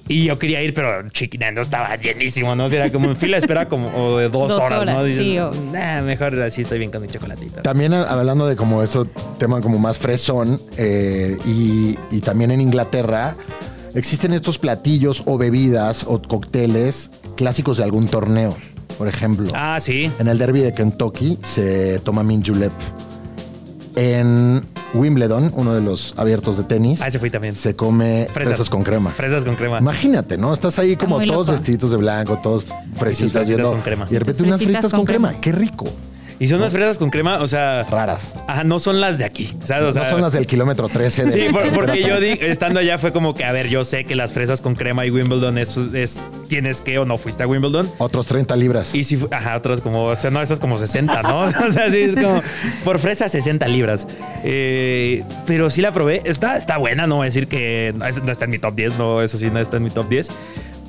Y 0.09 0.25
yo 0.27 0.39
quería 0.39 0.63
ir, 0.63 0.73
pero 0.73 1.09
Chicken 1.11 1.41
Nandos 1.41 1.67
estaba 1.67 1.97
llenísimo, 1.97 2.55
¿no? 2.55 2.67
O 2.67 2.69
sea, 2.69 2.85
era 2.85 2.93
como 2.93 3.09
en 3.09 3.17
fila 3.17 3.39
de 3.39 3.41
espera 3.41 3.69
como 3.69 3.89
o 3.89 4.19
de 4.19 4.29
dos, 4.29 4.49
Dos 4.51 4.61
horas, 4.61 4.87
¿no? 4.87 5.03
Dices, 5.03 5.25
sí, 5.25 5.37
o- 5.41 5.51
"Nah, 5.73 6.01
mejor 6.03 6.41
así 6.43 6.61
estoy 6.63 6.79
bien 6.79 6.93
con 6.93 7.03
mi 7.03 7.09
chocolatito. 7.09 7.61
También 7.63 7.93
hablando 7.93 8.47
de 8.47 8.55
como 8.55 8.85
eso, 8.85 9.07
tema 9.39 9.61
como 9.61 9.81
más 9.81 9.99
fresón, 9.99 10.61
eh, 10.77 11.37
y, 11.45 11.97
y 12.13 12.21
también 12.21 12.53
en 12.53 12.61
Inglaterra, 12.61 13.35
existen 13.97 14.33
estos 14.33 14.59
platillos 14.61 15.25
o 15.27 15.39
bebidas 15.39 16.05
o 16.07 16.23
cócteles 16.23 17.11
clásicos 17.37 17.79
de 17.79 17.83
algún 17.83 18.07
torneo. 18.07 18.57
Por 18.99 19.09
ejemplo, 19.09 19.51
Ah, 19.55 19.79
sí. 19.81 20.09
en 20.21 20.29
el 20.29 20.39
derby 20.39 20.61
de 20.61 20.73
Kentucky 20.73 21.37
se 21.43 21.99
toma 22.05 22.23
mint 22.23 22.47
julep. 22.49 22.73
En 23.97 24.63
Wimbledon, 24.93 25.51
uno 25.55 25.75
de 25.75 25.81
los 25.81 26.13
abiertos 26.19 26.59
de 26.59 26.65
tenis, 26.65 27.01
Ah, 27.01 27.09
ese 27.09 27.19
fui 27.19 27.31
también. 27.31 27.55
se 27.55 27.75
come 27.75 28.29
Fresas. 28.33 28.53
fresas, 28.53 28.71
con 28.71 28.83
crema. 28.85 29.11
Fresas 29.11 29.45
con 29.45 29.57
crema. 29.57 29.79
Imagínate, 29.79 30.37
¿no? 30.37 30.53
Estás 30.53 30.79
ahí 30.79 30.97
como 30.97 31.17
todos 31.17 31.27
loco. 31.29 31.53
vestiditos 31.53 31.91
de 31.93 31.97
blanco, 31.97 32.39
todos 32.43 32.65
fresitas 32.65 32.99
fresitas 32.99 33.49
viendo. 33.49 33.71
con 33.73 33.81
crema. 33.81 34.07
Y 34.09 34.13
de 34.13 34.19
repente 34.19 34.39
Tus 34.39 34.47
unas 34.49 34.59
fresitas 34.59 34.81
fritas 34.81 34.93
con, 34.93 35.01
con 35.01 35.07
crema. 35.07 35.29
crema. 35.29 35.41
Qué 35.41 35.53
rico. 35.53 35.87
Y 36.39 36.49
son 36.49 36.59
unas 36.59 36.73
fresas 36.75 36.99
con 36.99 37.09
crema, 37.11 37.39
o 37.43 37.47
sea. 37.47 37.83
Raras. 37.85 38.31
Ajá, 38.47 38.63
no 38.63 38.79
son 38.79 39.01
las 39.01 39.17
de 39.17 39.25
aquí. 39.25 39.57
O 39.63 39.67
sea, 39.67 39.81
no 39.81 39.91
son 39.91 40.21
las 40.21 40.35
del 40.35 40.47
kilómetro 40.47 40.89
13 40.89 41.25
de 41.25 41.31
Sí, 41.31 41.47
por- 41.51 41.71
porque 41.73 42.03
yo 42.03 42.21
di- 42.21 42.39
estando 42.41 42.79
allá 42.81 42.99
fue 42.99 43.11
como 43.13 43.35
que, 43.35 43.45
a 43.45 43.53
ver, 43.53 43.69
yo 43.69 43.85
sé 43.87 44.05
que 44.05 44.15
las 44.17 44.35
fresas 44.35 44.61
con 44.61 44.75
crema 44.75 45.07
y 45.07 45.11
Wimbledon 45.11 45.57
es, 45.57 45.77
es 45.95 46.29
tienes 46.49 46.83
que 46.83 46.99
o 46.99 47.05
no 47.07 47.17
fuiste 47.17 47.43
a 47.43 47.47
Wimbledon. 47.47 47.91
Otros 47.99 48.27
30 48.27 48.55
libras. 48.57 48.95
Y 48.95 49.05
si, 49.05 49.19
ajá, 49.31 49.57
otras 49.57 49.81
como, 49.81 50.05
o 50.05 50.17
sea, 50.17 50.31
no, 50.31 50.43
esas 50.43 50.61
como 50.61 50.77
60, 50.77 51.23
¿no? 51.23 51.41
O 51.67 51.71
sea, 51.73 51.91
sí, 51.91 52.01
es 52.03 52.15
como, 52.15 52.43
por 52.85 52.99
fresa 52.99 53.29
60 53.29 53.67
libras. 53.69 54.07
Eh, 54.45 55.25
pero 55.47 55.71
sí 55.71 55.81
la 55.81 55.93
probé, 55.93 56.21
está, 56.27 56.57
está 56.59 56.77
buena, 56.77 57.07
no 57.07 57.17
voy 57.17 57.25
a 57.25 57.29
decir 57.29 57.49
que 57.49 57.95
no 57.97 58.31
está 58.33 58.45
en 58.45 58.51
mi 58.51 58.59
top 58.59 58.75
10, 58.75 58.99
no, 58.99 59.23
eso 59.23 59.39
sí, 59.39 59.49
no 59.51 59.59
está 59.59 59.79
en 59.79 59.85
mi 59.85 59.91
top 59.91 60.09
10. 60.09 60.29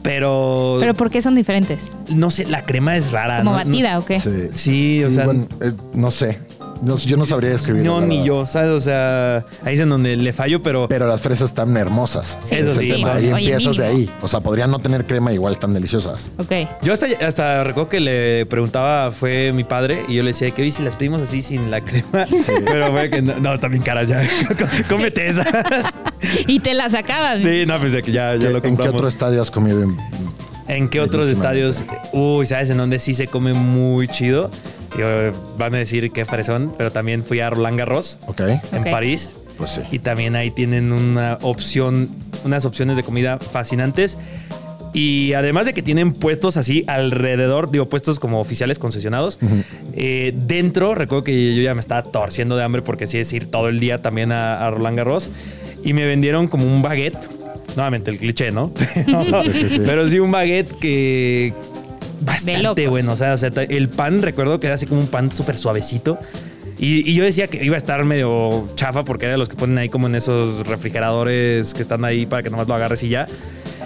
Pero, 0.07 0.77
¿Pero 0.79 0.93
por 0.93 1.09
qué 1.11 1.21
son 1.21 1.35
diferentes? 1.35 1.91
no 2.09 2.31
sé, 2.31 2.45
la 2.45 2.63
crema 2.65 2.95
es 2.95 3.11
rara. 3.11 3.39
¿Como 3.39 3.51
¿no? 3.51 3.57
batida 3.57 3.99
o 3.99 4.05
qué? 4.05 4.21
Sí, 4.53 5.03
o 5.03 5.09
sea- 5.09 5.25
bueno, 5.25 5.47
eh, 5.59 5.73
no 5.93 6.11
sé. 6.11 6.39
No, 6.81 6.97
yo 6.97 7.17
no 7.17 7.25
sabría 7.25 7.49
describir. 7.51 7.83
No, 7.83 8.01
ni 8.01 8.23
yo, 8.25 8.45
¿sabes? 8.47 8.69
O 8.71 8.79
sea, 8.79 9.43
ahí 9.63 9.73
es 9.73 9.79
en 9.79 9.89
donde 9.89 10.15
le 10.15 10.33
fallo, 10.33 10.61
pero... 10.61 10.87
Pero 10.87 11.07
las 11.07 11.21
fresas 11.21 11.49
están 11.49 11.75
hermosas. 11.77 12.37
Sí, 12.41 12.55
Eso 12.55 12.75
sí, 12.75 12.91
tema. 12.91 13.13
Ahí 13.13 13.31
oye, 13.31 13.51
empiezas 13.53 13.77
de 13.77 13.85
ahí. 13.85 14.09
O 14.21 14.27
sea, 14.27 14.39
podrían 14.39 14.71
no 14.71 14.79
tener 14.79 15.05
crema 15.05 15.31
igual 15.33 15.57
tan 15.59 15.73
deliciosas. 15.73 16.31
Ok. 16.37 16.51
Yo 16.83 16.93
hasta, 16.93 17.07
hasta 17.25 17.63
recuerdo 17.63 17.89
que 17.89 17.99
le 17.99 18.45
preguntaba, 18.45 19.11
fue 19.11 19.51
mi 19.53 19.63
padre, 19.63 20.03
y 20.07 20.15
yo 20.15 20.23
le 20.23 20.29
decía 20.29 20.51
que 20.51 20.61
hoy 20.61 20.71
si 20.71 20.83
las 20.83 20.95
pedimos 20.95 21.21
así 21.21 21.41
sin 21.41 21.69
la 21.71 21.81
crema. 21.81 22.25
Pero 22.65 22.91
fue 22.91 23.09
que 23.09 23.21
no, 23.21 23.39
no, 23.39 23.69
bien 23.69 23.83
caras 23.83 24.07
ya. 24.09 24.21
Cómete 24.89 25.27
esas. 25.27 25.47
Y 26.47 26.59
te 26.59 26.73
la 26.73 26.89
sacabas. 26.89 27.43
Sí, 27.43 27.65
no, 27.67 27.79
pues 27.79 27.93
ya 27.93 28.01
que 28.01 28.11
ya, 28.11 28.33
ya 28.35 28.39
¿Qué- 28.39 28.49
lo 28.49 28.55
¿En 28.57 28.61
qué 28.61 28.67
compramos. 28.69 28.95
otro 28.95 29.07
estadio 29.07 29.41
has 29.41 29.51
comido? 29.51 29.83
en- 29.83 29.95
¿En 30.67 30.89
qué 30.89 30.99
otros 30.99 31.29
estadios? 31.29 31.85
Uy, 32.11 32.45
¿sabes 32.45 32.69
en 32.69 32.77
dónde 32.77 32.99
sí 32.99 33.13
se 33.13 33.27
come 33.27 33.53
muy 33.53 34.07
chido? 34.07 34.49
Y, 34.97 35.01
eh, 35.01 35.31
van 35.57 35.73
a 35.75 35.77
decir 35.77 36.11
que 36.11 36.25
fresón, 36.25 36.73
pero 36.77 36.91
también 36.91 37.23
fui 37.23 37.39
a 37.39 37.49
Roland 37.49 37.77
Garros 37.77 38.19
Ok, 38.27 38.41
en. 38.71 38.83
París. 38.85 39.35
pues 39.57 39.71
sí. 39.71 39.81
Y 39.91 39.99
también 39.99 40.35
ahí 40.35 40.51
tienen 40.51 40.91
una 40.91 41.37
opción, 41.41 42.09
unas 42.45 42.65
opciones 42.65 42.95
de 42.97 43.03
comida 43.03 43.37
fascinantes. 43.39 44.17
Y 44.93 45.33
además 45.33 45.65
de 45.65 45.73
que 45.73 45.83
tienen 45.83 46.13
puestos 46.13 46.57
así 46.57 46.83
alrededor, 46.87 47.69
digo, 47.69 47.87
puestos 47.87 48.19
como 48.19 48.39
oficiales 48.39 48.79
concesionados, 48.79 49.37
eh, 49.93 50.33
dentro, 50.35 50.95
recuerdo 50.95 51.23
que 51.23 51.55
yo 51.55 51.61
ya 51.61 51.75
me 51.75 51.81
estaba 51.81 52.01
torciendo 52.03 52.55
de 52.57 52.63
hambre 52.63 52.81
porque 52.81 53.05
sí 53.05 53.17
es 53.19 53.31
ir 53.33 53.45
todo 53.51 53.67
el 53.67 53.79
día 53.79 54.01
también 54.01 54.31
a, 54.31 54.65
a 54.65 54.71
Roland 54.71 54.97
Garros. 54.97 55.29
Y 55.83 55.93
me 55.93 56.05
vendieron 56.05 56.47
como 56.47 56.65
un 56.65 56.81
baguette. 56.81 57.17
Nuevamente 57.75 58.09
el 58.09 58.17
cliché, 58.17 58.49
¿no? 58.51 58.71
Pero 59.05 59.43
Sí, 59.43 59.53
sí, 59.53 59.69
sí. 59.69 59.79
pero 59.85 60.09
sí 60.09 60.17
un 60.17 60.31
baguette 60.31 60.71
que 60.79 61.53
bastante 62.21 62.87
bueno. 62.87 63.13
O 63.13 63.17
sea, 63.17 63.33
o 63.33 63.37
sea, 63.37 63.49
el 63.69 63.89
pan, 63.89 64.21
recuerdo 64.21 64.59
que 64.59 64.67
era 64.67 64.75
así 64.75 64.85
como 64.85 65.01
un 65.01 65.07
pan 65.07 65.31
súper 65.31 65.57
suavecito. 65.57 66.17
Y, 66.79 67.09
y 67.09 67.15
yo 67.15 67.23
decía 67.23 67.47
que 67.47 67.63
iba 67.63 67.73
a 67.73 67.77
estar 67.77 68.03
medio 68.05 68.67
chafa 68.75 69.03
porque 69.03 69.25
era 69.25 69.31
de 69.31 69.37
los 69.39 69.49
que 69.49 69.55
ponen 69.55 69.79
ahí 69.79 69.89
como 69.89 70.05
en 70.07 70.13
esos 70.13 70.67
refrigeradores 70.67 71.73
que 71.73 71.81
están 71.81 72.05
ahí 72.05 72.27
para 72.27 72.43
que 72.43 72.51
nomás 72.51 72.67
lo 72.67 72.75
agarres 72.75 73.01
y 73.03 73.09
ya. 73.09 73.27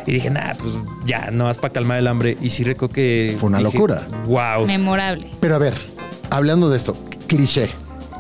Y 0.05 0.13
dije, 0.13 0.29
nah, 0.29 0.53
pues 0.59 0.73
ya, 1.05 1.31
nomás 1.31 1.57
para 1.57 1.73
calmar 1.73 1.99
el 1.99 2.07
hambre. 2.07 2.37
Y 2.41 2.49
sí 2.49 2.63
recuerdo 2.63 2.93
que... 2.93 3.35
Fue 3.39 3.47
una 3.47 3.59
dije, 3.59 3.71
locura. 3.71 4.01
Wow. 4.25 4.65
Memorable. 4.65 5.27
Pero 5.39 5.55
a 5.55 5.59
ver, 5.59 5.75
hablando 6.29 6.69
de 6.69 6.77
esto, 6.77 6.95
cliché. 7.27 7.69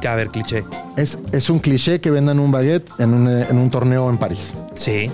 A 0.07 0.15
ver, 0.15 0.29
cliché. 0.29 0.63
Es, 0.97 1.19
es 1.31 1.49
un 1.49 1.59
cliché 1.59 1.99
que 2.01 2.09
vendan 2.09 2.39
un 2.39 2.51
baguette 2.51 2.89
en 2.97 3.13
un, 3.13 3.27
en 3.27 3.57
un 3.57 3.69
torneo 3.69 4.09
en 4.09 4.17
París. 4.17 4.53
Sí, 4.75 5.07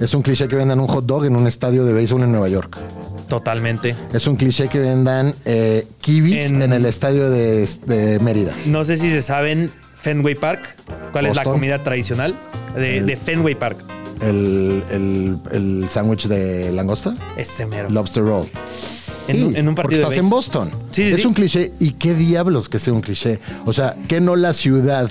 Es 0.00 0.14
un 0.14 0.22
cliché 0.22 0.48
que 0.48 0.56
vendan 0.56 0.80
un 0.80 0.88
hot 0.88 1.06
dog 1.06 1.26
en 1.26 1.36
un 1.36 1.46
estadio 1.46 1.84
de 1.84 1.92
béisbol 1.92 2.22
en 2.22 2.32
Nueva 2.32 2.48
York. 2.48 2.76
Totalmente. 3.36 3.96
Es 4.12 4.26
un 4.26 4.36
cliché 4.36 4.68
que 4.68 4.78
vendan 4.78 5.34
eh, 5.46 5.86
kibis 6.02 6.50
En- 6.50 6.60
en, 6.60 6.72
el 6.74 6.84
estadio 6.84 7.30
de, 7.30 7.66
de 7.86 8.18
Mérida. 8.20 8.52
No 8.66 8.84
sé 8.84 8.98
si 8.98 9.10
se 9.10 9.22
saben 9.22 9.70
Fenway 10.00 10.34
Park. 10.34 10.76
¿Cuál 11.12 11.24
es 11.26 11.34
la 11.36 11.44
comida 11.44 11.82
tradicional 11.82 12.38
de, 12.76 12.98
El- 12.98 13.06
de 13.06 13.16
Fenway 13.16 13.54
Park? 13.54 13.78
El, 14.20 14.82
el, 14.90 15.38
el 15.50 15.86
sándwich 15.88 16.26
de 16.28 16.70
langosta, 16.72 17.16
Ese 17.38 17.64
mero. 17.64 17.88
lobster 17.88 18.22
roll. 18.22 18.46
En 19.28 19.44
un- 19.46 19.56
en 19.56 19.66
un 19.68 19.74
porque 19.74 19.96
partido 19.96 20.10
de 20.10 20.14
estás 20.16 20.24
en. 20.24 20.28
Boston. 20.30 20.70
Sí, 20.90 21.04
sí, 21.04 21.12
es 21.12 21.24
un 21.24 21.32
cliché. 21.32 21.72
¿Y 21.80 21.92
qué 21.92 22.12
diablos 22.12 22.68
que 22.68 22.78
sea 22.78 22.92
un 22.92 23.00
cliché? 23.00 23.38
O 23.64 23.72
sea, 23.72 23.96
que 24.08 24.20
no 24.20 24.36
la 24.36 24.52
ciudad, 24.52 25.10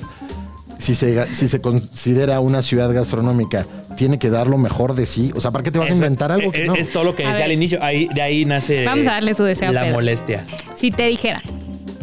si 0.82 0.96
se, 0.96 1.34
si 1.36 1.48
se 1.48 1.62
considera 1.62 2.40
una 2.40 2.62
ciudad 2.62 2.92
gastronómica, 2.94 3.66
tiene 3.96 4.18
que 4.20 4.30
dar 4.30 4.48
lo 4.48 4.58
mejor 4.58 4.96
de 4.96 5.06
sí. 5.06 5.32
O 5.36 5.42
sea, 5.42 5.52
¿para 5.52 5.64
qué 5.64 5.72
te 5.72 5.80
vas 5.80 5.90
a 5.92 5.94
inventar 5.94 6.32
algo 6.32 6.52
que 6.52 6.62
es, 6.64 6.68
no? 6.68 6.76
es 6.76 6.92
todo 6.92 7.04
lo 7.04 7.16
que 7.16 7.24
A 7.24 7.28
decía 7.30 7.40
ver. 7.40 7.46
al 7.46 7.52
inicio. 7.54 7.84
Ahí, 7.84 8.10
de 8.14 8.22
ahí 8.22 8.46
nace 8.46 8.84
Vamos 8.86 9.08
a 9.08 9.12
darle 9.12 9.34
su 9.34 9.44
deseo 9.44 9.70
a 9.70 9.72
la 9.74 9.82
Pedro. 9.82 9.94
molestia. 9.96 10.44
Si 10.76 10.92
te 10.92 11.08
dijeran, 11.08 11.42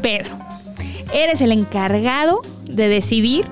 Pedro, 0.01 0.31
eres 1.13 1.41
el 1.41 1.53
encargado 1.53 2.41
de 2.65 2.89
decidir 2.89 3.47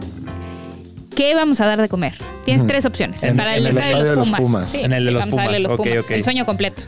qué 1.15 1.35
vamos 1.35 1.61
a 1.61 1.67
dar 1.67 1.81
de 1.81 1.89
comer. 1.89 2.15
Tienes 2.45 2.67
tres 2.67 2.85
opciones. 2.87 3.23
En- 3.23 3.37
para 3.37 3.57
el, 3.57 3.67
en 3.67 3.73
el 3.73 3.79
estadio 3.83 4.05
de 4.05 4.17
los 4.17 4.31
Pumas. 4.31 4.75
En 4.75 4.93
el 4.93 5.05
de 5.05 5.11
los 5.11 5.27
Pumas. 5.27 5.61
los 5.61 5.73
Ok, 5.73 5.77
Pumas. 5.79 6.05
ok. 6.05 6.11
El 6.13 6.23
sueño 6.23 6.47
completo. 6.47 6.85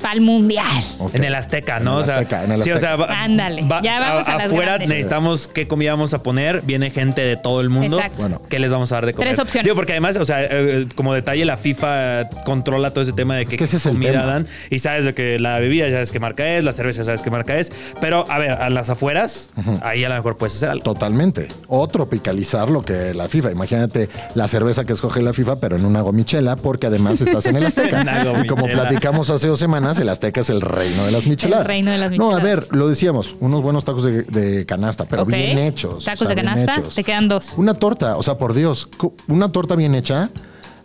Para 0.00 0.14
el 0.14 0.20
mundial. 0.20 0.66
En 1.12 1.24
el 1.24 1.34
Azteca, 1.34 1.80
¿no? 1.80 1.92
En 1.92 1.96
el 1.98 2.02
o 2.02 2.04
sea, 2.06 2.14
Azteca, 2.18 2.44
en 2.44 2.52
el 2.52 2.62
sí, 2.62 2.70
o 2.70 2.78
sea, 2.78 2.94
Azteca. 2.94 3.12
va- 3.12 3.22
Ándale, 3.24 3.66
ya 3.82 3.98
vamos 4.00 4.28
a 4.28 4.36
las 4.36 4.46
afuera 4.46 4.64
grandes. 4.66 4.88
necesitamos 4.88 5.48
qué 5.48 5.66
comida 5.68 5.90
vamos 5.92 6.14
a 6.14 6.22
poner. 6.22 6.62
Viene 6.62 6.90
gente 6.90 7.20
de 7.22 7.36
todo 7.36 7.60
el 7.60 7.68
mundo. 7.70 7.96
Exacto. 7.96 8.20
Bueno. 8.20 8.42
¿Qué 8.48 8.58
les 8.58 8.70
vamos 8.72 8.92
a 8.92 8.96
dar 8.96 9.06
de 9.06 9.12
comer? 9.14 9.28
Tres 9.28 9.38
opciones. 9.38 9.64
Digo, 9.64 9.76
porque 9.76 9.92
además, 9.92 10.16
o 10.16 10.24
sea, 10.24 10.42
eh, 10.44 10.86
como 10.94 11.14
detalle, 11.14 11.44
la 11.44 11.56
FIFA 11.56 12.28
controla 12.44 12.90
todo 12.90 13.02
ese 13.02 13.12
tema 13.12 13.36
de 13.36 13.46
qué 13.46 13.56
que 13.56 13.64
ese 13.64 13.76
es 13.78 13.86
el 13.86 13.92
comida 13.92 14.12
tema. 14.12 14.24
dan. 14.26 14.46
Y 14.70 14.78
sabes 14.78 15.04
de 15.04 15.14
que 15.14 15.38
la 15.38 15.58
bebida 15.58 15.86
ya 15.86 15.92
sabes 15.94 16.12
qué 16.12 16.20
marca 16.20 16.46
es, 16.56 16.64
la 16.64 16.72
cerveza 16.72 16.98
ya 17.00 17.04
sabes 17.04 17.22
qué 17.22 17.30
marca 17.30 17.56
es. 17.58 17.72
Pero, 18.00 18.24
a 18.28 18.38
ver, 18.38 18.50
a 18.52 18.70
las 18.70 18.90
afueras, 18.90 19.50
ahí 19.82 20.04
a 20.04 20.08
lo 20.08 20.14
mejor 20.14 20.36
puedes 20.38 20.54
hacer 20.56 20.68
algo. 20.70 20.84
Totalmente. 20.84 21.48
O 21.68 21.86
tropicalizar 21.88 22.70
lo 22.70 22.82
que 22.82 23.14
la 23.14 23.28
FIFA. 23.28 23.50
Imagínate 23.52 24.08
la 24.34 24.48
cerveza 24.48 24.84
que 24.84 24.92
escoge 24.92 25.22
la 25.22 25.32
FIFA, 25.32 25.60
pero 25.60 25.76
en 25.76 25.84
una 25.84 26.00
gomichela, 26.00 26.56
porque 26.56 26.86
además 26.86 27.20
estás 27.20 27.46
en 27.46 27.56
el 27.56 27.66
Azteca. 27.66 28.04
Y 28.42 28.46
como 28.46 28.66
platicamos 28.66 29.30
hace 29.30 29.48
dos 29.48 29.58
semanas, 29.58 29.87
el 29.98 30.08
Azteca 30.08 30.40
es 30.42 30.50
el 30.50 30.60
reino 30.60 31.04
de 31.06 31.12
las 31.12 31.26
micheladas. 31.26 31.62
El 31.64 31.68
reino 31.68 31.90
de 31.90 31.98
las 31.98 32.10
No, 32.10 32.32
a 32.32 32.34
micheladas. 32.40 32.68
ver, 32.68 32.76
lo 32.76 32.88
decíamos, 32.88 33.34
unos 33.40 33.62
buenos 33.62 33.84
tacos 33.84 34.02
de, 34.02 34.22
de 34.24 34.66
canasta, 34.66 35.04
pero 35.06 35.24
bien 35.24 35.56
hechos. 35.58 36.04
Tacos 36.04 36.22
o 36.22 36.26
sea, 36.26 36.34
de 36.36 36.42
canasta, 36.42 36.82
te 36.94 37.04
quedan 37.04 37.28
dos. 37.28 37.54
Una 37.56 37.74
torta, 37.74 38.16
o 38.16 38.22
sea, 38.22 38.36
por 38.36 38.52
Dios, 38.52 38.88
una 39.28 39.50
torta 39.52 39.76
bien 39.76 39.94
hecha 39.94 40.28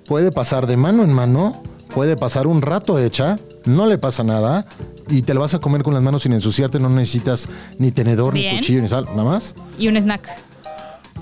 puede 0.07 0.31
pasar 0.31 0.67
de 0.67 0.77
mano 0.77 1.03
en 1.03 1.11
mano, 1.11 1.61
puede 1.93 2.15
pasar 2.15 2.47
un 2.47 2.61
rato 2.61 2.99
hecha, 2.99 3.39
no 3.65 3.85
le 3.87 3.97
pasa 3.97 4.23
nada 4.23 4.65
y 5.09 5.21
te 5.23 5.33
la 5.33 5.39
vas 5.41 5.53
a 5.53 5.59
comer 5.59 5.83
con 5.83 5.93
las 5.93 6.03
manos 6.03 6.23
sin 6.23 6.33
ensuciarte, 6.33 6.79
no 6.79 6.89
necesitas 6.89 7.49
ni 7.79 7.91
tenedor, 7.91 8.33
Bien. 8.33 8.53
ni 8.55 8.59
cuchillo, 8.59 8.81
ni 8.81 8.87
sal, 8.87 9.05
nada 9.11 9.23
más. 9.23 9.55
Y 9.77 9.87
un 9.87 9.97
snack. 9.97 10.29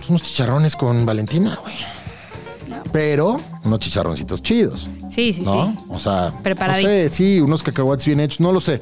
Unos 0.10 0.24
chicharrones 0.24 0.76
con 0.76 1.06
Valentina, 1.06 1.60
güey. 1.62 1.76
Pero 2.92 3.38
unos 3.66 3.80
chicharroncitos 3.80 4.42
chidos, 4.42 4.90
Sí, 5.10 5.34
sí, 5.34 5.42
¿no? 5.44 5.76
sí. 5.78 5.86
O 5.90 6.00
sea, 6.00 6.32
Preparaditos. 6.44 6.92
no 6.92 6.98
sé, 6.98 7.10
sí, 7.10 7.40
unos 7.40 7.64
cacahuates 7.64 8.06
bien 8.06 8.20
hechos, 8.20 8.40
no 8.40 8.52
lo 8.52 8.60
sé. 8.62 8.82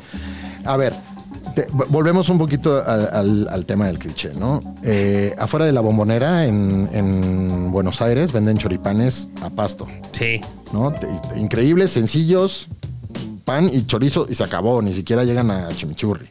A 0.66 0.78
ver, 0.78 0.96
te- 1.56 1.68
volvemos 1.90 2.30
un 2.30 2.38
poquito 2.38 2.84
al, 2.86 3.10
al- 3.14 3.48
al 3.50 3.66
tema 3.66 3.88
del 3.88 4.00
cliché, 4.00 4.32
¿no? 4.40 4.60
Eh, 4.84 5.36
afuera 5.38 5.66
de 5.66 5.72
la 5.72 5.82
bombonera 5.82 6.46
en, 6.46 6.90
en 6.94 7.72
Buenos 7.72 8.02
Aires 8.02 8.32
venden 8.32 8.58
choripanes 8.58 9.30
a 9.42 9.50
pasto, 9.50 9.88
Sí. 10.12 10.42
¿no? 10.74 10.92
Te- 10.94 11.08
increíbles, 11.40 11.92
sencillos, 11.92 12.68
pan 13.46 13.70
y 13.72 13.86
chorizo 13.86 14.28
y 14.30 14.36
se 14.36 14.44
acabó, 14.44 14.82
ni 14.82 14.94
siquiera 14.94 15.24
llegan 15.24 15.50
a 15.52 15.68
chimichurri. 15.70 16.28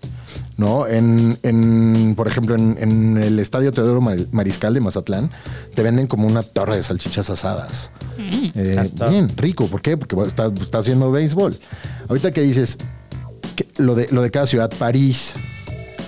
¿No? 0.58 0.86
En, 0.88 1.38
en, 1.44 2.14
por 2.16 2.26
ejemplo, 2.28 2.54
en, 2.56 2.76
en 2.80 3.16
el 3.16 3.38
estadio 3.38 3.70
Teodoro 3.72 4.00
Mar- 4.00 4.18
Mariscal 4.32 4.74
de 4.74 4.80
Mazatlán, 4.80 5.30
te 5.74 5.82
venden 5.84 6.06
como 6.08 6.26
una 6.26 6.42
torre 6.42 6.76
de 6.76 6.82
salchichas 6.82 7.30
asadas. 7.30 7.90
Eh, 8.18 8.50
Exacto. 8.56 9.08
bien, 9.08 9.28
rico. 9.36 9.68
¿Por 9.68 9.80
qué? 9.82 9.96
Porque 9.96 10.16
está, 10.26 10.46
está 10.60 10.78
haciendo 10.78 11.12
béisbol. 11.12 11.56
Ahorita 12.08 12.32
que 12.32 12.42
dices 12.42 12.76
que 13.54 13.68
lo, 13.78 13.94
de, 13.94 14.08
lo 14.10 14.20
de 14.20 14.32
cada 14.32 14.48
ciudad, 14.48 14.68
París, 14.78 15.32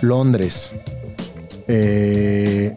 Londres, 0.02 0.72
eh, 1.68 2.74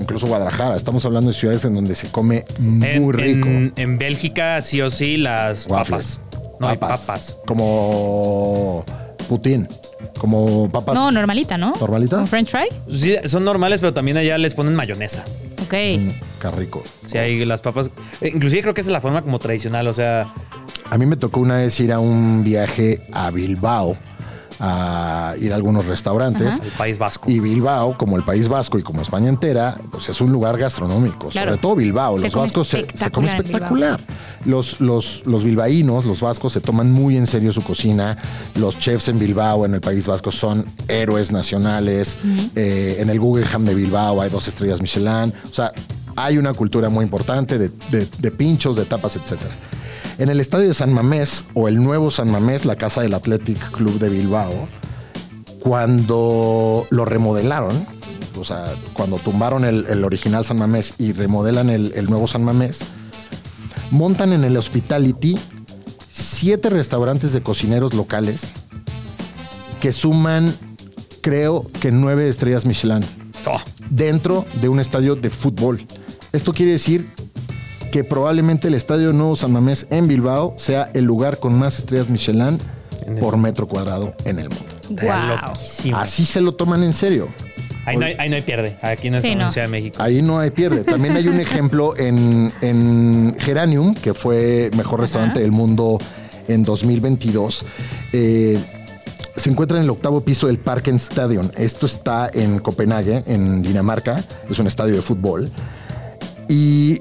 incluso 0.00 0.28
Guadalajara, 0.28 0.76
estamos 0.76 1.04
hablando 1.04 1.32
de 1.32 1.36
ciudades 1.36 1.64
en 1.64 1.74
donde 1.74 1.96
se 1.96 2.08
come 2.12 2.44
muy 2.60 2.86
En, 2.86 3.12
rico. 3.12 3.48
en- 3.48 3.72
en 3.76 3.98
Bélgica, 3.98 4.60
sí 4.60 4.80
o 4.80 4.88
sí, 4.88 5.16
las 5.16 5.66
Waffles. 5.66 6.20
papas. 6.20 6.20
No 6.60 6.68
hay 6.68 6.76
papas. 6.76 7.38
Como 7.44 8.84
Putin. 9.32 9.66
Como 10.18 10.70
papas. 10.70 10.94
No, 10.94 11.10
normalita, 11.10 11.56
¿no? 11.56 11.72
¿Normalitas? 11.80 12.18
¿Con 12.18 12.26
French 12.28 12.50
fry? 12.50 12.66
Sí, 12.94 13.16
son 13.24 13.44
normales, 13.44 13.80
pero 13.80 13.94
también 13.94 14.18
allá 14.18 14.36
les 14.36 14.52
ponen 14.54 14.74
mayonesa. 14.74 15.24
Ok. 15.62 15.72
Mm, 15.72 16.08
Qué 16.38 16.50
rico. 16.54 16.82
Sí, 17.06 17.16
hay 17.16 17.42
las 17.46 17.62
papas. 17.62 17.88
Inclusive 18.20 18.60
creo 18.60 18.74
que 18.74 18.82
esa 18.82 18.90
es 18.90 18.92
la 18.92 19.00
forma 19.00 19.22
como 19.22 19.38
tradicional. 19.38 19.86
O 19.88 19.92
sea, 19.94 20.26
A 20.90 20.98
mí 20.98 21.06
me 21.06 21.16
tocó 21.16 21.40
una 21.40 21.56
vez 21.56 21.80
ir 21.80 21.92
a 21.92 21.98
un 21.98 22.44
viaje 22.44 23.00
a 23.12 23.30
Bilbao 23.30 23.96
a 24.60 25.34
ir 25.40 25.52
a 25.52 25.56
algunos 25.56 25.86
restaurantes. 25.86 26.60
el 26.62 26.70
País 26.72 26.98
Vasco. 26.98 27.30
Y 27.30 27.40
Bilbao, 27.40 27.96
como 27.96 28.16
el 28.16 28.24
País 28.24 28.48
Vasco 28.48 28.78
y 28.78 28.82
como 28.82 29.02
España 29.02 29.28
entera, 29.28 29.78
pues 29.90 30.08
es 30.08 30.20
un 30.20 30.32
lugar 30.32 30.58
gastronómico. 30.58 31.28
Claro. 31.28 31.50
Sobre 31.50 31.60
todo 31.62 31.76
Bilbao. 31.76 32.18
Se 32.18 32.24
los 32.26 32.34
vascos 32.34 32.68
se, 32.68 32.86
se 32.94 33.10
come 33.10 33.28
espectacular. 33.28 34.00
Los, 34.44 34.80
los, 34.80 35.22
los 35.24 35.44
bilbaínos, 35.44 36.04
los 36.04 36.20
vascos, 36.20 36.52
se 36.52 36.60
toman 36.60 36.90
muy 36.90 37.16
en 37.16 37.26
serio 37.26 37.52
su 37.52 37.62
cocina. 37.62 38.18
Los 38.56 38.78
chefs 38.78 39.08
en 39.08 39.18
Bilbao, 39.18 39.64
en 39.64 39.74
el 39.74 39.80
País 39.80 40.06
Vasco, 40.06 40.32
son 40.32 40.66
héroes 40.88 41.30
nacionales. 41.30 42.16
Eh, 42.56 42.96
en 42.98 43.08
el 43.10 43.20
Guggenheim 43.20 43.64
de 43.64 43.74
Bilbao 43.74 44.20
hay 44.20 44.30
dos 44.30 44.48
estrellas 44.48 44.80
Michelin. 44.80 45.32
O 45.50 45.54
sea, 45.54 45.72
hay 46.16 46.38
una 46.38 46.52
cultura 46.52 46.88
muy 46.88 47.04
importante 47.04 47.58
de, 47.58 47.70
de- 47.90 48.06
de 48.18 48.30
pinchos, 48.30 48.76
de 48.76 48.84
tapas, 48.84 49.16
etcétera. 49.16 49.50
En 50.18 50.28
el 50.28 50.40
estadio 50.40 50.68
de 50.68 50.74
San 50.74 50.92
Mamés 50.92 51.44
o 51.54 51.68
el 51.68 51.82
nuevo 51.82 52.10
San 52.10 52.30
Mamés, 52.30 52.64
la 52.64 52.76
casa 52.76 53.00
del 53.00 53.14
Athletic 53.14 53.70
Club 53.70 53.98
de 53.98 54.08
Bilbao, 54.08 54.68
cuando 55.60 56.86
lo 56.90 57.04
remodelaron, 57.04 57.86
o 58.38 58.44
sea, 58.44 58.64
cuando 58.92 59.18
tumbaron 59.18 59.64
el, 59.64 59.86
el 59.88 60.04
original 60.04 60.44
San 60.44 60.58
Mamés 60.58 60.94
y 60.98 61.12
remodelan 61.12 61.70
el, 61.70 61.92
el 61.94 62.10
nuevo 62.10 62.26
San 62.26 62.44
Mamés, 62.44 62.80
montan 63.90 64.32
en 64.32 64.44
el 64.44 64.56
Hospitality 64.56 65.38
siete 66.12 66.68
restaurantes 66.68 67.32
de 67.32 67.42
cocineros 67.42 67.94
locales 67.94 68.52
que 69.80 69.92
suman, 69.92 70.54
creo 71.20 71.66
que 71.80 71.90
nueve 71.90 72.28
estrellas 72.28 72.66
Michelin 72.66 73.02
Oh, 73.46 73.60
dentro 73.90 74.44
de 74.60 74.68
un 74.68 74.78
estadio 74.78 75.16
de 75.16 75.30
fútbol. 75.30 75.84
Esto 76.32 76.52
quiere 76.52 76.72
decir 76.72 77.08
que 77.92 78.02
probablemente 78.02 78.66
el 78.66 78.74
estadio 78.74 79.12
Nuevo 79.12 79.36
San 79.36 79.52
Mamés 79.52 79.86
en 79.90 80.08
Bilbao 80.08 80.54
sea 80.56 80.90
el 80.94 81.04
lugar 81.04 81.38
con 81.38 81.54
más 81.56 81.78
estrellas 81.78 82.08
Michelin 82.08 82.58
el- 83.06 83.14
por 83.16 83.36
metro 83.36 83.68
cuadrado 83.68 84.14
en 84.24 84.40
el 84.40 84.48
mundo. 84.48 84.64
Wow. 84.90 85.36
loquísimo. 85.46 85.96
Así 85.98 86.24
se 86.26 86.40
lo 86.40 86.54
toman 86.54 86.82
en 86.82 86.92
serio. 86.92 87.28
Ahí 87.84 87.96
no, 87.96 88.06
hay, 88.06 88.14
ahí 88.18 88.28
no 88.28 88.36
hay 88.36 88.42
pierde. 88.42 88.76
Aquí 88.80 89.08
en 89.08 89.20
Sí, 89.20 89.34
no. 89.34 89.50
Ciudad 89.50 89.66
de 89.66 89.70
México. 89.72 89.96
Ahí 90.00 90.22
no 90.22 90.38
hay 90.38 90.50
pierde. 90.50 90.84
También 90.84 91.16
hay 91.16 91.26
un 91.28 91.38
ejemplo 91.40 91.96
en, 91.98 92.50
en 92.60 93.36
Geranium, 93.38 93.94
que 93.94 94.14
fue 94.14 94.70
mejor 94.76 95.00
restaurante 95.00 95.40
del 95.40 95.52
mundo 95.52 95.98
en 96.48 96.62
2022. 96.62 97.64
Eh, 98.12 98.58
se 99.36 99.50
encuentra 99.50 99.78
en 99.78 99.84
el 99.84 99.90
octavo 99.90 100.20
piso 100.20 100.46
del 100.46 100.58
Parken 100.58 100.96
Stadion. 100.96 101.50
Esto 101.56 101.86
está 101.86 102.30
en 102.32 102.58
Copenhague, 102.60 103.24
en 103.26 103.62
Dinamarca. 103.62 104.22
Es 104.48 104.58
un 104.60 104.66
estadio 104.68 104.94
de 104.94 105.02
fútbol. 105.02 105.50
Y 106.48 107.00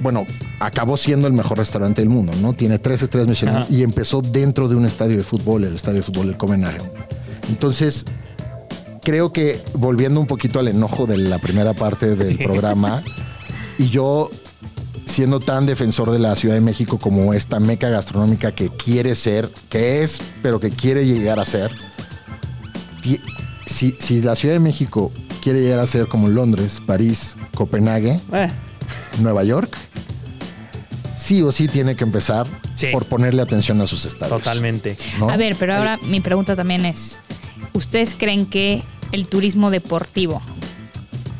bueno, 0.00 0.26
acabó 0.58 0.96
siendo 0.96 1.26
el 1.26 1.32
mejor 1.32 1.58
restaurante 1.58 2.00
del 2.02 2.08
mundo, 2.08 2.32
¿no? 2.40 2.52
Tiene 2.54 2.78
tres 2.78 3.02
estrellas 3.02 3.28
Michelin 3.28 3.56
Ajá. 3.56 3.66
y 3.70 3.82
empezó 3.82 4.22
dentro 4.22 4.68
de 4.68 4.74
un 4.76 4.84
estadio 4.86 5.16
de 5.16 5.22
fútbol, 5.22 5.64
el 5.64 5.74
estadio 5.76 5.98
de 5.98 6.02
fútbol 6.02 6.26
del 6.28 6.36
Copenhague. 6.36 6.78
Entonces, 7.48 8.04
creo 9.02 9.32
que 9.32 9.60
volviendo 9.74 10.20
un 10.20 10.26
poquito 10.26 10.58
al 10.58 10.68
enojo 10.68 11.06
de 11.06 11.18
la 11.18 11.38
primera 11.38 11.74
parte 11.74 12.16
del 12.16 12.38
programa, 12.44 13.02
y 13.78 13.88
yo 13.88 14.30
siendo 15.06 15.40
tan 15.40 15.66
defensor 15.66 16.10
de 16.12 16.18
la 16.18 16.36
Ciudad 16.36 16.54
de 16.54 16.60
México 16.60 16.98
como 16.98 17.34
esta 17.34 17.58
meca 17.60 17.88
gastronómica 17.88 18.52
que 18.52 18.68
quiere 18.70 19.14
ser, 19.14 19.48
que 19.68 20.02
es, 20.02 20.20
pero 20.42 20.60
que 20.60 20.70
quiere 20.70 21.04
llegar 21.04 21.40
a 21.40 21.44
ser, 21.44 21.72
si 23.66 24.22
la 24.22 24.36
Ciudad 24.36 24.54
de 24.54 24.60
México 24.60 25.10
quiere 25.42 25.60
llegar 25.62 25.80
a 25.80 25.86
ser 25.86 26.06
como 26.06 26.28
Londres, 26.28 26.80
París, 26.84 27.36
Copenhague, 27.54 28.20
Eh, 28.32 28.48
Nueva 29.20 29.42
York, 29.44 29.76
sí 31.30 31.42
o 31.42 31.52
sí 31.52 31.68
tiene 31.68 31.94
que 31.94 32.02
empezar 32.02 32.48
Sí. 32.74 32.88
por 32.90 33.04
ponerle 33.04 33.40
atención 33.40 33.80
a 33.80 33.86
sus 33.86 34.04
estadios. 34.04 34.38
totalmente. 34.42 34.96
¿no? 35.20 35.30
A 35.30 35.36
ver, 35.36 35.54
pero 35.56 35.76
ahora 35.76 35.96
mi 36.02 36.18
pregunta 36.20 36.56
también 36.56 36.84
es, 36.84 37.20
¿ustedes 37.72 38.16
creen 38.18 38.46
que 38.46 38.82
el 39.12 39.28
turismo 39.28 39.70
deportivo 39.70 40.42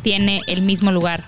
tiene 0.02 0.42
el 0.46 0.62
mismo 0.62 0.92
lugar 0.92 1.24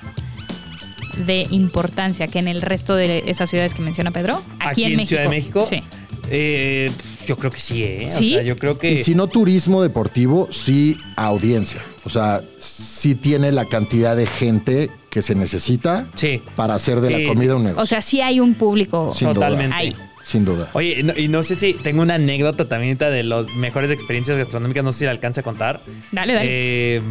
de 1.26 1.48
importancia 1.50 2.28
que 2.28 2.38
en 2.38 2.46
el 2.46 2.62
resto 2.62 2.94
de 2.94 3.24
esas 3.26 3.50
ciudades 3.50 3.74
que 3.74 3.82
menciona 3.82 4.12
Pedro? 4.12 4.40
Aquí, 4.60 4.84
en, 4.84 5.04
Ciudad 5.08 5.24
de 5.24 5.28
México. 5.28 5.66
Sí. 5.68 5.82
eh, 6.30 6.92
yo 7.26 7.36
creo 7.36 7.50
que 7.50 7.58
sí, 7.58 7.82
¿eh? 7.82 8.06
O 8.06 8.16
¿Sí? 8.16 8.32
sea, 8.34 8.42
yo 8.42 8.56
creo 8.58 8.78
que. 8.78 8.92
Y 8.92 9.02
si 9.02 9.16
no 9.16 9.26
turismo 9.26 9.82
deportivo, 9.82 10.48
sí 10.52 10.98
audiencia. 11.16 11.80
O 12.04 12.10
sea, 12.10 12.42
sí 12.60 13.16
tiene 13.16 13.50
la 13.50 13.64
cantidad 13.64 14.14
de 14.16 14.26
gente 14.26 14.88
que 15.12 15.20
se 15.22 15.34
necesita 15.34 16.06
Sí. 16.16 16.42
para 16.56 16.74
hacer 16.74 17.00
de 17.02 17.08
Sí, 17.08 17.22
la 17.22 17.28
comida 17.28 17.50
sí. 17.52 17.56
un 17.56 17.64
negocio. 17.64 17.82
O 17.82 17.86
sea, 17.86 18.00
sí 18.00 18.20
hay 18.22 18.40
un 18.40 18.54
público. 18.54 19.12
Sin 19.14 19.28
duda. 19.28 19.34
Totalmente. 19.34 19.76
Ahí. 19.76 19.94
Sin 20.22 20.44
duda. 20.44 20.68
Oye, 20.72 21.00
y 21.00 21.02
no, 21.02 21.12
y 21.16 21.28
no 21.28 21.42
sé 21.42 21.54
si 21.54 21.74
tengo 21.74 22.00
una 22.00 22.14
anécdota 22.14 22.66
también 22.66 22.96
de 22.96 23.22
las 23.24 23.46
mejores 23.56 23.90
experiencias 23.90 24.38
gastronómicas, 24.38 24.82
no 24.84 24.92
sé 24.92 25.00
si 25.00 25.04
la 25.04 25.10
alcanza 25.10 25.42
a 25.42 25.44
contar. 25.44 25.80
Dale, 26.12 26.32
dale. 26.32 26.48
Eh, 26.50 27.02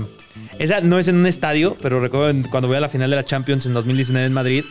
esa 0.59 0.81
no 0.81 0.97
es 0.97 1.07
en 1.09 1.15
un 1.17 1.27
estadio, 1.27 1.77
pero 1.81 1.99
recuerdo 1.99 2.33
cuando 2.49 2.67
voy 2.67 2.77
a 2.77 2.79
la 2.79 2.89
final 2.89 3.09
de 3.09 3.17
la 3.17 3.23
Champions 3.23 3.65
en 3.67 3.73
2019 3.73 4.25
en 4.27 4.33
Madrid 4.33 4.63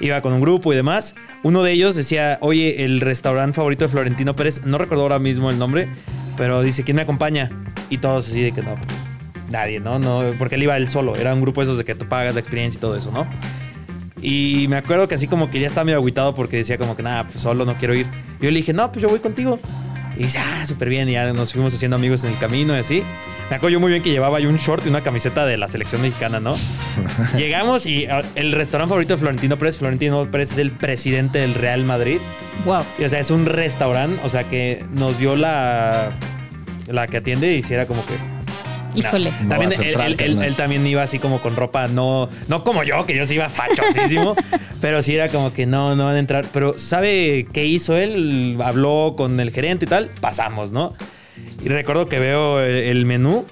iba 0.00 0.20
con 0.20 0.32
un 0.32 0.40
grupo 0.40 0.72
y 0.72 0.76
demás. 0.76 1.14
Uno 1.44 1.62
de 1.62 1.70
ellos 1.72 1.94
decía, 1.94 2.38
oye, 2.40 2.82
el 2.84 3.00
restaurante 3.00 3.54
favorito 3.54 3.84
de 3.84 3.90
Florentino 3.90 4.34
Pérez, 4.34 4.62
no 4.64 4.78
recuerdo 4.78 5.02
ahora 5.04 5.20
mismo 5.20 5.48
el 5.50 5.58
nombre, 5.58 5.88
pero 6.36 6.60
dice, 6.62 6.82
¿quién 6.82 6.96
me 6.96 7.02
acompaña? 7.02 7.50
Y 7.90 7.98
todos 7.98 8.26
así 8.26 8.40
de 8.42 8.50
que 8.52 8.62
no, 8.62 8.74
pues, 8.74 8.88
nadie, 9.52 9.78
¿no? 9.78 9.98
no 9.98 10.24
Porque 10.38 10.56
él 10.56 10.64
iba 10.64 10.76
él 10.76 10.88
solo, 10.88 11.14
era 11.14 11.32
un 11.32 11.40
grupo 11.40 11.60
de 11.60 11.66
esos 11.66 11.78
de 11.78 11.84
que 11.84 11.94
tú 11.94 12.06
pagas 12.06 12.34
la 12.34 12.40
experiencia 12.40 12.78
y 12.78 12.80
todo 12.80 12.96
eso, 12.96 13.10
¿no? 13.12 13.26
Y 14.22 14.66
me 14.68 14.76
acuerdo 14.76 15.08
que 15.08 15.16
así 15.16 15.26
como 15.26 15.50
que 15.50 15.58
ya 15.58 15.66
estaba 15.66 15.84
medio 15.84 15.98
agüitado 15.98 16.34
porque 16.34 16.56
decía 16.56 16.78
como 16.78 16.96
que 16.96 17.02
nada, 17.02 17.26
pues 17.26 17.40
solo 17.40 17.64
no 17.64 17.76
quiero 17.76 17.94
ir. 17.94 18.06
Y 18.40 18.44
yo 18.44 18.50
le 18.50 18.58
dije, 18.58 18.72
no, 18.72 18.90
pues 18.92 19.02
yo 19.02 19.08
voy 19.08 19.18
contigo. 19.18 19.58
Y 20.16 20.24
dice, 20.24 20.38
ah, 20.38 20.64
súper 20.64 20.88
bien. 20.88 21.08
Y 21.08 21.12
ya 21.12 21.32
nos 21.32 21.52
fuimos 21.52 21.74
haciendo 21.74 21.96
amigos 21.96 22.22
en 22.22 22.30
el 22.30 22.38
camino 22.38 22.76
y 22.76 22.78
así. 22.78 23.02
Me 23.50 23.56
acuerdo 23.56 23.74
yo 23.74 23.80
muy 23.80 23.90
bien 23.90 24.02
que 24.02 24.10
llevaba 24.10 24.38
ahí 24.38 24.46
un 24.46 24.56
short 24.56 24.86
y 24.86 24.88
una 24.88 25.00
camiseta 25.00 25.44
de 25.44 25.56
la 25.56 25.66
selección 25.66 26.02
mexicana, 26.02 26.38
¿no? 26.38 26.54
Llegamos 27.36 27.84
y 27.86 28.06
ah, 28.06 28.22
el 28.36 28.52
restaurante 28.52 28.90
favorito 28.90 29.14
de 29.14 29.18
Florentino 29.18 29.58
Pérez, 29.58 29.78
Florentino 29.78 30.24
Pérez 30.30 30.52
es 30.52 30.58
el 30.58 30.70
presidente 30.70 31.40
del 31.40 31.54
Real 31.54 31.84
Madrid. 31.84 32.18
Wow. 32.64 32.84
Y 32.98 33.04
o 33.04 33.08
sea, 33.08 33.18
es 33.18 33.30
un 33.30 33.44
restaurante, 33.44 34.20
o 34.24 34.28
sea, 34.28 34.44
que 34.44 34.84
nos 34.92 35.18
dio 35.18 35.34
la, 35.34 36.12
la 36.86 37.08
que 37.08 37.16
atiende 37.16 37.52
y 37.54 37.58
hiciera 37.58 37.86
como 37.86 38.06
que 38.06 38.14
Híjole. 38.94 39.32
No 39.42 39.48
también 39.48 39.72
él 40.42 40.56
también 40.56 40.86
iba 40.86 41.02
así 41.02 41.18
como 41.18 41.40
con 41.40 41.56
ropa, 41.56 41.88
no, 41.88 42.28
no 42.48 42.64
como 42.64 42.82
yo, 42.84 43.06
que 43.06 43.16
yo 43.16 43.26
sí 43.26 43.34
iba 43.34 43.48
fachosísimo, 43.48 44.34
pero 44.80 45.02
sí 45.02 45.14
era 45.14 45.28
como 45.28 45.52
que 45.52 45.66
no, 45.66 45.96
no 45.96 46.06
van 46.06 46.16
a 46.16 46.18
entrar. 46.18 46.46
Pero 46.52 46.78
¿sabe 46.78 47.46
qué 47.52 47.64
hizo 47.64 47.96
él? 47.96 48.58
Habló 48.62 49.14
con 49.16 49.38
el 49.40 49.50
gerente 49.50 49.86
y 49.86 49.88
tal, 49.88 50.10
pasamos, 50.20 50.72
¿no? 50.72 50.94
Y 51.64 51.68
recuerdo 51.68 52.08
que 52.08 52.18
veo 52.18 52.60
el, 52.60 52.70
el 52.74 53.06
menú. 53.06 53.46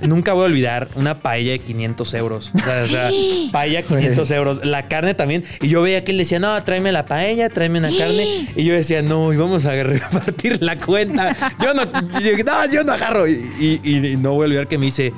Nunca 0.00 0.32
voy 0.32 0.42
a 0.44 0.46
olvidar 0.46 0.88
una 0.94 1.20
paella 1.20 1.52
de 1.52 1.58
500 1.58 2.14
euros. 2.14 2.52
O 2.54 2.58
sea, 2.58 2.82
o 2.84 2.86
sea, 2.86 3.10
paella 3.52 3.82
500 3.82 4.30
euros. 4.30 4.64
La 4.64 4.86
carne 4.88 5.14
también. 5.14 5.44
Y 5.60 5.68
yo 5.68 5.82
veía 5.82 6.04
que 6.04 6.12
él 6.12 6.18
decía, 6.18 6.38
no, 6.38 6.62
tráeme 6.64 6.92
la 6.92 7.06
paella, 7.06 7.48
tráeme 7.48 7.78
una 7.80 7.90
carne. 7.96 8.48
Y 8.56 8.64
yo 8.64 8.74
decía, 8.74 9.02
no, 9.02 9.32
y 9.32 9.36
vamos 9.36 9.64
a 9.66 9.72
repartir 9.82 10.62
la 10.62 10.78
cuenta. 10.78 11.36
Yo 11.60 11.74
no, 11.74 11.84
yo, 12.20 12.36
no, 12.44 12.66
yo 12.72 12.84
no 12.84 12.92
agarro. 12.92 13.26
Y, 13.28 13.80
y- 13.82 14.06
y 14.06 14.16
no 14.16 14.32
voy 14.32 14.44
a 14.44 14.46
olvidar 14.46 14.68
que 14.68 14.78
me 14.78 14.86
dice, 14.86 15.12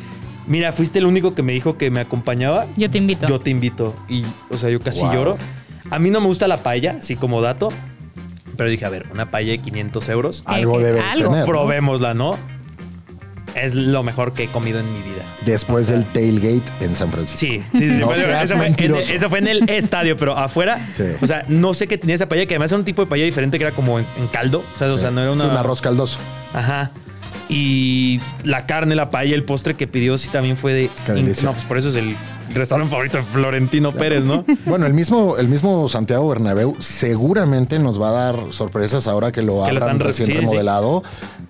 mira, 0.47 0.73
fuiste 0.73 0.99
el 0.99 1.07
único 1.07 1.35
que 1.35 1.43
me 1.43 1.53
dijo 1.53 1.77
que 1.77 1.91
me 1.91 2.01
acompañaba. 2.01 2.67
Yo 2.77 2.91
te 2.91 2.99
invito. 2.99 3.27
Yo 3.29 3.39
te 3.41 3.51
invito. 3.51 3.95
Y, 4.09 4.25
o 4.51 4.57
sea, 4.57 4.71
yo 4.71 4.81
casi 4.81 5.01
Wow. 5.01 5.13
lloro. 5.13 5.39
A 5.91 5.99
mí 5.99 6.11
no 6.11 6.21
me 6.21 6.27
gusta 6.29 6.49
la 6.49 6.57
paella, 6.59 6.97
así 7.01 7.17
como 7.17 7.43
dato. 7.43 7.71
Pero 8.57 8.71
dije, 8.71 8.85
a 8.85 8.89
ver, 8.89 9.07
una 9.13 9.31
paella 9.31 9.53
de 9.53 9.59
500 9.59 10.09
euros. 10.09 10.43
Algo 10.47 10.79
que- 10.79 10.85
debe 10.85 11.01
algo. 11.01 11.29
tener. 11.31 11.41
¿no? 11.41 11.47
Probémosla, 11.47 12.15
¿no? 12.15 12.39
Es 13.55 13.75
lo 13.75 14.03
mejor 14.03 14.33
que 14.35 14.45
he 14.45 14.49
comido 14.49 14.81
en 14.81 14.93
mi 14.93 14.99
vida. 15.03 15.23
Después 15.45 15.87
del 15.87 16.05
tailgate 16.07 16.63
en 16.85 16.95
San 16.95 17.11
Francisco. 17.13 17.39
Sí, 17.39 17.61
sí, 17.73 17.89
sí. 17.89 17.95
No 17.99 18.13
eso, 18.13 18.25
fue, 18.27 18.53
en- 18.53 18.59
mentiroso. 18.59 19.13
eso 19.15 19.31
fue 19.31 19.39
en 19.39 19.49
el 19.49 19.69
estadio, 19.71 20.17
pero 20.17 20.37
afuera. 20.37 20.79
Sí. 20.97 21.05
O 21.21 21.27
sea, 21.27 21.45
no 21.49 21.73
sé 21.75 21.87
qué 21.87 21.97
tenía 21.99 22.15
esa 22.17 22.29
paella, 22.29 22.47
que 22.47 22.55
además 22.55 22.73
era 22.73 22.79
un 22.79 22.85
tipo 22.85 23.03
de 23.03 23.09
paella 23.09 23.25
diferente 23.25 23.59
que 23.59 23.65
era 23.65 23.75
como 23.75 23.99
en, 23.99 24.07
en 24.19 24.27
caldo. 24.29 24.65
O 24.75 24.79
sea, 24.79 24.93
o 24.93 24.99
sea, 24.99 25.11
no 25.11 25.21
era 25.21 25.33
Sí, 25.35 25.41
una. 25.41 25.51
un 25.53 25.57
arroz 25.57 25.81
caldoso. 25.81 26.19
Ajá. 26.53 26.91
Y 27.49 28.21
la 28.43 28.67
carne, 28.67 28.95
la 28.95 29.11
paella, 29.11 29.35
el 29.35 29.45
postre 29.45 29.75
que 29.75 29.87
pidió 29.87 30.17
sí 30.19 30.29
también 30.31 30.57
fue 30.57 30.73
de. 30.73 30.91
Qué. 31.07 31.13
No, 31.43 31.53
pues 31.53 31.65
por 31.67 31.77
eso 31.79 31.91
es 31.91 31.97
el 31.97 32.17
restaurante 32.53 32.91
favorito 32.91 33.17
de 33.19 33.23
Florentino 33.25 33.93
Pérez, 33.93 34.25
¿no? 34.25 34.45
Bueno, 34.67 34.87
el 34.87 34.95
mismo, 34.95 35.37
el 35.39 35.49
mismo 35.49 35.89
Santiago 35.89 36.29
Bernabéu 36.29 36.77
seguramente 36.81 37.79
nos 37.79 38.01
va 38.01 38.09
a 38.09 38.13
dar 38.33 38.37
sorpresas 38.53 39.07
ahora 39.07 39.31
que 39.33 39.43
lo 39.43 39.65
Que 39.65 39.73
están 39.75 39.99
re- 40.01 40.07
recién 40.09 40.27
sí, 40.27 40.33
sí. 40.33 40.39
remodelado. 40.39 41.03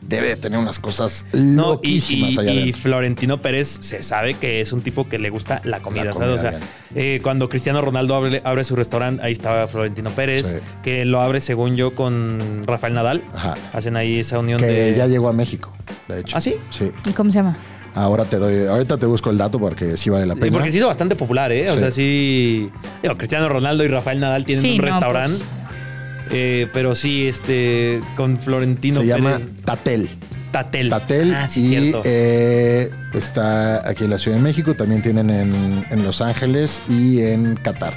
Debe 0.02 0.28
de 0.28 0.36
tener 0.36 0.58
unas 0.58 0.78
cosas 0.78 1.24
No, 1.32 1.68
loquísimas 1.74 2.34
y- 2.34 2.38
allá 2.38 2.52
y. 2.52 2.72
Florentino 2.74 3.40
Pérez 3.40 3.78
se 3.80 4.02
sabe 4.02 4.34
que 4.34 4.60
es 4.60 4.72
un 4.72 4.82
tipo 4.82 5.08
que 5.08 5.18
le 5.18 5.30
gusta 5.30 5.62
la 5.64 5.80
comida, 5.80 6.04
La 6.04 6.12
¿sabes? 6.14 6.28
O 6.36 6.38
sea, 6.38 6.58
eh, 6.94 7.20
cuando 7.22 7.48
Cristiano 7.48 7.80
Ronaldo 7.80 8.14
abre, 8.14 8.42
abre 8.44 8.64
su 8.64 8.76
restaurante, 8.76 9.22
ahí 9.24 9.32
estaba 9.32 9.66
Florentino 9.66 10.10
Pérez, 10.10 10.46
Sí. 10.48 10.56
que 10.82 11.04
lo 11.06 11.20
abre, 11.22 11.40
según 11.40 11.74
yo, 11.76 11.94
con 11.94 12.64
Rafael 12.66 12.92
Nadal. 12.92 13.22
Ajá. 13.34 13.54
Hacen 13.72 13.96
ahí 13.96 14.18
esa 14.20 14.38
unión 14.38 14.60
Que 14.60 14.66
de. 14.66 14.94
ya 14.96 15.06
llegó 15.06 15.28
a 15.28 15.32
México, 15.32 15.72
de 16.08 16.20
hecho. 16.20 16.36
¿Ah, 16.36 16.40
sí? 16.40 16.54
Sí. 16.70 16.92
¿Y 17.06 17.12
cómo 17.12 17.30
se 17.30 17.38
llama? 17.38 17.56
Ahora 17.94 18.24
te 18.24 18.36
doy, 18.38 18.66
ahorita 18.66 18.96
te 18.98 19.06
busco 19.06 19.30
el 19.30 19.38
dato 19.38 19.58
porque 19.60 19.96
sí 19.96 20.10
vale 20.10 20.26
la 20.26 20.34
pena. 20.34 20.50
Porque 20.52 20.70
se 20.72 20.78
hizo 20.78 20.88
bastante 20.88 21.14
popular, 21.14 21.52
¿eh? 21.52 21.70
O 21.70 21.74
Sí. 21.74 21.78
sea, 21.78 21.90
sí. 21.92 22.70
Digo, 23.02 23.16
Cristiano 23.16 23.48
Ronaldo 23.48 23.84
y 23.84 23.88
Rafael 23.88 24.18
Nadal 24.18 24.44
tienen 24.44 24.62
Sí, 24.62 24.70
un 24.72 24.78
no, 24.78 24.82
restaurante. 24.84 25.38
pues. 25.38 26.30
eh, 26.32 26.68
pero 26.72 26.94
sí, 26.94 27.28
este. 27.28 28.00
Con 28.16 28.38
Florentino 28.38 29.00
Se 29.00 29.06
llama 29.06 29.32
Pérez. 29.36 29.48
Tatel. 29.64 30.08
Tatel. 30.50 30.88
Tatel. 30.90 31.34
Ah, 31.34 31.46
sí, 31.48 31.60
y 31.66 31.68
cierto. 31.68 32.02
eh, 32.04 32.90
está 33.12 33.88
aquí 33.88 34.04
en 34.04 34.10
la 34.10 34.18
Ciudad 34.18 34.36
de 34.38 34.42
México. 34.42 34.74
También 34.74 35.00
tienen 35.02 35.30
en, 35.30 35.84
en 35.90 36.02
Los 36.04 36.20
Ángeles 36.20 36.82
y 36.88 37.20
en 37.20 37.54
Qatar. 37.56 37.92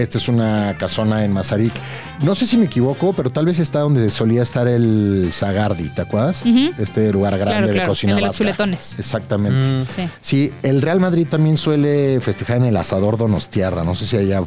Esta 0.00 0.18
es 0.18 0.28
una 0.28 0.76
casona 0.78 1.24
en 1.24 1.32
Mazarik. 1.32 1.72
No 2.22 2.34
sé 2.34 2.46
si 2.46 2.56
me 2.56 2.66
equivoco, 2.66 3.12
pero 3.12 3.30
tal 3.30 3.46
vez 3.46 3.58
está 3.58 3.80
donde 3.80 4.10
solía 4.10 4.42
estar 4.42 4.66
el 4.66 5.28
Zagardi, 5.32 5.88
¿te 5.90 6.02
acuerdas? 6.02 6.44
Este 6.78 7.12
lugar 7.12 7.36
grande 7.36 7.52
Claro, 7.52 7.66
de 7.66 7.72
claro, 7.74 7.88
cocina 7.88 8.12
el 8.14 8.20
de 8.20 8.26
los 8.26 8.36
chuletones. 8.36 8.98
Exactamente. 8.98 9.58
Mm. 9.58 9.86
Sí. 9.86 10.08
Sí, 10.20 10.52
el 10.62 10.82
Real 10.82 11.00
Madrid 11.00 11.26
también 11.28 11.56
suele 11.56 12.20
festejar 12.20 12.58
en 12.58 12.64
el 12.64 12.76
asador 12.76 13.16
Donostiarra. 13.16 13.84
No 13.84 13.94
sé 13.94 14.06
si 14.06 14.16
allá, 14.16 14.38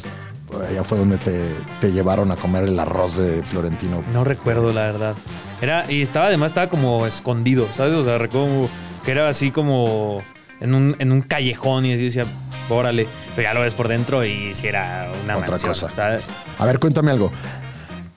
allá 0.69 0.83
fue 0.83 0.97
donde 0.97 1.17
te, 1.17 1.45
te 1.81 1.91
llevaron 1.91 2.31
a 2.31 2.35
comer 2.35 2.63
el 2.65 2.79
arroz 2.79 3.17
de 3.17 3.43
Florentino. 3.43 4.03
No 4.13 4.23
recuerdo, 4.23 4.73
la 4.73 4.85
verdad. 4.85 5.15
Era, 5.61 5.85
y 5.89 6.01
estaba, 6.01 6.27
además, 6.27 6.51
estaba 6.51 6.69
como 6.69 7.05
escondido, 7.05 7.67
¿sabes? 7.73 7.93
O 7.93 8.03
sea, 8.03 8.17
recuerdo 8.17 8.69
que 9.05 9.11
era 9.11 9.29
así 9.29 9.51
como 9.51 10.23
en 10.59 10.73
un, 10.75 10.95
en 10.99 11.11
un 11.11 11.21
callejón 11.21 11.85
y 11.85 11.93
así 11.93 12.03
decía, 12.03 12.25
órale. 12.69 13.07
Pero 13.35 13.47
ya 13.49 13.53
lo 13.53 13.61
ves 13.61 13.73
por 13.73 13.87
dentro 13.87 14.23
y 14.25 14.53
si 14.53 14.67
era 14.67 15.09
una 15.23 15.37
Otra 15.37 15.51
mansión, 15.51 15.71
cosa. 15.71 15.93
¿sabes? 15.93 16.23
A 16.59 16.65
ver, 16.65 16.79
cuéntame 16.79 17.11
algo. 17.11 17.31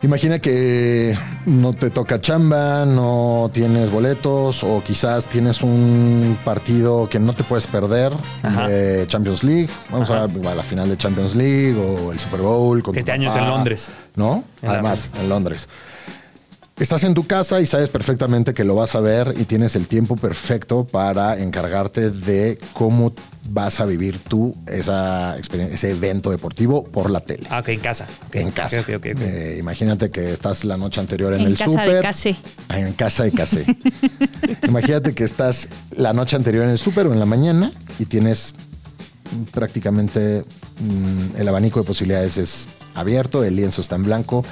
Imagina 0.03 0.39
que 0.39 1.17
no 1.47 1.73
te 1.73 1.89
toca 1.89 2.21
chamba, 2.21 2.85
no 2.85 3.51
tienes 3.53 3.91
boletos 3.91 4.63
o 4.63 4.83
quizás 4.85 5.27
tienes 5.27 5.63
un 5.63 6.39
partido 6.45 7.09
que 7.09 7.19
no 7.19 7.33
te 7.33 7.45
puedes 7.45 7.67
perder 7.67 8.13
Ajá. 8.43 8.69
de 8.69 9.07
Champions 9.07 9.43
League. 9.43 9.71
Vamos 9.91 10.11
Ajá. 10.11 10.25
a 10.25 10.27
ver 10.27 10.47
a 10.49 10.55
la 10.55 10.63
final 10.63 10.91
de 10.91 10.99
Champions 10.99 11.35
League 11.35 11.75
o 11.75 12.13
el 12.13 12.21
Super 12.21 12.41
Bowl. 12.43 12.83
Con 12.83 12.97
este 12.97 13.11
año 13.11 13.31
es 13.31 13.37
en 13.37 13.47
Londres. 13.47 13.91
¿No? 14.17 14.45
En 14.61 14.69
Además, 14.69 15.11
en 15.19 15.29
Londres. 15.31 15.67
Estás 16.79 17.05
en 17.05 17.15
tu 17.15 17.27
casa 17.27 17.63
y 17.63 17.67
sabes 17.67 17.89
perfectamente 17.89 18.53
que 18.53 18.63
lo 18.63 18.75
vas 18.75 18.95
a 18.97 19.01
ver 19.01 19.35
y 19.39 19.45
tienes 19.45 19.77
el 19.77 19.87
tiempo 19.87 20.15
perfecto 20.17 20.87
para 20.87 21.39
encargarte 21.41 22.11
de 22.11 22.59
cómo 22.75 23.15
vas 23.49 23.81
a 23.81 23.87
vivir 23.87 24.19
tú 24.19 24.55
esa 24.67 25.39
experiencia, 25.39 25.75
ese 25.75 25.91
evento 25.93 26.31
deportivo 26.31 26.85
por 26.85 27.09
la 27.11 27.21
tele. 27.21 27.47
Ah, 27.49 27.61
ok, 27.61 27.69
en 27.69 27.81
casa. 27.81 28.07
En 28.31 28.51
casa. 28.51 28.81
ok, 28.81 28.89
ok, 28.91 28.97
ok, 28.97 29.07
ok. 29.15 29.23
Eh, 29.23 29.57
imagínate 29.59 30.11
que 30.11 30.31
estás 30.31 30.65
la 30.65 30.77
noche 30.77 31.01
anterior 31.01 31.33
en, 31.33 31.41
En 31.41 31.47
el 31.47 31.57
casa 31.57 31.71
súper. 31.71 32.37
Ah, 32.69 32.79
En 32.79 32.93
casa 32.93 33.25
de 33.25 33.33
case. 33.33 33.65
imagínate 34.69 35.15
que 35.15 35.25
estás 35.25 35.71
la 35.97 36.13
noche 36.13 36.37
anterior 36.37 36.65
en 36.65 36.71
el 36.71 36.79
súper 36.79 37.07
o 37.07 37.13
en 37.15 37.19
la 37.19 37.27
mañana 37.27 37.73
y 37.99 38.05
tienes 38.05 38.53
prácticamente 39.51 40.45
mm, 40.81 41.41
el 41.41 41.49
abanico 41.49 41.81
de 41.81 41.87
posibilidades 41.87 42.37
es 42.37 42.69
abierto, 42.95 43.45
el 43.45 43.57
lienzo 43.57 43.81
está 43.81 43.97
en 43.97 44.05
blanco. 44.05 44.45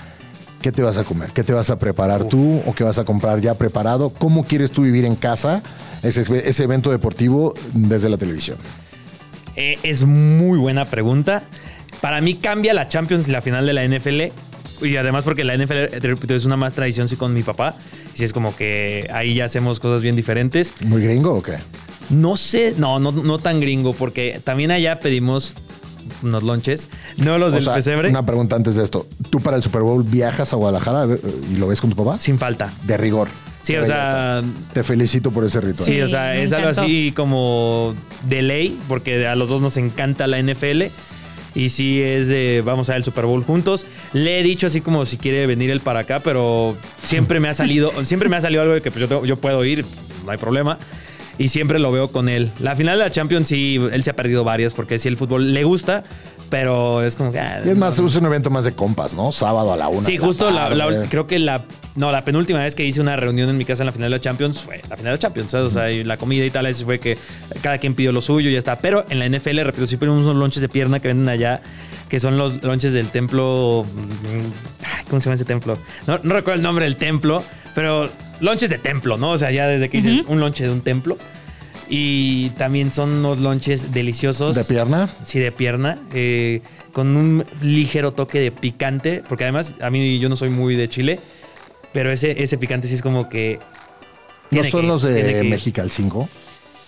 ¿Qué 0.64 0.72
te 0.72 0.80
vas 0.80 0.96
a 0.96 1.04
comer? 1.04 1.28
¿Qué 1.34 1.44
te 1.44 1.52
vas 1.52 1.68
a 1.68 1.78
preparar 1.78 2.24
tú 2.24 2.62
o 2.64 2.74
qué 2.74 2.84
vas 2.84 2.98
a 2.98 3.04
comprar 3.04 3.38
ya 3.42 3.52
preparado? 3.52 4.08
¿Cómo 4.08 4.44
quieres 4.46 4.70
tú 4.70 4.80
vivir 4.80 5.04
en 5.04 5.14
casa 5.14 5.62
ese, 6.02 6.24
ese 6.48 6.64
evento 6.64 6.90
deportivo 6.90 7.52
desde 7.74 8.08
la 8.08 8.16
televisión? 8.16 8.56
Eh, 9.56 9.78
es 9.82 10.04
muy 10.04 10.58
buena 10.58 10.86
pregunta. 10.86 11.42
Para 12.00 12.22
mí 12.22 12.36
cambia 12.36 12.72
la 12.72 12.88
Champions 12.88 13.28
y 13.28 13.32
la 13.32 13.42
final 13.42 13.66
de 13.66 13.74
la 13.74 13.86
NFL. 13.86 14.22
Y 14.86 14.96
además 14.96 15.24
porque 15.24 15.44
la 15.44 15.54
NFL, 15.54 15.98
te 16.00 16.08
repito, 16.08 16.34
es 16.34 16.46
una 16.46 16.56
más 16.56 16.72
tradición 16.72 17.10
sí 17.10 17.16
con 17.16 17.34
mi 17.34 17.42
papá. 17.42 17.76
Y 18.14 18.18
sí 18.20 18.24
es 18.24 18.32
como 18.32 18.56
que 18.56 19.06
ahí 19.12 19.34
ya 19.34 19.44
hacemos 19.44 19.78
cosas 19.80 20.00
bien 20.00 20.16
diferentes. 20.16 20.72
¿Muy 20.80 21.02
gringo 21.02 21.34
o 21.34 21.42
qué? 21.42 21.58
No 22.08 22.38
sé, 22.38 22.72
no, 22.78 22.98
no, 23.00 23.12
no 23.12 23.38
tan 23.38 23.60
gringo, 23.60 23.92
porque 23.92 24.40
también 24.42 24.70
allá 24.70 24.98
pedimos 24.98 25.52
unos 26.22 26.42
lonches. 26.42 26.88
No 27.16 27.38
los 27.38 27.52
O 27.52 27.54
del 27.56 27.64
sea, 27.64 27.74
pesebre. 27.74 28.08
Una 28.10 28.24
pregunta 28.24 28.56
antes 28.56 28.76
de 28.76 28.84
esto. 28.84 29.06
¿Tú 29.30 29.40
para 29.40 29.56
el 29.56 29.62
Super 29.62 29.82
Bowl 29.82 30.02
viajas 30.02 30.52
a 30.52 30.56
Guadalajara 30.56 31.04
eh, 31.14 31.20
y 31.52 31.56
lo 31.56 31.68
ves 31.68 31.80
con 31.80 31.90
tu 31.90 31.96
papá? 31.96 32.18
Sin 32.18 32.38
falta. 32.38 32.72
De 32.84 32.96
rigor. 32.96 33.28
Sí, 33.62 33.76
o 33.76 33.84
sea. 33.84 34.42
Te 34.74 34.82
felicito 34.84 35.30
por 35.30 35.44
ese 35.44 35.60
ritual. 35.60 35.86
Sí, 35.86 36.00
o 36.00 36.08
sea, 36.08 36.36
es 36.36 36.52
algo 36.52 36.68
así 36.68 37.12
como 37.16 37.94
de 38.28 38.42
ley, 38.42 38.78
porque 38.88 39.26
a 39.26 39.34
los 39.36 39.48
dos 39.48 39.60
nos 39.62 39.76
encanta 39.76 40.26
la 40.26 40.38
NFL. 40.42 40.82
Y 41.56 41.68
sí 41.68 42.02
es 42.02 42.26
de, 42.26 42.62
vamos 42.66 42.88
a 42.88 42.92
ver 42.92 42.98
el 42.98 43.04
Super 43.04 43.26
Bowl 43.26 43.44
juntos. 43.44 43.86
Le 44.12 44.40
he 44.40 44.42
dicho 44.42 44.66
así 44.66 44.80
como 44.80 45.06
si 45.06 45.16
quiere 45.18 45.46
venir 45.46 45.70
él 45.70 45.78
para 45.80 46.00
acá, 46.00 46.18
pero 46.20 46.76
siempre 47.04 47.38
me 47.38 47.48
ha 47.48 47.54
salido, 47.54 47.92
siempre 48.04 48.28
me 48.28 48.36
ha 48.36 48.40
salido 48.40 48.62
algo 48.62 48.74
de 48.74 48.82
que 48.82 48.90
pues, 48.90 49.02
yo, 49.02 49.08
tengo- 49.08 49.24
yo 49.24 49.36
puedo 49.36 49.64
ir, 49.64 49.84
no 50.24 50.32
hay 50.32 50.36
problema. 50.38 50.78
Y 51.38 51.48
siempre 51.48 51.78
lo 51.78 51.90
veo 51.90 52.08
con 52.08 52.28
él. 52.28 52.50
La 52.60 52.76
final 52.76 52.98
de 52.98 53.04
la 53.04 53.10
Champions 53.10 53.48
sí, 53.48 53.80
él 53.92 54.02
se 54.04 54.10
ha 54.10 54.16
perdido 54.16 54.44
varias 54.44 54.72
porque 54.72 54.98
sí 54.98 55.08
el 55.08 55.16
fútbol 55.16 55.52
le 55.52 55.64
gusta, 55.64 56.04
pero 56.48 57.02
es 57.02 57.16
como 57.16 57.32
que... 57.32 57.40
ah, 57.40 57.60
Y 57.64 57.70
es 57.70 57.76
más, 57.76 57.98
no, 57.98 58.06
es 58.06 58.16
un 58.16 58.26
evento 58.26 58.50
más 58.50 58.64
de 58.64 58.72
compas, 58.72 59.14
¿no? 59.14 59.32
Sábado 59.32 59.72
a 59.72 59.76
la 59.76 59.88
una. 59.88 60.04
Sí, 60.04 60.16
justo 60.16 60.50
la, 60.50 60.70
creo 61.08 61.26
que 61.26 61.38
la 61.38 61.64
no, 61.96 62.10
la 62.10 62.24
penúltima 62.24 62.60
vez 62.60 62.74
que 62.74 62.84
hice 62.84 63.00
una 63.00 63.14
reunión 63.16 63.48
en 63.48 63.56
mi 63.56 63.64
casa 63.64 63.84
en 63.84 63.86
la 63.86 63.92
final 63.92 64.10
de 64.10 64.16
la 64.16 64.20
Champions 64.20 64.62
fue 64.62 64.78
la 64.88 64.96
final 64.96 65.04
de 65.04 65.10
la 65.12 65.18
Champions, 65.18 65.52
¿sabes? 65.52 65.66
O 65.66 65.70
sea, 65.70 65.92
y 65.92 66.02
la 66.02 66.16
comida 66.16 66.44
y 66.44 66.50
tal, 66.50 66.66
eso 66.66 66.84
fue 66.84 66.98
que 66.98 67.16
cada 67.62 67.78
quien 67.78 67.94
pidió 67.94 68.10
lo 68.10 68.20
suyo 68.20 68.50
y 68.50 68.52
ya 68.52 68.58
está. 68.58 68.80
Pero 68.80 69.04
en 69.10 69.20
la 69.20 69.28
NFL, 69.28 69.60
repito, 69.60 69.86
ponemos 69.98 70.22
unos 70.22 70.34
lonches 70.34 70.60
de 70.60 70.68
pierna 70.68 70.98
que 70.98 71.08
venden 71.08 71.28
allá, 71.28 71.60
que 72.08 72.18
son 72.18 72.36
los 72.36 72.62
lonches 72.64 72.92
del 72.92 73.10
templo. 73.10 73.86
mm, 73.94 74.84
ay, 74.84 75.04
¿Cómo 75.08 75.20
se 75.20 75.26
llama 75.26 75.36
ese 75.36 75.44
templo? 75.44 75.78
No, 76.08 76.18
no 76.22 76.34
recuerdo 76.34 76.56
el 76.58 76.62
nombre 76.62 76.84
del 76.84 76.96
templo, 76.96 77.44
pero 77.74 78.10
lonches 78.40 78.70
de 78.70 78.78
templo, 78.78 79.16
¿no? 79.16 79.30
O 79.30 79.38
sea, 79.38 79.50
ya 79.50 79.66
desde 79.66 79.88
que 79.90 79.98
un 80.26 80.40
lonche 80.40 80.64
de 80.64 80.70
un 80.70 80.80
templo. 80.80 81.18
Y 81.88 82.48
también 82.50 82.92
son 82.92 83.10
unos 83.12 83.38
lonches 83.38 83.92
deliciosos. 83.92 84.54
¿De 84.56 84.64
pierna? 84.64 85.08
Sí, 85.26 85.38
de 85.38 85.52
pierna. 85.52 85.98
eh, 86.14 86.62
con 86.92 87.16
un 87.16 87.44
ligero 87.60 88.12
toque 88.12 88.38
de 88.40 88.52
picante. 88.52 89.22
Porque 89.28 89.44
además, 89.44 89.74
a 89.80 89.90
mí 89.90 90.18
yo 90.18 90.28
no 90.28 90.36
soy 90.36 90.48
muy 90.48 90.76
de 90.76 90.88
Chile. 90.88 91.20
Pero 91.92 92.10
ese, 92.10 92.42
ese 92.42 92.56
picante 92.58 92.88
sí 92.88 92.94
es 92.94 93.02
como 93.02 93.28
que. 93.28 93.58
¿No 94.50 94.62
son 94.64 94.82
que- 94.82 94.86
los 94.86 95.02
de 95.02 95.70
al 95.80 95.90
5? 95.90 96.28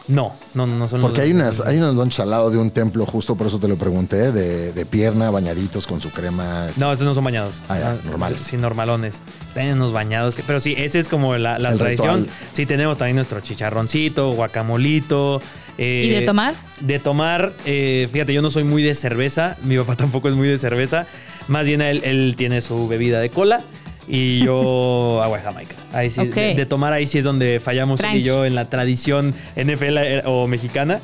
No, 0.09 0.33
no, 0.55 0.67
no 0.69 0.87
son 0.87 1.01
Porque 1.01 1.19
los 1.19 1.25
hay 1.27 1.33
unas, 1.33 1.61
hay 1.61 1.77
unos 1.79 1.95
lunches 1.97 2.21
al 2.21 2.31
lado 2.31 2.49
de 2.51 2.59
un 2.59 2.71
templo, 2.71 3.05
justo 3.07 3.35
por 3.35 3.49
eso 3.49 3.59
te 3.59 3.67
lo 3.67 3.77
pregunté, 3.77 4.31
de, 4.31 4.73
de 4.73 4.87
pierna, 4.87 5.31
bañaditos 5.31 5.87
con 5.87 6.01
su 6.01 6.11
crema. 6.11 6.69
No, 6.77 6.93
estos 6.93 7.05
no 7.07 7.13
son 7.15 7.25
bañados. 7.25 7.57
Ah, 7.69 7.79
ya, 7.79 7.91
Ah, 7.91 7.97
normales. 8.05 8.41
Sí, 8.41 8.57
normalones. 8.57 9.21
Tienen 9.53 9.75
unos 9.75 9.93
bañados. 9.93 10.35
que- 10.37 10.43
pero 10.45 10.61
sí, 10.61 10.75
ese 10.77 10.99
es 11.01 11.09
como 11.09 11.37
la, 11.37 11.57
tradición. 11.59 12.21
ritual. 12.23 12.27
Sí, 12.53 12.67
tenemos 12.67 12.97
también 12.99 13.17
nuestro 13.17 13.41
chicharroncito, 13.41 14.31
guacamolito. 14.33 15.43
eh, 15.79 16.05
¿Y 16.07 16.11
de 16.11 16.23
tomar? 16.23 16.55
De 16.81 16.99
tomar, 16.99 17.53
eh, 17.65 18.09
fíjate, 18.13 18.33
yo 18.33 18.43
no 18.43 18.51
soy 18.51 18.65
muy 18.65 18.83
de 18.83 18.95
cerveza. 18.95 19.57
Mi 19.63 19.77
papá 19.77 19.97
tampoco 19.97 20.29
es 20.29 20.35
muy 20.35 20.49
de 20.49 20.59
cerveza. 20.59 21.07
Más 21.49 21.67
bien 21.67 21.81
él, 21.83 22.01
él 22.05 22.35
tiene 22.37 22.61
su 22.61 22.89
bebida 22.89 23.21
de 23.21 23.31
cola. 23.31 23.63
Y 24.09 24.45
yo 24.45 25.21
agua 25.25 25.39
de 25.39 25.45
Jamaica. 25.45 25.75
Ahí 25.93 26.11
sí, 26.11 26.21
Ok. 26.21 26.35
de, 26.35 26.55
de 26.55 26.67
tomar 26.67 26.93
ahí 26.93 27.07
sí 27.07 27.19
es 27.19 27.25
donde 27.25 27.61
fallamos 27.61 28.01
él 28.03 28.17
y 28.17 28.23
yo 28.23 28.45
en 28.45 28.55
la 28.55 28.67
tradición 28.67 29.35
NFL 29.57 29.99
eh, 29.99 30.23
o 30.25 30.47
mexicana. 30.47 31.01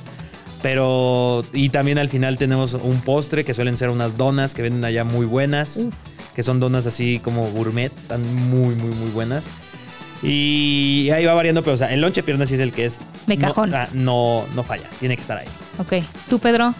Pero, 0.62 1.44
y 1.53 1.70
también 1.70 1.98
al 1.98 2.09
final 2.09 2.38
tenemos 2.38 2.74
un 2.74 3.00
postre 3.00 3.44
que 3.44 3.53
suelen 3.53 3.76
ser 3.76 3.90
unas 3.90 4.16
donas 4.16 4.55
que 4.55 4.62
venden 4.62 4.84
allá 4.84 5.03
muy 5.05 5.26
buenas. 5.26 5.88
Que 6.36 6.42
son 6.44 6.61
donas 6.61 6.86
así 6.86 7.18
como 7.22 7.50
gourmet, 7.50 7.92
están 7.94 8.22
muy, 8.48 8.74
muy, 8.76 8.90
muy 8.94 9.11
buenas. 9.11 9.44
Y 10.22 11.11
ahí 11.12 11.24
va 11.26 11.34
variando, 11.34 11.62
pero 11.62 11.74
o 11.74 11.76
sea, 11.76 11.92
el 11.92 12.00
lonche 12.00 12.22
pierna 12.22 12.46
sí 12.46 12.55
es 12.55 12.61
el 12.61 12.72
que 12.72 12.84
es. 12.84 13.00
De 13.26 13.36
no- 13.36 13.48
cajón. 13.48 13.74
ah, 13.74 13.88
No, 13.92 14.44
no, 14.55 14.62
falla, 14.62 14.84
tiene 15.00 15.16
que 15.16 15.20
estar 15.22 15.36
ahí. 15.36 15.48
Ok. 15.78 15.94
¿Tú, 16.28 16.38
Pedro? 16.38 16.74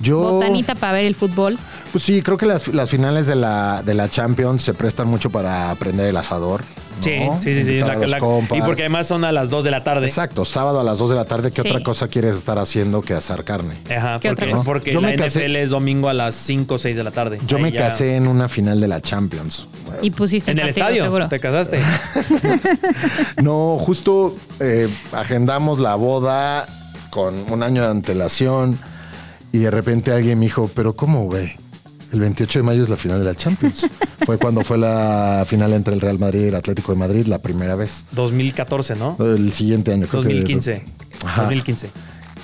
Yo, 0.00 0.18
Botanita 0.18 0.74
para 0.74 0.94
ver 0.94 1.04
el 1.04 1.14
fútbol. 1.14 1.58
pues 1.92 2.04
sí, 2.04 2.22
creo 2.22 2.36
que 2.38 2.46
las, 2.46 2.68
las 2.68 2.88
finales 2.88 3.26
de 3.26 3.36
la, 3.36 3.82
de 3.84 3.94
la 3.94 4.08
Champions 4.08 4.62
se 4.62 4.72
prestan 4.74 5.08
mucho 5.08 5.30
para 5.30 5.70
aprender 5.70 6.06
el 6.06 6.16
asador. 6.16 6.62
¿no? 6.62 7.04
Sí, 7.04 7.18
sí, 7.42 7.54
sí, 7.54 7.64
sí. 7.64 7.78
La- 7.80 7.94
la- 7.96 8.18
y 8.18 8.60
porque 8.60 8.82
además 8.82 9.06
son 9.06 9.24
a 9.24 9.32
las 9.32 9.48
2 9.48 9.64
de 9.64 9.70
la 9.70 9.82
tarde. 9.84 10.06
Exacto, 10.06 10.44
sábado 10.44 10.80
a 10.80 10.84
las 10.84 10.98
2 10.98 11.08
de 11.10 11.16
la 11.16 11.24
tarde, 11.24 11.50
¿qué 11.50 11.62
Sí. 11.62 11.68
otra 11.70 11.82
cosa 11.82 12.08
quieres 12.08 12.36
estar 12.36 12.58
haciendo 12.58 13.00
que 13.00 13.14
asar 13.14 13.42
carne? 13.44 13.76
Ajá, 13.94 14.18
¿Qué 14.20 14.28
porque, 14.28 14.44
otra 14.44 14.50
cosa? 14.50 14.64
porque 14.64 14.92
Yo 14.92 15.00
la 15.00 15.08
me 15.08 15.16
casé- 15.16 15.44
NFL 15.46 15.56
es 15.56 15.70
domingo 15.70 16.10
a 16.10 16.12
las 16.12 16.34
5 16.34 16.74
o 16.74 16.78
6 16.78 16.96
de 16.96 17.04
la 17.04 17.10
tarde. 17.10 17.38
Yo 17.46 17.56
Ahí 17.56 17.62
me 17.62 17.72
ya- 17.72 17.80
casé 17.88 18.16
en 18.16 18.26
una 18.26 18.48
final 18.50 18.80
de 18.80 18.88
la 18.88 19.00
Champions. 19.00 19.66
Y 20.02 20.10
pusiste 20.10 20.50
En 20.50 20.58
el 20.58 20.68
estadio. 20.68 21.04
seguro. 21.04 21.28
Te 21.28 21.40
casaste. 21.40 21.80
No, 23.42 23.78
justo 23.78 24.36
eh, 24.60 24.88
agendamos 25.12 25.78
la 25.80 25.94
boda 25.94 26.66
con 27.10 27.50
un 27.50 27.62
año 27.62 27.82
de 27.82 27.88
antelación 27.88 28.78
y 29.52 29.58
de 29.58 29.70
repente 29.70 30.12
alguien 30.12 30.38
me 30.38 30.46
dijo, 30.46 30.70
pero 30.74 30.94
¿cómo, 30.94 31.24
güey? 31.24 31.52
El 32.12 32.20
28 32.20 32.58
de 32.58 32.62
mayo 32.64 32.82
es 32.82 32.88
la 32.88 32.96
final 32.96 33.20
de 33.20 33.24
la 33.24 33.34
Champions. 33.36 33.86
fue 34.26 34.36
cuando 34.38 34.62
fue 34.62 34.78
la 34.78 35.44
final 35.46 35.72
entre 35.72 35.94
el 35.94 36.00
Real 36.00 36.18
Madrid 36.18 36.40
y 36.44 36.48
el 36.48 36.54
Atlético 36.56 36.92
de 36.92 36.98
Madrid 36.98 37.26
la 37.26 37.38
primera 37.38 37.76
vez. 37.76 38.04
2014, 38.12 38.96
¿no? 38.96 39.16
El 39.20 39.52
siguiente 39.52 39.92
año, 39.92 40.06
creo 40.08 40.22
que- 40.22 40.28
2015. 40.30 40.84
Ajá. 41.24 41.42
2015. 41.42 41.90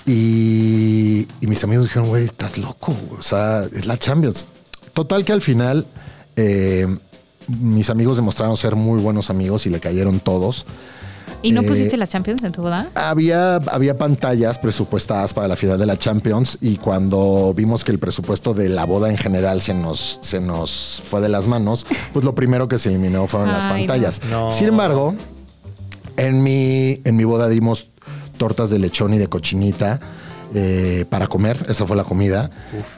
Y, 0.06 1.26
y 1.40 1.46
mis 1.46 1.62
amigos 1.64 1.84
dijeron, 1.86 2.08
güey, 2.08 2.24
estás 2.24 2.58
loco. 2.58 2.94
O 3.18 3.22
sea, 3.22 3.64
es 3.72 3.86
la 3.86 3.98
Champions. 3.98 4.46
Total 4.94 5.24
que 5.24 5.32
al 5.32 5.42
final 5.42 5.84
eh, 6.36 6.86
mis 7.48 7.90
amigos 7.90 8.16
demostraron 8.16 8.56
ser 8.56 8.76
muy 8.76 9.00
buenos 9.00 9.30
amigos 9.30 9.66
y 9.66 9.70
le 9.70 9.80
cayeron 9.80 10.20
todos. 10.20 10.64
¿Y 11.42 11.52
no 11.52 11.60
Eh, 11.62 11.66
pusiste 11.66 11.96
la 11.96 12.06
Champions 12.06 12.42
en 12.42 12.52
tu 12.52 12.62
boda? 12.62 12.88
Había, 12.94 13.56
había 13.56 13.96
pantallas 13.98 14.58
presupuestadas 14.58 15.32
para 15.34 15.48
la 15.48 15.56
final 15.56 15.78
de 15.78 15.86
la 15.86 15.98
Champions 15.98 16.58
y 16.60 16.76
cuando 16.76 17.52
vimos 17.54 17.84
que 17.84 17.92
el 17.92 17.98
presupuesto 17.98 18.54
de 18.54 18.68
la 18.68 18.84
boda 18.84 19.10
en 19.10 19.16
general 19.16 19.60
se 19.62 19.74
nos, 19.74 20.18
se 20.22 20.40
nos 20.40 21.02
fue 21.08 21.20
de 21.20 21.28
las 21.28 21.46
manos, 21.46 21.86
pues 22.12 22.24
lo 22.24 22.34
primero 22.34 22.68
que 22.68 22.78
se 22.78 22.88
eliminó 22.88 23.26
fueron 23.26 23.52
las 23.52 23.64
no. 23.64 23.70
pantallas. 23.70 24.20
No. 24.30 24.50
Sin 24.50 24.68
embargo, 24.68 25.14
en 26.16 26.42
mi, 26.42 27.00
en 27.04 27.16
mi 27.16 27.24
boda 27.24 27.48
dimos 27.48 27.88
tortas 28.38 28.70
de 28.70 28.78
lechón 28.78 29.14
y 29.14 29.18
de 29.18 29.28
cochinita. 29.28 30.00
Eh, 30.54 31.04
para 31.08 31.26
comer, 31.26 31.66
esa 31.68 31.86
fue 31.86 31.96
la 31.96 32.04
comida. 32.04 32.50